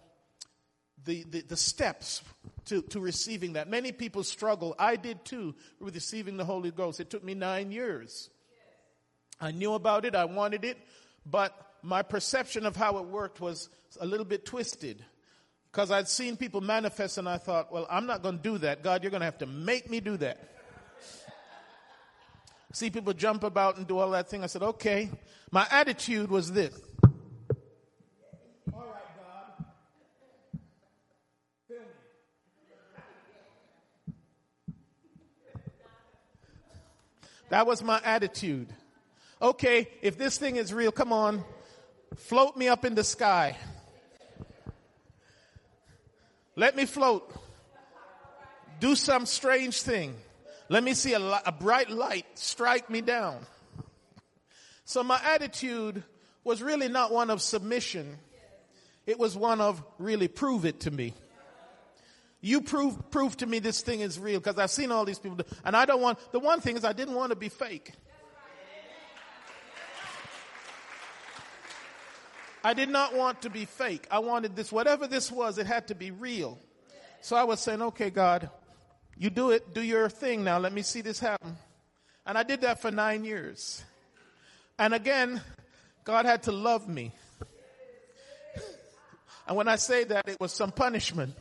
the, 1.09 1.25
the, 1.31 1.41
the 1.41 1.57
steps 1.57 2.23
to, 2.67 2.83
to 2.83 3.01
receiving 3.01 3.55
that. 3.55 3.69
Many 3.69 3.93
people 3.93 4.23
struggle. 4.23 4.75
I 4.79 4.97
did 4.97 5.25
too 5.25 5.55
with 5.81 5.95
receiving 5.95 6.37
the 6.37 6.45
Holy 6.45 6.71
Ghost. 6.71 7.01
It 7.01 7.09
took 7.09 7.25
me 7.25 7.35
nine 7.35 7.73
years. 7.73 8.29
I 9.41 9.53
knew 9.53 9.73
about 9.73 10.05
it. 10.05 10.15
I 10.15 10.27
wanted 10.27 10.67
it, 10.67 10.77
but 11.25 11.55
my 11.83 12.03
perception 12.03 12.67
of 12.67 12.77
how 12.77 12.99
it 12.99 13.07
worked 13.07 13.41
was 13.41 13.71
a 13.99 14.05
little 14.05 14.27
bit 14.27 14.45
twisted 14.45 15.03
because 15.73 15.91
I'd 15.91 16.09
seen 16.09 16.37
people 16.37 16.61
manifest 16.61 17.17
and 17.17 17.29
I 17.29 17.39
thought, 17.39 17.73
well, 17.73 17.87
I'm 17.91 18.05
not 18.05 18.23
going 18.23 18.37
to 18.37 18.43
do 18.43 18.59
that. 18.59 18.83
God, 18.83 19.03
you're 19.03 19.11
going 19.11 19.23
to 19.23 19.27
have 19.27 19.39
to 19.39 19.47
make 19.47 19.89
me 19.89 20.01
do 20.01 20.19
that. 20.19 20.57
See 22.75 22.91
people 22.91 23.15
jump 23.15 23.45
about 23.45 23.79
and 23.79 23.87
do 23.87 23.97
all 23.97 24.11
that 24.11 24.29
thing. 24.29 24.45
I 24.45 24.47
said, 24.47 24.63
okay. 24.63 25.09
My 25.51 25.67
attitude 25.71 26.31
was 26.31 26.53
this. 26.53 26.79
That 37.51 37.67
was 37.67 37.83
my 37.83 38.01
attitude. 38.05 38.69
Okay, 39.41 39.89
if 40.03 40.19
this 40.19 40.39
thing 40.39 40.57
is 40.57 40.75
real, 40.75 40.93
come 40.93 41.13
on, 41.13 41.45
float 42.17 42.57
me 42.57 42.69
up 42.69 42.85
in 42.85 42.95
the 42.95 43.05
sky. 43.05 43.57
Let 46.57 46.77
me 46.77 46.87
float. 46.87 47.33
Do 48.81 48.95
some 48.95 49.27
strange 49.27 49.81
thing. 49.83 50.17
Let 50.69 50.83
me 50.85 50.95
see 50.95 51.15
a, 51.15 51.21
a 51.47 51.53
bright 51.53 51.89
light 51.89 52.27
strike 52.35 52.91
me 52.91 53.01
down. 53.01 53.47
So 54.85 55.03
my 55.03 55.21
attitude 55.25 56.03
was 56.45 56.63
really 56.63 56.89
not 56.89 57.13
one 57.13 57.31
of 57.31 57.41
submission. 57.41 58.19
It 59.07 59.19
was 59.19 59.37
one 59.37 59.61
of 59.61 59.83
really 59.99 60.29
prove 60.29 60.65
it 60.65 60.81
to 60.81 60.91
me. 60.91 61.15
You 62.41 62.61
prove, 62.61 63.11
prove 63.11 63.37
to 63.39 63.47
me 63.47 63.59
this 63.59 63.81
thing 63.81 64.01
is 64.01 64.19
real 64.19 64.39
because 64.39 64.59
I've 64.59 64.71
seen 64.71 64.93
all 64.93 65.05
these 65.05 65.19
people 65.19 65.39
do, 65.39 65.45
and 65.65 65.77
I 65.77 65.85
don't 65.85 66.01
want, 66.01 66.19
the 66.33 66.39
one 66.39 66.61
thing 66.61 66.77
is 66.77 66.85
I 66.85 66.93
didn't 66.93 67.15
want 67.15 67.31
to 67.31 67.37
be 67.37 67.49
fake. 67.49 67.93
I 72.63 72.75
did 72.75 72.89
not 72.89 73.15
want 73.15 73.43
to 73.43 73.51
be 73.51 73.65
fake. 73.65 74.07
I 74.11 74.19
wanted 74.19 74.55
this, 74.57 74.71
whatever 74.71 75.07
this 75.07 75.33
was, 75.33 75.59
it 75.59 75.67
had 75.67 75.89
to 75.89 75.95
be 75.95 76.11
real. 76.11 76.59
So 77.21 77.37
I 77.37 77.45
was 77.45 77.61
saying, 77.61 77.83
okay, 77.83 78.11
God, 78.11 78.51
you 79.17 79.31
do 79.31 79.51
it, 79.51 79.75
do 79.75 79.83
your 79.83 80.09
thing 80.09 80.45
now. 80.45 80.59
Let 80.59 80.73
me 80.73 80.83
see 80.83 81.01
this 81.01 81.19
happen. 81.19 81.57
And 82.27 82.37
I 82.37 82.43
did 82.43 82.61
that 82.61 82.81
for 82.81 82.91
nine 82.91 83.25
years. 83.25 83.83
And 84.79 84.95
again, 84.95 85.41
God 86.05 86.25
had 86.25 86.45
to 86.45 86.53
love 86.53 86.89
me. 86.89 87.13
And 89.47 89.57
when 89.57 89.67
I 89.67 89.77
say 89.77 90.05
that, 90.05 90.29
it 90.29 90.39
was 90.39 90.53
some 90.53 90.71
punishment. 90.71 91.35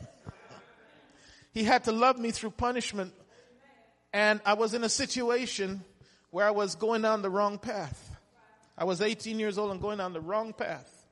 He 1.52 1.64
had 1.64 1.84
to 1.84 1.92
love 1.92 2.18
me 2.18 2.30
through 2.30 2.50
punishment. 2.50 3.12
And 4.12 4.40
I 4.44 4.54
was 4.54 4.74
in 4.74 4.84
a 4.84 4.88
situation 4.88 5.82
where 6.30 6.46
I 6.46 6.50
was 6.50 6.74
going 6.74 7.02
down 7.02 7.22
the 7.22 7.30
wrong 7.30 7.58
path. 7.58 8.16
I 8.76 8.84
was 8.84 9.00
18 9.00 9.38
years 9.38 9.58
old 9.58 9.70
and 9.70 9.80
going 9.80 9.98
down 9.98 10.12
the 10.12 10.20
wrong 10.20 10.52
path. 10.52 11.06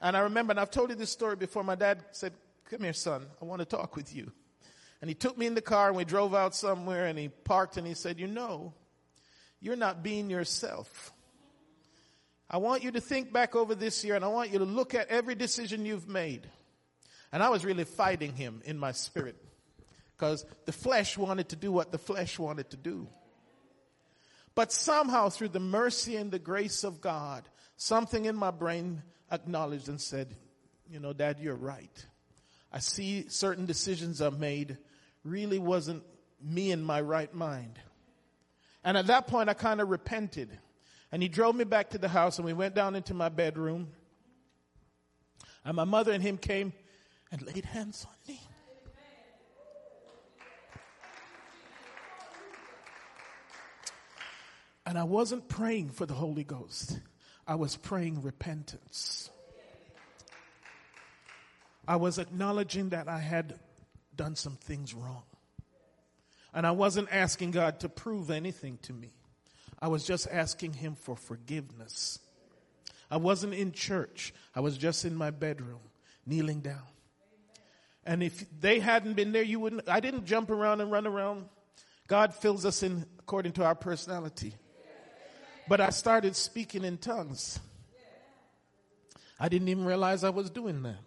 And 0.00 0.16
I 0.16 0.20
remember, 0.20 0.50
and 0.50 0.60
I've 0.60 0.70
told 0.70 0.90
you 0.90 0.96
this 0.96 1.10
story 1.10 1.36
before, 1.36 1.62
my 1.62 1.76
dad 1.76 2.04
said, 2.10 2.32
come 2.68 2.80
here, 2.80 2.92
son, 2.92 3.26
I 3.40 3.44
want 3.44 3.60
to 3.60 3.64
talk 3.64 3.94
with 3.94 4.14
you. 4.14 4.32
And 5.00 5.08
he 5.08 5.14
took 5.14 5.36
me 5.36 5.46
in 5.46 5.54
the 5.54 5.62
car 5.62 5.88
and 5.88 5.96
we 5.96 6.04
drove 6.04 6.34
out 6.34 6.54
somewhere 6.54 7.06
and 7.06 7.18
he 7.18 7.28
parked 7.28 7.76
and 7.76 7.86
he 7.86 7.94
said, 7.94 8.18
you 8.18 8.26
know, 8.26 8.72
you're 9.60 9.76
not 9.76 10.02
being 10.02 10.30
yourself. 10.30 11.12
I 12.50 12.58
want 12.58 12.82
you 12.82 12.90
to 12.92 13.00
think 13.00 13.32
back 13.32 13.54
over 13.54 13.74
this 13.74 14.04
year 14.04 14.14
and 14.14 14.24
I 14.24 14.28
want 14.28 14.50
you 14.50 14.58
to 14.58 14.64
look 14.64 14.94
at 14.94 15.08
every 15.08 15.34
decision 15.34 15.86
you've 15.86 16.08
made. 16.08 16.46
And 17.32 17.42
I 17.42 17.48
was 17.48 17.64
really 17.64 17.84
fighting 17.84 18.34
him 18.34 18.60
in 18.64 18.78
my 18.78 18.92
spirit 18.92 19.36
because 20.16 20.44
the 20.66 20.72
flesh 20.72 21.18
wanted 21.18 21.48
to 21.50 21.56
do 21.56 21.72
what 21.72 21.92
the 21.92 21.98
flesh 21.98 22.38
wanted 22.38 22.70
to 22.70 22.76
do. 22.76 23.08
But 24.54 24.72
somehow 24.72 25.30
through 25.30 25.48
the 25.48 25.60
mercy 25.60 26.16
and 26.16 26.30
the 26.30 26.38
grace 26.38 26.84
of 26.84 27.00
God, 27.00 27.48
something 27.76 28.26
in 28.26 28.36
my 28.36 28.50
brain 28.50 29.02
acknowledged 29.30 29.88
and 29.88 30.00
said, 30.00 30.36
you 30.88 31.00
know, 31.00 31.12
dad, 31.12 31.38
you're 31.40 31.54
right. 31.54 32.06
I 32.70 32.78
see 32.78 33.28
certain 33.28 33.66
decisions 33.66 34.20
I've 34.20 34.38
made 34.38 34.76
really 35.24 35.58
wasn't 35.58 36.02
me 36.42 36.70
in 36.70 36.82
my 36.82 37.00
right 37.00 37.32
mind. 37.32 37.78
And 38.84 38.96
at 38.96 39.06
that 39.06 39.26
point 39.26 39.48
I 39.48 39.54
kind 39.54 39.80
of 39.80 39.88
repented. 39.88 40.50
And 41.10 41.22
he 41.22 41.28
drove 41.28 41.54
me 41.54 41.64
back 41.64 41.90
to 41.90 41.98
the 41.98 42.08
house 42.08 42.38
and 42.38 42.46
we 42.46 42.52
went 42.52 42.74
down 42.74 42.94
into 42.94 43.14
my 43.14 43.28
bedroom. 43.28 43.88
And 45.64 45.76
my 45.76 45.84
mother 45.84 46.12
and 46.12 46.22
him 46.22 46.38
came 46.38 46.72
and 47.30 47.42
laid 47.42 47.64
hands 47.64 48.06
on 48.08 48.14
me. 48.26 48.40
And 54.84 54.98
I 54.98 55.04
wasn't 55.04 55.48
praying 55.48 55.90
for 55.90 56.06
the 56.06 56.14
Holy 56.14 56.44
Ghost. 56.44 56.98
I 57.46 57.54
was 57.54 57.76
praying 57.76 58.22
repentance. 58.22 59.30
I 61.86 61.96
was 61.96 62.18
acknowledging 62.18 62.90
that 62.90 63.08
I 63.08 63.18
had 63.18 63.58
done 64.14 64.36
some 64.36 64.56
things 64.56 64.94
wrong. 64.94 65.22
And 66.54 66.66
I 66.66 66.72
wasn't 66.72 67.08
asking 67.10 67.52
God 67.52 67.80
to 67.80 67.88
prove 67.88 68.30
anything 68.30 68.78
to 68.82 68.92
me. 68.92 69.12
I 69.80 69.88
was 69.88 70.04
just 70.04 70.28
asking 70.30 70.74
him 70.74 70.94
for 70.94 71.16
forgiveness. 71.16 72.18
I 73.10 73.16
wasn't 73.16 73.54
in 73.54 73.72
church. 73.72 74.32
I 74.54 74.60
was 74.60 74.78
just 74.78 75.04
in 75.04 75.14
my 75.14 75.30
bedroom, 75.30 75.80
kneeling 76.24 76.60
down. 76.60 76.86
And 78.04 78.22
if 78.22 78.44
they 78.60 78.80
hadn't 78.80 79.14
been 79.14 79.32
there, 79.32 79.42
you 79.42 79.60
wouldn't, 79.60 79.88
I 79.88 80.00
didn't 80.00 80.26
jump 80.26 80.50
around 80.50 80.80
and 80.80 80.90
run 80.90 81.06
around. 81.06 81.46
God 82.06 82.34
fills 82.34 82.64
us 82.66 82.82
in 82.82 83.06
according 83.18 83.52
to 83.52 83.64
our 83.64 83.74
personality. 83.74 84.54
But 85.72 85.80
I 85.80 85.88
started 85.88 86.36
speaking 86.36 86.84
in 86.84 86.98
tongues. 86.98 87.58
I 89.40 89.48
didn't 89.48 89.68
even 89.68 89.86
realize 89.86 90.22
I 90.22 90.28
was 90.28 90.50
doing 90.50 90.82
that. 90.82 90.98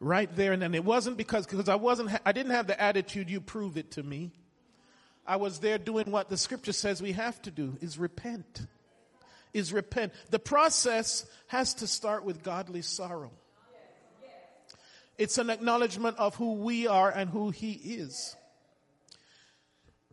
Right 0.00 0.28
there 0.36 0.52
and 0.52 0.60
then. 0.60 0.74
It 0.74 0.84
wasn't 0.84 1.16
because, 1.16 1.46
because 1.46 1.66
I 1.66 1.76
wasn't, 1.76 2.10
I 2.26 2.32
didn't 2.32 2.52
have 2.52 2.66
the 2.66 2.78
attitude, 2.78 3.30
you 3.30 3.40
prove 3.40 3.78
it 3.78 3.92
to 3.92 4.02
me. 4.02 4.32
I 5.26 5.36
was 5.36 5.60
there 5.60 5.78
doing 5.78 6.10
what 6.10 6.28
the 6.28 6.36
scripture 6.36 6.74
says 6.74 7.00
we 7.00 7.12
have 7.12 7.40
to 7.40 7.50
do 7.50 7.78
is 7.80 7.96
repent. 7.96 8.66
Is 9.54 9.72
repent. 9.72 10.12
The 10.28 10.38
process 10.38 11.24
has 11.46 11.72
to 11.76 11.86
start 11.86 12.26
with 12.26 12.42
godly 12.42 12.82
sorrow. 12.82 13.30
It's 15.16 15.38
an 15.38 15.48
acknowledgement 15.48 16.18
of 16.18 16.34
who 16.34 16.52
we 16.56 16.86
are 16.86 17.10
and 17.10 17.30
who 17.30 17.48
he 17.48 17.72
is. 17.72 18.36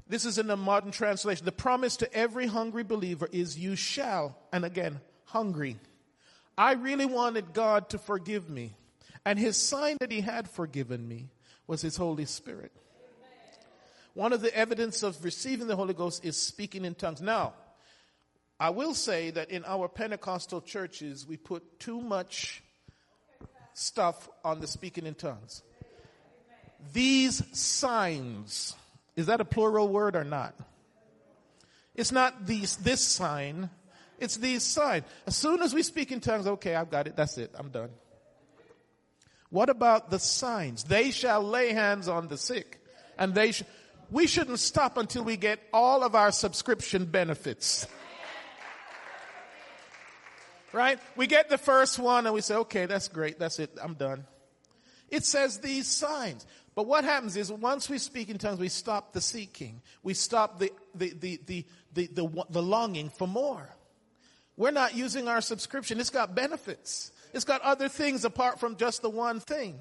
This 0.07 0.25
is 0.25 0.37
in 0.37 0.47
the 0.47 0.57
modern 0.57 0.91
translation. 0.91 1.45
The 1.45 1.51
promise 1.51 1.97
to 1.97 2.13
every 2.13 2.45
hungry 2.45 2.83
believer 2.83 3.27
is 3.31 3.57
you 3.57 3.75
shall, 3.75 4.37
and 4.53 4.63
again, 4.63 5.01
hungry. 5.25 5.77
I 6.57 6.73
really 6.73 7.05
wanted 7.05 7.53
God 7.53 7.89
to 7.89 7.97
forgive 7.97 8.49
me. 8.49 8.75
And 9.25 9.39
his 9.39 9.57
sign 9.57 9.97
that 9.99 10.11
he 10.11 10.21
had 10.21 10.47
forgiven 10.47 11.07
me 11.07 11.29
was 11.65 11.81
his 11.81 11.97
Holy 11.97 12.25
Spirit. 12.25 12.71
One 14.13 14.31
of 14.31 14.41
the 14.41 14.55
evidence 14.55 15.03
of 15.03 15.23
receiving 15.25 15.67
the 15.67 15.75
Holy 15.75 15.93
Ghost 15.93 16.23
is 16.23 16.37
speaking 16.37 16.85
in 16.85 16.95
tongues. 16.95 17.21
Now, 17.21 17.53
I 18.59 18.69
will 18.69 18.93
say 18.93 19.31
that 19.31 19.51
in 19.51 19.65
our 19.65 19.89
Pentecostal 19.89 20.61
churches, 20.61 21.27
we 21.27 21.35
put 21.35 21.79
too 21.79 21.99
much 21.99 22.63
stuff 23.73 24.29
on 24.43 24.61
the 24.61 24.67
speaking 24.67 25.05
in 25.05 25.15
tongues. 25.15 25.63
These 26.93 27.43
signs, 27.57 28.75
is 29.15 29.27
that 29.27 29.41
a 29.41 29.45
plural 29.45 29.87
word 29.87 30.15
or 30.15 30.23
not? 30.23 30.55
It's 31.95 32.11
not 32.11 32.45
these, 32.45 32.75
this 32.77 33.01
sign. 33.01 33.69
It's 34.19 34.37
these 34.37 34.63
signs. 34.63 35.05
As 35.25 35.35
soon 35.35 35.61
as 35.61 35.73
we 35.73 35.83
speak 35.83 36.11
in 36.11 36.19
tongues, 36.19 36.47
okay, 36.47 36.75
I've 36.75 36.89
got 36.89 37.07
it. 37.07 37.15
That's 37.15 37.37
it. 37.37 37.51
I'm 37.57 37.69
done. 37.69 37.89
What 39.49 39.69
about 39.69 40.09
the 40.09 40.19
signs? 40.19 40.83
They 40.83 41.11
shall 41.11 41.41
lay 41.41 41.71
hands 41.71 42.07
on 42.07 42.27
the 42.27 42.37
sick 42.37 42.81
and 43.17 43.33
they 43.33 43.53
shall, 43.53 43.67
we 44.11 44.27
shouldn't 44.27 44.59
stop 44.59 44.97
until 44.97 45.23
we 45.23 45.37
get 45.37 45.59
all 45.71 46.03
of 46.03 46.15
our 46.15 46.31
subscription 46.31 47.05
benefits. 47.05 47.87
Right? 50.73 50.99
We 51.15 51.27
get 51.27 51.47
the 51.47 51.57
first 51.57 51.97
one 51.99 52.25
and 52.25 52.35
we 52.35 52.41
say, 52.41 52.55
okay, 52.55 52.85
that's 52.85 53.07
great. 53.07 53.39
That's 53.39 53.59
it. 53.59 53.71
I'm 53.81 53.93
done. 53.93 54.25
It 55.09 55.23
says 55.23 55.59
these 55.59 55.87
signs. 55.87 56.45
But 56.75 56.87
what 56.87 57.05
happens 57.05 57.37
is 57.37 57.51
once 57.51 57.89
we 57.89 57.97
speak 57.97 58.29
in 58.29 58.37
tongues, 58.37 58.59
we 58.59 58.67
stop 58.67 59.13
the 59.13 59.21
seeking. 59.21 59.81
We 60.03 60.13
stop 60.13 60.59
the, 60.59 60.71
the, 60.93 61.13
the, 61.13 61.39
the, 61.45 61.65
the, 61.93 62.07
the, 62.07 62.45
the 62.49 62.61
longing 62.61 63.09
for 63.09 63.27
more. 63.27 63.69
We're 64.57 64.71
not 64.71 64.95
using 64.95 65.27
our 65.29 65.41
subscription. 65.41 65.99
It's 66.01 66.09
got 66.09 66.35
benefits. 66.35 67.11
It's 67.33 67.45
got 67.45 67.61
other 67.61 67.87
things 67.87 68.25
apart 68.25 68.59
from 68.59 68.75
just 68.75 69.01
the 69.01 69.09
one 69.09 69.39
thing. 69.39 69.79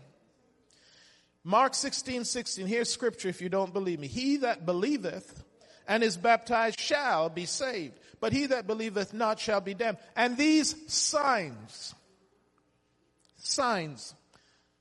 Mark 1.42 1.74
16, 1.74 2.24
16. 2.24 2.66
Here's 2.66 2.90
scripture 2.90 3.28
if 3.28 3.42
you 3.42 3.48
don't 3.48 3.72
believe 3.72 3.98
me. 3.98 4.06
He 4.06 4.38
that 4.38 4.64
believeth 4.64 5.44
and 5.86 6.02
is 6.02 6.16
baptized 6.16 6.80
shall 6.80 7.28
be 7.28 7.44
saved, 7.44 7.98
but 8.20 8.32
he 8.32 8.46
that 8.46 8.66
believeth 8.66 9.12
not 9.12 9.38
shall 9.38 9.60
be 9.60 9.74
damned. 9.74 9.98
And 10.16 10.36
these 10.36 10.74
signs, 10.92 11.94
signs, 13.38 14.14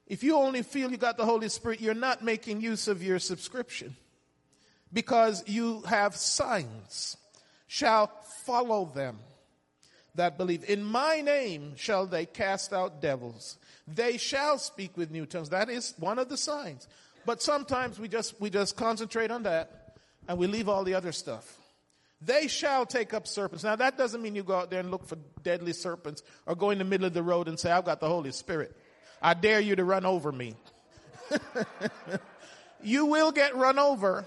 if 0.08 0.24
you 0.24 0.36
only 0.36 0.64
feel 0.64 0.92
you 0.92 0.98
got 0.98 1.18
the 1.18 1.26
Holy 1.26 1.50
Spirit, 1.50 1.82
you're 1.82 1.94
not 1.94 2.24
making 2.24 2.62
use 2.62 2.88
of 2.88 3.02
your 3.02 3.20
subscription 3.20 3.96
because 4.92 5.44
you 5.48 5.82
have 5.82 6.16
signs 6.16 7.18
shall 7.68 8.08
follow 8.46 8.92
them 8.94 9.18
that 10.16 10.38
believe. 10.38 10.64
In 10.70 10.84
my 10.84 11.22
name 11.22 11.76
shall 11.76 12.06
they 12.06 12.26
cast 12.26 12.74
out 12.74 13.02
devils. 13.02 13.58
They 13.88 14.18
shall 14.18 14.58
speak 14.58 14.96
with 14.96 15.10
new 15.10 15.26
tongues. 15.26 15.50
That 15.50 15.70
is 15.70 15.96
one 15.98 16.20
of 16.20 16.30
the 16.30 16.38
signs. 16.38 16.88
But 17.26 17.42
sometimes 17.42 18.00
we 18.00 18.08
just, 18.08 18.40
we 18.40 18.50
just 18.50 18.76
concentrate 18.76 19.32
on 19.32 19.44
that 19.44 19.96
and 20.28 20.38
we 20.38 20.48
leave 20.48 20.70
all 20.70 20.84
the 20.84 20.94
other 20.94 21.12
stuff. 21.12 21.58
They 22.22 22.48
shall 22.48 22.86
take 22.86 23.14
up 23.14 23.28
serpents. 23.28 23.64
Now 23.64 23.76
that 23.76 23.98
doesn't 23.98 24.22
mean 24.22 24.36
you 24.36 24.44
go 24.44 24.56
out 24.56 24.70
there 24.70 24.80
and 24.80 24.92
look 24.92 25.06
for 25.06 25.18
deadly 25.42 25.74
serpents 25.74 26.24
or 26.46 26.56
go 26.56 26.70
in 26.70 26.78
the 26.78 26.86
middle 26.86 27.06
of 27.08 27.14
the 27.14 27.24
road 27.24 27.48
and 27.48 27.60
say, 27.60 27.72
I've 27.72 27.86
got 27.86 28.00
the 28.00 28.08
Holy 28.08 28.32
Spirit. 28.32 28.76
I 29.24 29.34
dare 29.34 29.62
you 29.62 29.76
to 29.78 29.86
run 29.86 30.06
over 30.06 30.32
me. 30.32 30.56
you 32.84 33.06
will 33.06 33.32
get 33.32 33.56
run 33.56 33.80
over. 33.80 34.26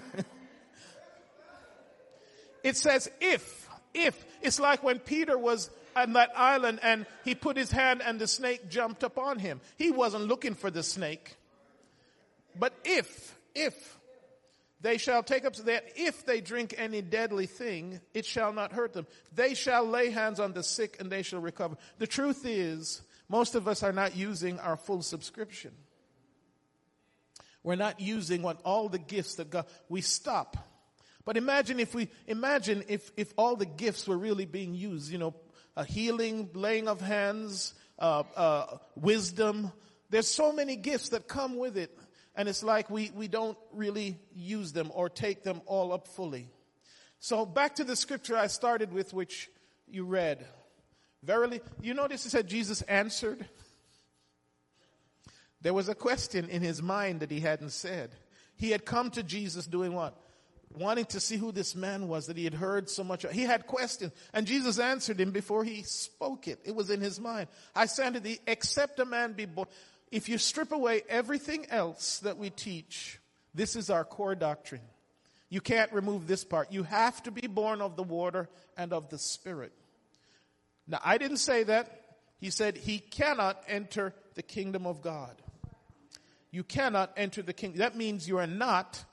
it 2.63 2.77
says 2.77 3.09
if, 3.19 3.67
if. 3.95 4.23
It's 4.43 4.59
like 4.59 4.83
when 4.83 4.99
Peter 4.99 5.37
was 5.37 5.71
on 5.95 6.13
that 6.13 6.31
island 6.37 6.79
and 6.83 7.07
he 7.25 7.33
put 7.33 7.57
his 7.57 7.71
hand 7.71 8.03
and 8.05 8.19
the 8.19 8.27
snake 8.27 8.69
jumped 8.69 9.01
upon 9.01 9.39
him. 9.39 9.59
He 9.77 9.89
wasn't 9.89 10.27
looking 10.27 10.53
for 10.53 10.69
the 10.69 10.83
snake. 10.83 11.35
But 12.57 12.73
if, 12.85 13.35
if 13.55 13.97
they 14.83 14.97
shall 14.97 15.23
take 15.23 15.45
up 15.45 15.55
that 15.55 15.85
if 15.95 16.25
they 16.25 16.41
drink 16.41 16.75
any 16.77 17.01
deadly 17.01 17.45
thing, 17.45 18.01
it 18.13 18.25
shall 18.25 18.51
not 18.51 18.73
hurt 18.73 18.91
them. 18.91 19.07
They 19.33 19.53
shall 19.53 19.87
lay 19.87 20.09
hands 20.09 20.41
on 20.41 20.51
the 20.51 20.61
sick 20.61 20.97
and 20.99 21.09
they 21.09 21.23
shall 21.23 21.39
recover. 21.39 21.77
The 21.99 22.05
truth 22.05 22.45
is, 22.45 23.01
most 23.29 23.55
of 23.55 23.65
us 23.67 23.81
are 23.81 23.93
not 23.93 24.17
using 24.17 24.59
our 24.59 24.75
full 24.75 25.01
subscription. 25.01 25.71
We're 27.63 27.75
not 27.75 28.01
using 28.01 28.41
what 28.41 28.59
all 28.65 28.89
the 28.89 28.99
gifts 28.99 29.35
that 29.35 29.49
God, 29.49 29.67
we 29.87 30.01
stop. 30.01 30.57
But 31.23 31.37
imagine 31.37 31.79
if 31.79 31.95
we, 31.95 32.09
imagine 32.27 32.83
if, 32.89 33.09
if 33.15 33.33
all 33.37 33.55
the 33.55 33.65
gifts 33.65 34.05
were 34.05 34.17
really 34.17 34.45
being 34.45 34.75
used, 34.75 35.09
you 35.09 35.17
know, 35.17 35.33
a 35.77 35.85
healing, 35.85 36.49
laying 36.53 36.89
of 36.89 36.99
hands, 36.99 37.73
uh, 37.99 38.23
uh, 38.35 38.77
wisdom. 38.97 39.71
There's 40.09 40.27
so 40.27 40.51
many 40.51 40.75
gifts 40.75 41.09
that 41.09 41.29
come 41.29 41.55
with 41.57 41.77
it, 41.77 41.97
and 42.35 42.49
it's 42.49 42.63
like 42.63 42.89
we, 42.89 43.11
we 43.15 43.27
don't 43.27 43.57
really 43.71 44.17
use 44.35 44.73
them 44.73 44.91
or 44.93 45.09
take 45.09 45.43
them 45.43 45.61
all 45.65 45.93
up 45.93 46.07
fully. 46.07 46.49
So 47.19 47.45
back 47.45 47.75
to 47.75 47.83
the 47.83 47.95
scripture 47.95 48.35
I 48.35 48.47
started 48.47 48.91
with, 48.91 49.13
which 49.13 49.49
you 49.87 50.05
read. 50.05 50.45
Verily, 51.21 51.61
you 51.81 51.93
notice 51.93 52.25
it 52.25 52.31
said 52.31 52.47
Jesus 52.47 52.81
answered. 52.83 53.45
There 55.61 55.73
was 55.73 55.87
a 55.87 55.95
question 55.95 56.49
in 56.49 56.61
his 56.61 56.81
mind 56.81 57.21
that 57.21 57.31
he 57.31 57.39
hadn't 57.39 57.69
said. 57.69 58.11
He 58.57 58.71
had 58.71 58.85
come 58.85 59.09
to 59.11 59.23
Jesus 59.23 59.65
doing 59.65 59.93
what? 59.93 60.17
Wanting 60.75 61.05
to 61.05 61.19
see 61.19 61.37
who 61.37 61.51
this 61.51 61.75
man 61.75 62.07
was 62.07 62.27
that 62.27 62.35
he 62.35 62.43
had 62.43 62.55
heard 62.55 62.89
so 62.89 63.03
much. 63.03 63.23
Of. 63.23 63.31
He 63.31 63.43
had 63.43 63.67
questions 63.67 64.11
and 64.33 64.45
Jesus 64.45 64.79
answered 64.79 65.21
him 65.21 65.31
before 65.31 65.63
he 65.63 65.83
spoke 65.83 66.47
it. 66.47 66.59
It 66.65 66.75
was 66.75 66.89
in 66.89 66.99
his 66.99 67.19
mind. 67.19 67.47
I 67.73 67.85
say 67.85 68.11
to 68.11 68.19
thee, 68.19 68.39
except 68.47 68.99
a 68.99 69.05
man 69.05 69.33
be 69.33 69.45
born. 69.45 69.67
If 70.13 70.29
you 70.29 70.37
strip 70.37 70.71
away 70.71 71.01
everything 71.09 71.65
else 71.71 72.19
that 72.19 72.37
we 72.37 72.51
teach, 72.51 73.19
this 73.55 73.75
is 73.75 73.89
our 73.89 74.03
core 74.03 74.35
doctrine. 74.35 74.83
You 75.49 75.59
can't 75.59 75.91
remove 75.91 76.27
this 76.27 76.43
part. 76.45 76.71
You 76.71 76.83
have 76.83 77.23
to 77.23 77.31
be 77.31 77.47
born 77.47 77.81
of 77.81 77.95
the 77.95 78.03
water 78.03 78.47
and 78.77 78.93
of 78.93 79.09
the 79.09 79.17
spirit. 79.17 79.71
Now, 80.87 80.99
I 81.03 81.17
didn't 81.17 81.37
say 81.37 81.63
that. 81.63 81.99
He 82.39 82.51
said 82.51 82.77
he 82.77 82.99
cannot 82.99 83.63
enter 83.67 84.13
the 84.35 84.43
kingdom 84.43 84.85
of 84.85 85.01
God. 85.01 85.41
You 86.51 86.63
cannot 86.63 87.11
enter 87.17 87.41
the 87.41 87.53
kingdom. 87.53 87.79
That 87.79 87.97
means 87.97 88.27
you 88.27 88.37
are 88.37 88.45
not 88.45 89.03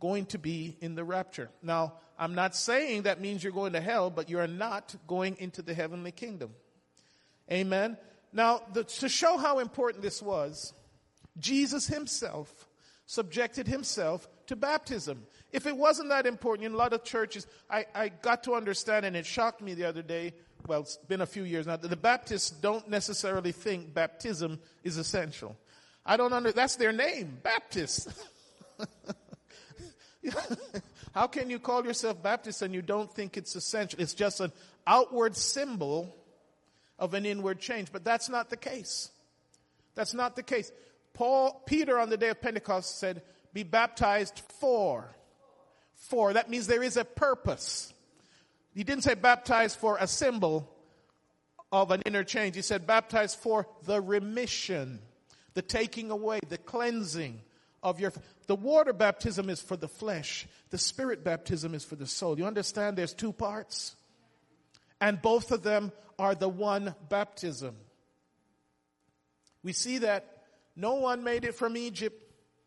going 0.00 0.24
to 0.26 0.38
be 0.38 0.78
in 0.80 0.94
the 0.94 1.04
rapture. 1.04 1.50
Now, 1.62 1.94
I'm 2.18 2.34
not 2.34 2.56
saying 2.56 3.02
that 3.02 3.20
means 3.20 3.44
you're 3.44 3.52
going 3.52 3.74
to 3.74 3.80
hell, 3.82 4.08
but 4.08 4.30
you 4.30 4.38
are 4.38 4.46
not 4.46 4.94
going 5.06 5.36
into 5.38 5.60
the 5.60 5.74
heavenly 5.74 6.12
kingdom. 6.12 6.52
Amen. 7.52 7.98
Now, 8.36 8.60
the, 8.74 8.84
to 8.84 9.08
show 9.08 9.38
how 9.38 9.60
important 9.60 10.02
this 10.02 10.20
was, 10.20 10.74
Jesus 11.38 11.86
himself 11.86 12.68
subjected 13.06 13.66
himself 13.66 14.28
to 14.48 14.54
baptism. 14.54 15.22
If 15.52 15.66
it 15.66 15.74
wasn't 15.74 16.10
that 16.10 16.26
important 16.26 16.66
in 16.66 16.74
a 16.74 16.76
lot 16.76 16.92
of 16.92 17.02
churches, 17.02 17.46
I, 17.70 17.86
I 17.94 18.08
got 18.10 18.44
to 18.44 18.54
understand, 18.54 19.06
and 19.06 19.16
it 19.16 19.24
shocked 19.24 19.62
me 19.62 19.72
the 19.72 19.86
other 19.86 20.02
day. 20.02 20.34
Well, 20.66 20.82
it's 20.82 20.98
been 20.98 21.22
a 21.22 21.26
few 21.26 21.44
years 21.44 21.66
now. 21.66 21.76
The 21.76 21.96
Baptists 21.96 22.50
don't 22.50 22.86
necessarily 22.90 23.52
think 23.52 23.94
baptism 23.94 24.58
is 24.84 24.98
essential. 24.98 25.56
I 26.04 26.18
don't 26.18 26.34
under, 26.34 26.52
that's 26.52 26.76
their 26.76 26.92
name, 26.92 27.38
Baptist. 27.42 28.10
How 31.14 31.26
can 31.26 31.48
you 31.48 31.58
call 31.58 31.86
yourself 31.86 32.22
Baptist 32.22 32.60
and 32.60 32.74
you 32.74 32.82
don't 32.82 33.10
think 33.10 33.38
it's 33.38 33.56
essential? 33.56 33.98
It's 33.98 34.12
just 34.12 34.40
an 34.40 34.52
outward 34.86 35.36
symbol 35.36 36.14
of 36.98 37.14
an 37.14 37.26
inward 37.26 37.60
change, 37.60 37.88
but 37.92 38.04
that's 38.04 38.28
not 38.28 38.50
the 38.50 38.56
case. 38.56 39.10
That's 39.94 40.14
not 40.14 40.36
the 40.36 40.42
case. 40.42 40.70
Paul, 41.14 41.62
Peter 41.66 41.98
on 41.98 42.10
the 42.10 42.16
day 42.16 42.28
of 42.28 42.40
Pentecost 42.40 42.98
said, 42.98 43.22
be 43.52 43.62
baptized 43.62 44.42
for. 44.60 45.08
For. 45.94 46.34
That 46.34 46.50
means 46.50 46.66
there 46.66 46.82
is 46.82 46.96
a 46.96 47.04
purpose. 47.04 47.92
He 48.74 48.84
didn't 48.84 49.04
say 49.04 49.14
baptized 49.14 49.78
for 49.78 49.96
a 49.98 50.06
symbol 50.06 50.70
of 51.72 51.90
an 51.90 52.02
inner 52.04 52.24
change. 52.24 52.56
He 52.56 52.62
said 52.62 52.86
baptized 52.86 53.38
for 53.38 53.66
the 53.84 54.00
remission, 54.00 55.00
the 55.54 55.62
taking 55.62 56.10
away, 56.10 56.40
the 56.48 56.58
cleansing 56.58 57.40
of 57.82 58.00
your, 58.00 58.12
the 58.46 58.56
water 58.56 58.92
baptism 58.92 59.48
is 59.48 59.60
for 59.60 59.76
the 59.76 59.88
flesh. 59.88 60.46
The 60.70 60.78
spirit 60.78 61.24
baptism 61.24 61.74
is 61.74 61.84
for 61.84 61.96
the 61.96 62.06
soul. 62.06 62.38
You 62.38 62.46
understand 62.46 62.98
there's 62.98 63.14
two 63.14 63.32
parts? 63.32 63.96
And 65.00 65.20
both 65.20 65.50
of 65.52 65.62
them 65.62 65.92
are 66.18 66.34
the 66.34 66.48
one 66.48 66.94
baptism. 67.08 67.76
We 69.62 69.72
see 69.72 69.98
that 69.98 70.44
no 70.74 70.94
one 70.94 71.24
made 71.24 71.44
it 71.44 71.54
from 71.54 71.76
Egypt 71.76 72.22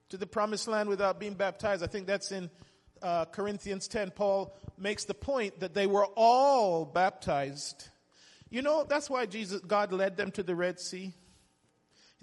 to 0.09 0.17
the 0.17 0.27
promised 0.27 0.67
land 0.67 0.89
without 0.89 1.19
being 1.19 1.35
baptized. 1.35 1.83
I 1.83 1.87
think 1.87 2.07
that's 2.07 2.31
in 2.31 2.49
uh, 3.01 3.25
Corinthians 3.25 3.87
10. 3.87 4.11
Paul 4.11 4.55
makes 4.77 5.05
the 5.05 5.13
point 5.13 5.59
that 5.59 5.73
they 5.73 5.87
were 5.87 6.07
all 6.15 6.85
baptized. 6.85 7.89
You 8.49 8.61
know, 8.61 8.83
that's 8.83 9.09
why 9.09 9.25
Jesus, 9.27 9.61
God 9.61 9.91
led 9.91 10.17
them 10.17 10.31
to 10.31 10.43
the 10.43 10.55
Red 10.55 10.79
Sea. 10.79 11.13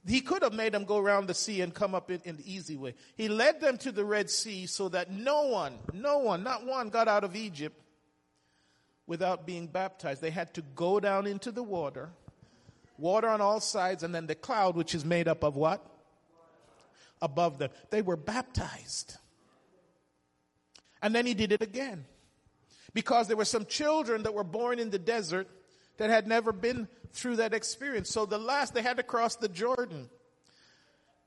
He 0.06 0.20
could 0.20 0.42
have 0.42 0.52
made 0.52 0.72
them 0.72 0.84
go 0.84 0.98
around 0.98 1.26
the 1.26 1.34
sea 1.34 1.62
and 1.62 1.74
come 1.74 1.94
up 1.94 2.10
in, 2.10 2.20
in 2.24 2.36
the 2.36 2.52
easy 2.52 2.76
way. 2.76 2.94
He 3.16 3.28
led 3.28 3.60
them 3.60 3.76
to 3.78 3.90
the 3.90 4.04
Red 4.04 4.30
Sea 4.30 4.66
so 4.66 4.88
that 4.90 5.10
no 5.10 5.48
one, 5.48 5.78
no 5.92 6.18
one, 6.18 6.44
not 6.44 6.64
one 6.64 6.90
got 6.90 7.08
out 7.08 7.24
of 7.24 7.34
Egypt 7.34 7.80
without 9.06 9.46
being 9.46 9.66
baptized. 9.66 10.20
They 10.20 10.30
had 10.30 10.54
to 10.54 10.62
go 10.74 11.00
down 11.00 11.26
into 11.26 11.52
the 11.52 11.62
water, 11.62 12.10
water 12.98 13.28
on 13.28 13.40
all 13.40 13.60
sides, 13.60 14.02
and 14.02 14.14
then 14.14 14.26
the 14.26 14.34
cloud, 14.34 14.76
which 14.76 14.94
is 14.94 15.04
made 15.04 15.28
up 15.28 15.44
of 15.44 15.56
what? 15.56 15.84
Above 17.22 17.58
them. 17.58 17.70
They 17.90 18.02
were 18.02 18.16
baptized. 18.16 19.16
And 21.02 21.14
then 21.14 21.26
he 21.26 21.34
did 21.34 21.52
it 21.52 21.62
again. 21.62 22.04
Because 22.92 23.28
there 23.28 23.36
were 23.36 23.44
some 23.44 23.66
children 23.66 24.22
that 24.22 24.34
were 24.34 24.44
born 24.44 24.78
in 24.78 24.90
the 24.90 24.98
desert 24.98 25.48
that 25.98 26.10
had 26.10 26.26
never 26.26 26.52
been 26.52 26.88
through 27.12 27.36
that 27.36 27.54
experience. 27.54 28.10
So 28.10 28.26
the 28.26 28.38
last, 28.38 28.74
they 28.74 28.82
had 28.82 28.96
to 28.96 29.02
cross 29.02 29.36
the 29.36 29.48
Jordan. 29.48 30.08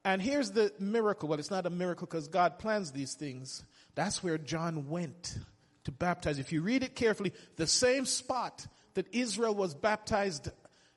And 0.04 0.22
here's 0.22 0.52
the 0.52 0.72
miracle. 0.80 1.30
Well, 1.30 1.40
it's 1.40 1.52
not 1.52 1.66
a 1.66 1.70
miracle 1.70 2.08
because 2.08 2.28
God 2.28 2.58
plans 2.60 2.92
these 2.92 3.14
things. 3.14 3.64
That's 3.96 4.24
where 4.24 4.38
John 4.38 4.90
went 4.90 5.38
to 5.84 5.92
baptize. 5.92 6.40
If 6.40 6.52
you 6.52 6.62
read 6.62 6.84
it 6.84 6.96
carefully, 6.96 7.34
the 7.56 7.68
same 7.68 8.06
spot 8.06 8.68
that 8.94 9.08
Israel 9.14 9.56
was 9.56 9.74
baptized, 9.74 10.50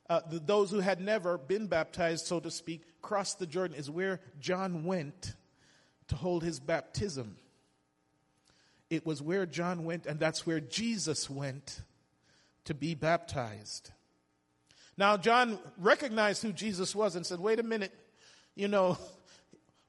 uh, 0.09 0.21
those 0.27 0.71
who 0.71 0.81
had 0.81 1.01
never 1.01 1.39
been 1.39 1.67
baptized, 1.67 2.27
so 2.27 2.41
to 2.41 2.51
speak, 2.51 2.83
crossed 3.01 3.39
the 3.39 3.47
Jordan, 3.47 3.77
is 3.77 3.91
where 3.91 4.21
John 4.41 4.85
went 4.85 5.35
to 6.09 6.17
hold 6.17 6.43
his 6.43 6.61
baptism. 6.61 7.37
It 8.91 9.07
was 9.07 9.23
where 9.23 9.47
John 9.47 9.85
went, 9.85 10.07
and 10.07 10.21
that's 10.21 10.47
where 10.47 10.61
Jesus 10.61 11.31
went 11.31 11.83
to 12.65 12.75
be 12.75 12.95
baptized. 12.95 13.91
Now, 14.97 15.17
John 15.17 15.59
recognized 15.79 16.43
who 16.43 16.53
Jesus 16.53 16.95
was 16.95 17.17
and 17.17 17.25
said, 17.25 17.41
wait 17.41 17.59
a 17.59 17.63
minute, 17.63 17.93
you 18.55 18.69
know, 18.69 18.99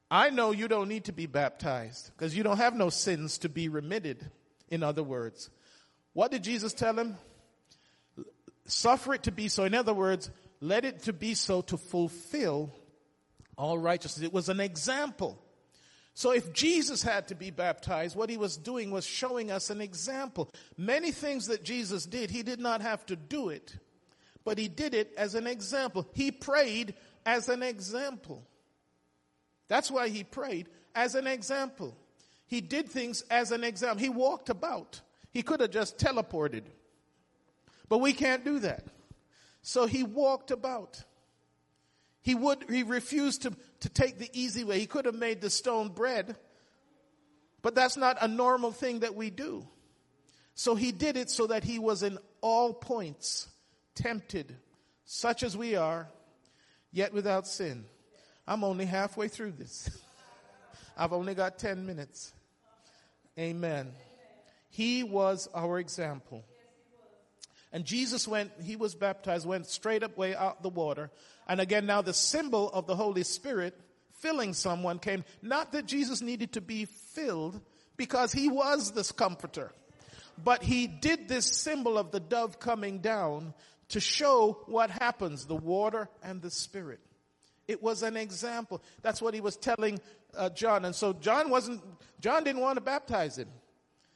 I 0.09 0.29
know 0.29 0.51
you 0.51 0.67
don't 0.67 0.87
need 0.87 1.05
to 1.05 1.11
be 1.11 1.25
baptized 1.25 2.11
because 2.15 2.37
you 2.37 2.43
don't 2.43 2.57
have 2.57 2.75
no 2.75 2.89
sins 2.89 3.39
to 3.39 3.49
be 3.49 3.67
remitted 3.67 4.31
in 4.69 4.83
other 4.83 5.03
words. 5.03 5.49
What 6.13 6.31
did 6.31 6.43
Jesus 6.43 6.73
tell 6.73 6.97
him? 6.97 7.17
Suffer 8.67 9.15
it 9.15 9.23
to 9.23 9.31
be 9.31 9.47
so. 9.47 9.63
In 9.63 9.73
other 9.73 9.93
words, 9.93 10.29
let 10.61 10.85
it 10.85 11.03
to 11.03 11.13
be 11.13 11.33
so 11.33 11.61
to 11.63 11.77
fulfill 11.77 12.73
all 13.57 13.77
righteousness. 13.77 14.25
It 14.25 14.33
was 14.33 14.49
an 14.49 14.59
example. 14.59 15.37
So 16.15 16.31
if 16.31 16.53
Jesus 16.53 17.01
had 17.01 17.27
to 17.29 17.35
be 17.35 17.49
baptized, 17.49 18.15
what 18.15 18.29
he 18.29 18.37
was 18.37 18.55
doing 18.55 18.91
was 18.91 19.05
showing 19.05 19.51
us 19.51 19.69
an 19.69 19.81
example. 19.81 20.49
Many 20.77 21.11
things 21.11 21.47
that 21.47 21.63
Jesus 21.63 22.05
did, 22.05 22.29
he 22.29 22.43
did 22.43 22.59
not 22.59 22.81
have 22.81 23.05
to 23.07 23.15
do 23.15 23.49
it, 23.49 23.75
but 24.45 24.57
he 24.57 24.67
did 24.67 24.93
it 24.93 25.11
as 25.17 25.33
an 25.33 25.47
example. 25.47 26.07
He 26.13 26.31
prayed 26.31 26.93
as 27.25 27.49
an 27.49 27.63
example. 27.63 28.43
That's 29.67 29.89
why 29.89 30.09
he 30.09 30.23
prayed 30.23 30.67
as 30.93 31.15
an 31.15 31.25
example. 31.25 31.97
He 32.53 32.61
did 32.61 32.87
things 32.87 33.23
as 33.31 33.49
an 33.49 33.63
example. 33.63 33.99
He 33.99 34.09
walked 34.09 34.47
about. 34.47 35.01
He 35.31 35.41
could 35.41 35.59
have 35.59 35.71
just 35.71 35.97
teleported. 35.97 36.61
But 37.89 37.97
we 37.97 38.13
can't 38.13 38.45
do 38.45 38.59
that. 38.59 38.85
So 39.63 39.87
he 39.87 40.03
walked 40.03 40.51
about. 40.51 41.03
He 42.21 42.35
would, 42.35 42.65
he 42.69 42.83
refused 42.83 43.41
to, 43.41 43.53
to 43.79 43.89
take 43.89 44.19
the 44.19 44.29
easy 44.33 44.63
way. 44.63 44.77
He 44.79 44.85
could 44.85 45.05
have 45.05 45.15
made 45.15 45.41
the 45.41 45.49
stone 45.49 45.89
bread, 45.89 46.35
but 47.63 47.73
that's 47.73 47.97
not 47.97 48.19
a 48.21 48.27
normal 48.27 48.71
thing 48.71 48.99
that 48.99 49.15
we 49.15 49.31
do. 49.31 49.67
So 50.53 50.75
he 50.75 50.91
did 50.91 51.17
it 51.17 51.31
so 51.31 51.47
that 51.47 51.63
he 51.63 51.79
was 51.79 52.03
in 52.03 52.19
all 52.41 52.71
points 52.71 53.47
tempted, 53.95 54.55
such 55.05 55.41
as 55.41 55.57
we 55.57 55.75
are, 55.75 56.07
yet 56.91 57.15
without 57.15 57.47
sin. 57.47 57.85
I'm 58.47 58.63
only 58.63 58.85
halfway 58.85 59.27
through 59.27 59.53
this. 59.53 59.89
I've 60.95 61.13
only 61.13 61.33
got 61.33 61.57
10 61.57 61.87
minutes. 61.87 62.31
Amen. 63.37 63.91
He 64.69 65.03
was 65.03 65.47
our 65.53 65.79
example. 65.79 66.43
And 67.71 67.85
Jesus 67.85 68.27
went, 68.27 68.51
he 68.63 68.75
was 68.75 68.93
baptized, 68.93 69.47
went 69.47 69.65
straight 69.65 70.03
up 70.03 70.15
way 70.17 70.35
out 70.35 70.61
the 70.61 70.69
water. 70.69 71.09
And 71.47 71.59
again, 71.59 71.87
now 71.87 72.01
the 72.01 72.13
symbol 72.13 72.69
of 72.69 72.85
the 72.85 72.95
Holy 72.95 73.23
Spirit 73.23 73.79
filling 74.19 74.53
someone 74.53 74.99
came. 74.99 75.23
Not 75.41 75.71
that 75.71 75.87
Jesus 75.87 76.21
needed 76.21 76.53
to 76.53 76.61
be 76.61 76.85
filled 76.85 77.59
because 77.97 78.31
he 78.31 78.47
was 78.47 78.91
this 78.91 79.11
comforter. 79.11 79.71
But 80.43 80.63
he 80.63 80.87
did 80.87 81.27
this 81.27 81.45
symbol 81.45 81.97
of 81.97 82.11
the 82.11 82.19
dove 82.19 82.59
coming 82.59 82.99
down 82.99 83.53
to 83.89 83.99
show 83.99 84.63
what 84.67 84.89
happens, 84.89 85.45
the 85.45 85.55
water 85.55 86.09
and 86.23 86.41
the 86.41 86.51
spirit. 86.51 86.99
It 87.67 87.81
was 87.81 88.03
an 88.03 88.17
example. 88.17 88.81
That's 89.01 89.21
what 89.21 89.33
he 89.33 89.41
was 89.41 89.55
telling 89.55 89.99
uh, 90.35 90.49
John. 90.49 90.85
And 90.85 90.93
so 90.93 91.13
John 91.13 91.49
wasn't, 91.49 91.81
John 92.19 92.43
didn't 92.43 92.61
want 92.61 92.77
to 92.77 92.81
baptize 92.81 93.37
him. 93.37 93.47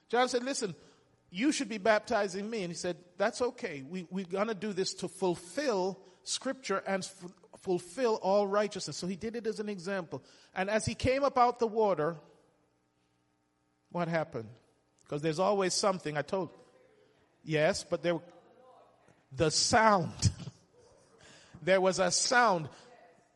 John 0.10 0.28
said, 0.30 0.44
listen, 0.44 0.76
you 1.30 1.52
should 1.52 1.70
be 1.70 1.78
baptizing 1.78 2.50
me. 2.50 2.64
And 2.64 2.72
he 2.72 2.76
said, 2.76 2.98
that's 3.18 3.42
okay. 3.42 3.84
We, 3.88 4.08
we're 4.10 4.26
going 4.26 4.48
to 4.48 4.56
do 4.56 4.74
this 4.74 4.94
to 4.96 5.08
fulfill 5.08 6.00
scripture 6.24 6.84
and 6.86 7.04
f- 7.04 7.32
fulfill 7.62 8.16
all 8.16 8.48
righteousness. 8.48 8.98
So 8.98 9.08
he 9.08 9.16
did 9.16 9.36
it 9.36 9.48
as 9.48 9.60
an 9.60 9.70
example. 9.70 10.24
And 10.56 10.70
as 10.70 10.86
he 10.86 10.96
came 10.96 11.24
up 11.24 11.38
out 11.38 11.60
the 11.60 11.68
water, 11.68 12.18
what 13.92 14.08
happened? 14.08 14.50
Because 15.04 15.22
there's 15.22 15.40
always 15.40 15.74
something. 15.74 16.18
I 16.18 16.22
told. 16.22 16.50
Yes, 17.44 17.86
but 17.90 18.04
there, 18.04 18.20
the 19.32 19.50
sound. 19.50 20.32
there 21.64 21.80
was 21.80 22.00
a 22.00 22.12
sound, 22.12 22.68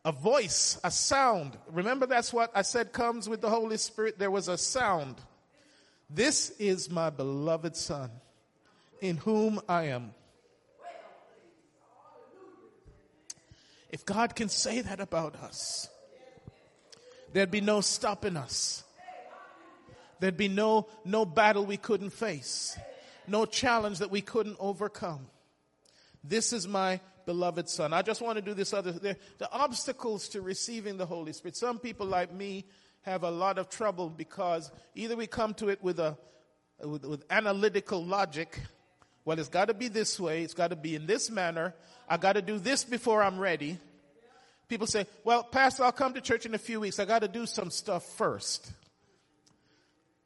a 0.04 0.12
voice, 0.12 0.80
a 0.84 0.92
sound. 0.92 1.58
Remember 1.72 2.06
that's 2.06 2.34
what 2.34 2.52
I 2.56 2.64
said 2.64 2.92
comes 2.92 3.30
with 3.30 3.42
the 3.42 3.50
Holy 3.50 3.78
Spirit. 3.78 4.18
There 4.18 4.32
was 4.32 4.48
a 4.48 4.58
sound. 4.58 5.16
This 6.10 6.50
is 6.60 6.90
my 6.90 7.10
beloved 7.10 7.76
son 7.76 8.12
in 9.00 9.18
whom 9.18 9.62
I 9.70 9.86
am. 9.86 10.14
If 13.90 14.06
God 14.06 14.36
can 14.36 14.50
say 14.50 14.82
that 14.82 15.00
about 15.00 15.36
us, 15.36 15.90
there'd 17.34 17.52
be 17.52 17.62
no 17.62 17.82
stopping 17.82 18.38
us. 18.38 18.84
There'd 20.20 20.38
be 20.38 20.48
no, 20.48 20.88
no 21.04 21.26
battle 21.26 21.66
we 21.66 21.78
couldn't 21.78 22.12
face, 22.12 22.78
no 23.28 23.46
challenge 23.46 24.00
that 24.00 24.12
we 24.12 24.22
couldn't 24.22 24.58
overcome. 24.60 25.28
This 26.24 26.54
is 26.54 26.68
my 26.68 27.00
beloved 27.26 27.70
son. 27.70 27.94
I 27.94 28.02
just 28.02 28.22
want 28.22 28.38
to 28.38 28.42
do 28.42 28.54
this 28.54 28.74
other, 28.74 28.92
the, 28.92 29.16
the 29.38 29.52
obstacles 29.52 30.30
to 30.30 30.42
receiving 30.42 30.98
the 30.98 31.06
Holy 31.06 31.34
Spirit. 31.34 31.58
Some 31.58 31.80
people 31.80 32.06
like 32.06 32.34
me 32.34 32.66
have 33.02 33.24
a 33.24 33.32
lot 33.32 33.58
of 33.58 33.70
trouble 33.70 34.10
because 34.10 34.72
either 34.96 35.16
we 35.16 35.28
come 35.28 35.54
to 35.56 35.70
it 35.70 35.84
with 35.84 36.00
a, 36.00 36.18
with, 36.84 37.06
with 37.06 37.26
analytical 37.30 38.04
logic. 38.04 38.60
Well, 39.26 39.40
it's 39.40 39.50
got 39.50 39.68
to 39.68 39.74
be 39.74 39.88
this 39.88 40.20
way. 40.20 40.44
It's 40.44 40.54
got 40.54 40.70
to 40.70 40.76
be 40.76 40.96
in 40.96 41.06
this 41.06 41.30
manner. 41.30 41.74
I 42.08 42.18
got 42.18 42.34
to 42.34 42.42
do 42.42 42.60
this 42.60 42.84
before 42.84 43.24
I'm 43.24 43.40
ready. 43.40 43.78
People 44.68 44.88
say, 44.88 45.06
well, 45.24 45.44
pastor, 45.44 45.84
I'll 45.84 45.92
come 45.92 46.14
to 46.14 46.22
church 46.22 46.46
in 46.46 46.56
a 46.56 46.58
few 46.58 46.80
weeks. 46.80 47.00
I 47.00 47.06
got 47.06 47.20
to 47.20 47.28
do 47.28 47.46
some 47.46 47.70
stuff 47.70 48.06
first. 48.18 48.72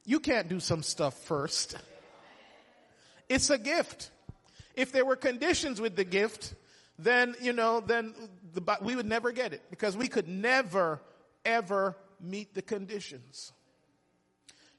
You 0.04 0.20
can't 0.20 0.48
do 0.48 0.60
some 0.60 0.82
stuff 0.82 1.18
first. 1.24 1.76
It's 3.28 3.50
a 3.50 3.58
gift. 3.58 4.10
If 4.76 4.92
there 4.92 5.04
were 5.04 5.16
conditions 5.16 5.80
with 5.80 5.96
the 5.96 6.04
gift, 6.04 6.54
then, 6.98 7.34
you 7.40 7.52
know, 7.52 7.80
then 7.80 8.14
the, 8.54 8.78
we 8.80 8.96
would 8.96 9.06
never 9.06 9.32
get 9.32 9.52
it 9.52 9.62
because 9.70 9.96
we 9.96 10.08
could 10.08 10.28
never, 10.28 11.00
ever 11.44 11.96
meet 12.20 12.54
the 12.54 12.62
conditions. 12.62 13.52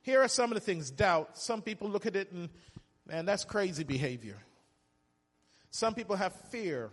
Here 0.01 0.21
are 0.21 0.27
some 0.27 0.51
of 0.51 0.55
the 0.55 0.61
things. 0.61 0.89
Doubt. 0.89 1.37
Some 1.37 1.61
people 1.61 1.89
look 1.89 2.05
at 2.05 2.15
it 2.15 2.31
and, 2.31 2.49
man, 3.05 3.25
that's 3.25 3.45
crazy 3.45 3.83
behavior. 3.83 4.37
Some 5.69 5.93
people 5.93 6.15
have 6.15 6.33
fear. 6.49 6.89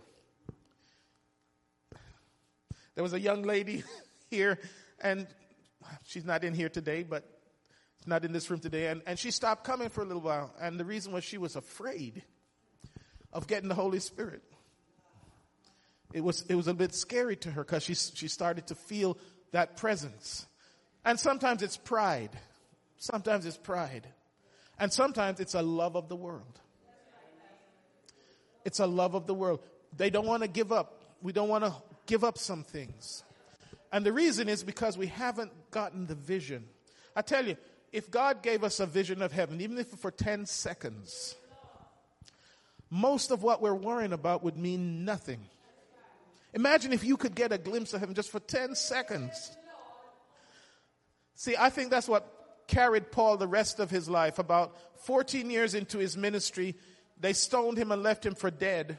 There 2.93 3.03
was 3.03 3.13
a 3.13 3.19
young 3.19 3.43
lady 3.43 3.83
here, 4.29 4.59
and 5.01 5.27
she's 6.03 6.25
not 6.25 6.43
in 6.43 6.53
here 6.53 6.69
today, 6.69 7.03
but 7.03 7.23
not 8.05 8.23
in 8.23 8.31
this 8.31 8.49
room 8.49 8.59
today, 8.59 8.87
and, 8.87 9.01
and 9.07 9.17
she 9.17 9.31
stopped 9.31 9.63
coming 9.63 9.89
for 9.89 10.01
a 10.01 10.05
little 10.05 10.21
while. 10.21 10.53
And 10.61 10.79
the 10.79 10.85
reason 10.85 11.11
was 11.11 11.23
she 11.23 11.37
was 11.37 11.55
afraid 11.55 12.23
of 13.33 13.47
getting 13.47 13.67
the 13.67 13.75
Holy 13.75 13.99
Spirit. 13.99 14.43
It 16.15 16.23
was, 16.23 16.45
it 16.47 16.55
was 16.55 16.69
a 16.69 16.73
bit 16.73 16.95
scary 16.95 17.35
to 17.35 17.51
her 17.51 17.65
because 17.65 17.83
she, 17.83 17.93
she 17.93 18.29
started 18.29 18.67
to 18.67 18.75
feel 18.75 19.17
that 19.51 19.75
presence. 19.75 20.47
And 21.03 21.19
sometimes 21.19 21.61
it's 21.61 21.75
pride. 21.75 22.29
Sometimes 22.97 23.45
it's 23.45 23.57
pride. 23.57 24.07
And 24.79 24.93
sometimes 24.93 25.41
it's 25.41 25.55
a 25.55 25.61
love 25.61 25.97
of 25.97 26.07
the 26.07 26.15
world. 26.15 26.57
It's 28.63 28.79
a 28.79 28.87
love 28.87 29.13
of 29.13 29.27
the 29.27 29.33
world. 29.33 29.59
They 29.97 30.09
don't 30.09 30.25
want 30.25 30.43
to 30.43 30.47
give 30.47 30.71
up. 30.71 31.03
We 31.21 31.33
don't 31.33 31.49
want 31.49 31.65
to 31.65 31.73
give 32.05 32.23
up 32.23 32.37
some 32.37 32.63
things. 32.63 33.25
And 33.91 34.05
the 34.05 34.13
reason 34.13 34.47
is 34.47 34.63
because 34.63 34.97
we 34.97 35.07
haven't 35.07 35.51
gotten 35.69 36.07
the 36.07 36.15
vision. 36.15 36.63
I 37.13 37.23
tell 37.23 37.45
you, 37.45 37.57
if 37.91 38.09
God 38.09 38.41
gave 38.41 38.63
us 38.63 38.79
a 38.79 38.85
vision 38.85 39.21
of 39.21 39.33
heaven, 39.33 39.59
even 39.59 39.77
if 39.77 39.87
for 39.87 40.11
10 40.11 40.45
seconds, 40.45 41.35
most 42.89 43.31
of 43.31 43.43
what 43.43 43.61
we're 43.61 43.75
worrying 43.75 44.13
about 44.13 44.45
would 44.45 44.55
mean 44.55 45.03
nothing. 45.03 45.41
Imagine 46.55 46.93
if 46.93 47.03
you 47.03 47.17
could 47.17 47.35
get 47.35 47.51
a 47.51 47.57
glimpse 47.57 47.93
of 47.93 47.99
heaven 47.99 48.15
just 48.15 48.31
for 48.31 48.39
10 48.39 48.75
seconds. 48.75 49.55
See, 51.35 51.55
I 51.59 51.69
think 51.69 51.91
that's 51.91 52.07
what 52.07 52.31
carried 52.67 53.11
Paul 53.11 53.35
the 53.35 53.47
rest 53.47 53.81
of 53.81 53.91
his 53.91 54.09
life. 54.09 54.39
About 54.39 54.75
14 55.05 55.49
years 55.49 55.75
into 55.75 55.97
his 55.97 56.15
ministry, 56.15 56.75
they 57.19 57.33
stoned 57.33 57.77
him 57.77 57.91
and 57.91 58.01
left 58.01 58.25
him 58.25 58.35
for 58.35 58.49
dead. 58.49 58.97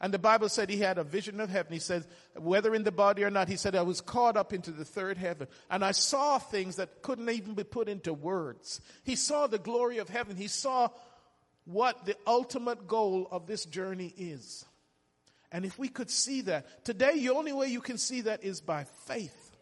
And 0.00 0.12
the 0.12 0.18
Bible 0.18 0.48
said 0.48 0.68
he 0.68 0.78
had 0.78 0.98
a 0.98 1.04
vision 1.04 1.40
of 1.40 1.48
heaven. 1.48 1.72
He 1.72 1.78
said, 1.78 2.06
whether 2.34 2.74
in 2.74 2.82
the 2.82 2.92
body 2.92 3.22
or 3.22 3.30
not, 3.30 3.48
he 3.48 3.56
said, 3.56 3.76
I 3.76 3.82
was 3.82 4.00
caught 4.00 4.36
up 4.36 4.52
into 4.52 4.72
the 4.72 4.84
third 4.84 5.16
heaven. 5.16 5.46
And 5.70 5.84
I 5.84 5.92
saw 5.92 6.38
things 6.38 6.76
that 6.76 7.02
couldn't 7.02 7.30
even 7.30 7.54
be 7.54 7.62
put 7.64 7.88
into 7.88 8.12
words. 8.12 8.80
He 9.04 9.14
saw 9.14 9.46
the 9.46 9.58
glory 9.58 9.98
of 9.98 10.08
heaven. 10.08 10.36
He 10.36 10.48
saw 10.48 10.88
what 11.64 12.04
the 12.04 12.16
ultimate 12.26 12.88
goal 12.88 13.28
of 13.30 13.46
this 13.46 13.64
journey 13.64 14.12
is. 14.18 14.66
And 15.54 15.64
if 15.64 15.78
we 15.78 15.88
could 15.88 16.10
see 16.10 16.42
that, 16.42 16.84
today 16.84 17.14
the 17.14 17.30
only 17.30 17.54
way 17.54 17.68
you 17.68 17.80
can 17.80 17.96
see 17.96 18.22
that 18.22 18.44
is 18.44 18.60
by 18.60 18.84
faith. 19.06 19.56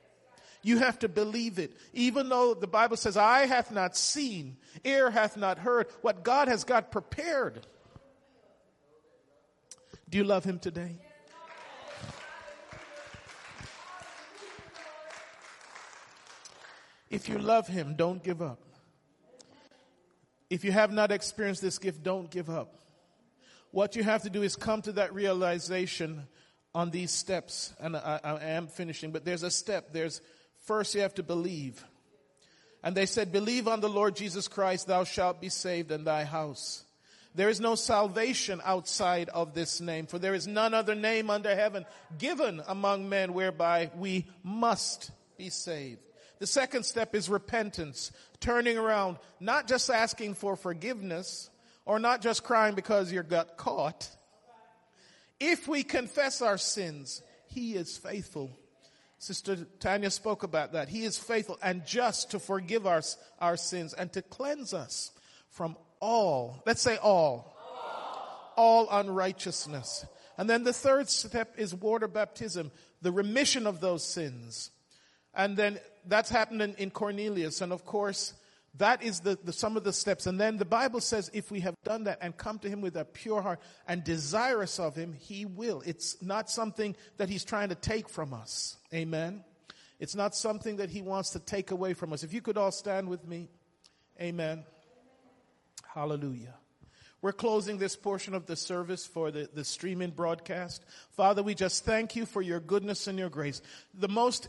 You 0.62 0.78
have 0.78 0.98
to 1.00 1.08
believe 1.08 1.60
it. 1.60 1.76
Even 1.92 2.28
though 2.28 2.54
the 2.54 2.66
Bible 2.66 2.96
says, 2.96 3.16
eye 3.16 3.46
hath 3.46 3.70
not 3.70 3.96
seen, 3.96 4.56
ear 4.82 5.10
hath 5.10 5.36
not 5.36 5.58
heard, 5.58 5.86
what 6.00 6.24
God 6.24 6.48
has 6.48 6.64
got 6.64 6.90
prepared 6.90 7.64
do 10.12 10.18
you 10.18 10.24
love 10.24 10.44
him 10.44 10.58
today? 10.58 10.94
If 17.08 17.30
you 17.30 17.38
love 17.38 17.66
him, 17.66 17.94
don't 17.96 18.22
give 18.22 18.42
up. 18.42 18.60
If 20.50 20.64
you 20.64 20.72
have 20.72 20.92
not 20.92 21.10
experienced 21.12 21.62
this 21.62 21.78
gift, 21.78 22.02
don't 22.02 22.30
give 22.30 22.50
up. 22.50 22.81
What 23.72 23.96
you 23.96 24.04
have 24.04 24.22
to 24.22 24.30
do 24.30 24.42
is 24.42 24.54
come 24.54 24.82
to 24.82 24.92
that 24.92 25.14
realization 25.14 26.28
on 26.74 26.90
these 26.90 27.10
steps. 27.10 27.74
And 27.80 27.96
I, 27.96 28.20
I 28.22 28.44
am 28.50 28.66
finishing, 28.68 29.10
but 29.10 29.24
there's 29.24 29.42
a 29.42 29.50
step. 29.50 29.92
There's 29.92 30.20
first 30.66 30.94
you 30.94 31.00
have 31.00 31.14
to 31.14 31.22
believe. 31.22 31.84
And 32.84 32.94
they 32.94 33.06
said, 33.06 33.32
believe 33.32 33.66
on 33.68 33.80
the 33.80 33.88
Lord 33.88 34.14
Jesus 34.14 34.46
Christ, 34.46 34.86
thou 34.86 35.04
shalt 35.04 35.40
be 35.40 35.48
saved 35.48 35.90
in 35.90 36.04
thy 36.04 36.24
house. 36.24 36.84
There 37.34 37.48
is 37.48 37.60
no 37.60 37.74
salvation 37.74 38.60
outside 38.62 39.30
of 39.30 39.54
this 39.54 39.80
name, 39.80 40.06
for 40.06 40.18
there 40.18 40.34
is 40.34 40.46
none 40.46 40.74
other 40.74 40.94
name 40.94 41.30
under 41.30 41.54
heaven 41.54 41.86
given 42.18 42.60
among 42.68 43.08
men 43.08 43.32
whereby 43.32 43.90
we 43.96 44.26
must 44.42 45.12
be 45.38 45.48
saved. 45.48 46.00
The 46.40 46.46
second 46.46 46.84
step 46.84 47.14
is 47.14 47.30
repentance, 47.30 48.12
turning 48.40 48.76
around, 48.76 49.16
not 49.40 49.66
just 49.66 49.88
asking 49.88 50.34
for 50.34 50.56
forgiveness 50.56 51.48
or 51.84 51.98
not 51.98 52.20
just 52.20 52.44
crying 52.44 52.74
because 52.74 53.12
you 53.12 53.22
got 53.22 53.56
caught. 53.56 54.08
If 55.40 55.66
we 55.66 55.82
confess 55.82 56.42
our 56.42 56.58
sins, 56.58 57.22
He 57.46 57.74
is 57.74 57.96
faithful. 57.96 58.50
Sister 59.18 59.56
Tanya 59.78 60.10
spoke 60.10 60.42
about 60.42 60.72
that. 60.72 60.88
He 60.88 61.04
is 61.04 61.16
faithful 61.16 61.58
and 61.62 61.86
just 61.86 62.32
to 62.32 62.40
forgive 62.40 62.86
our, 62.86 63.02
our 63.38 63.56
sins 63.56 63.94
and 63.94 64.12
to 64.14 64.22
cleanse 64.22 64.74
us 64.74 65.12
from 65.48 65.76
all, 66.00 66.60
let's 66.66 66.82
say 66.82 66.96
all, 66.96 67.56
all, 68.56 68.88
all 68.88 68.88
unrighteousness. 68.90 70.06
And 70.36 70.50
then 70.50 70.64
the 70.64 70.72
third 70.72 71.08
step 71.08 71.54
is 71.56 71.72
water 71.72 72.08
baptism, 72.08 72.72
the 73.00 73.12
remission 73.12 73.66
of 73.66 73.80
those 73.80 74.04
sins. 74.04 74.70
And 75.34 75.56
then 75.56 75.78
that's 76.06 76.30
happening 76.30 76.74
in 76.78 76.90
Cornelius. 76.90 77.60
And 77.60 77.72
of 77.72 77.84
course, 77.84 78.34
that 78.76 79.02
is 79.02 79.20
the, 79.20 79.38
the, 79.44 79.52
some 79.52 79.76
of 79.76 79.84
the 79.84 79.92
steps. 79.92 80.26
And 80.26 80.40
then 80.40 80.56
the 80.56 80.64
Bible 80.64 81.00
says 81.00 81.30
if 81.34 81.50
we 81.50 81.60
have 81.60 81.74
done 81.84 82.04
that 82.04 82.18
and 82.22 82.36
come 82.36 82.58
to 82.60 82.68
him 82.68 82.80
with 82.80 82.96
a 82.96 83.04
pure 83.04 83.42
heart 83.42 83.60
and 83.86 84.02
desirous 84.02 84.78
of 84.78 84.96
him, 84.96 85.12
he 85.12 85.44
will. 85.44 85.82
It's 85.84 86.22
not 86.22 86.48
something 86.48 86.96
that 87.18 87.28
he's 87.28 87.44
trying 87.44 87.68
to 87.68 87.74
take 87.74 88.08
from 88.08 88.32
us. 88.32 88.78
Amen. 88.94 89.44
It's 90.00 90.14
not 90.16 90.34
something 90.34 90.76
that 90.76 90.90
he 90.90 91.02
wants 91.02 91.30
to 91.30 91.38
take 91.38 91.70
away 91.70 91.94
from 91.94 92.12
us. 92.12 92.24
If 92.24 92.32
you 92.32 92.40
could 92.40 92.56
all 92.56 92.72
stand 92.72 93.08
with 93.08 93.26
me. 93.26 93.48
Amen. 94.20 94.64
Hallelujah. 95.94 96.54
We're 97.20 97.32
closing 97.32 97.78
this 97.78 97.94
portion 97.94 98.34
of 98.34 98.46
the 98.46 98.56
service 98.56 99.06
for 99.06 99.30
the, 99.30 99.48
the 99.54 99.64
streaming 99.64 100.10
broadcast. 100.10 100.84
Father, 101.10 101.42
we 101.42 101.54
just 101.54 101.84
thank 101.84 102.16
you 102.16 102.26
for 102.26 102.42
your 102.42 102.58
goodness 102.58 103.06
and 103.06 103.16
your 103.16 103.28
grace. 103.28 103.62
The 103.94 104.08
most 104.08 104.48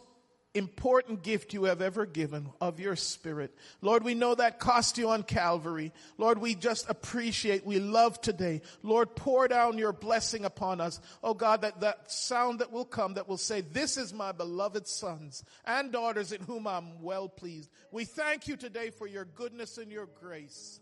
important 0.54 1.24
gift 1.24 1.54
you 1.54 1.64
have 1.64 1.82
ever 1.82 2.06
given 2.06 2.50
of 2.62 2.80
your 2.80 2.96
spirit. 2.96 3.56
Lord, 3.82 4.04
we 4.04 4.14
know 4.14 4.36
that 4.36 4.60
cost 4.60 4.98
you 4.98 5.10
on 5.10 5.24
Calvary. 5.24 5.92
Lord, 6.18 6.38
we 6.38 6.54
just 6.54 6.90
appreciate, 6.90 7.66
we 7.66 7.80
love 7.80 8.22
today. 8.22 8.62
Lord, 8.84 9.16
pour 9.16 9.48
down 9.48 9.78
your 9.78 9.94
blessing 9.94 10.46
upon 10.46 10.80
us. 10.80 11.00
Oh 11.24 11.34
God, 11.34 11.62
that, 11.62 11.82
that 11.82 12.12
sound 12.12 12.60
that 12.60 12.72
will 12.72 12.86
come 12.86 13.16
that 13.16 13.28
will 13.28 13.38
say, 13.38 13.62
this 13.62 13.98
is 13.98 14.14
my 14.14 14.32
beloved 14.32 14.88
sons 14.88 15.44
and 15.66 15.92
daughters 15.92 16.32
in 16.32 16.42
whom 16.42 16.68
I'm 16.68 17.02
well 17.02 17.28
pleased. 17.28 17.72
We 17.92 18.06
thank 18.06 18.48
you 18.48 18.56
today 18.56 18.92
for 18.92 19.08
your 19.08 19.26
goodness 19.26 19.78
and 19.78 19.92
your 19.92 20.08
grace 20.20 20.80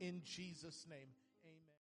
in 0.00 0.20
Jesus' 0.24 0.86
name. 0.88 1.08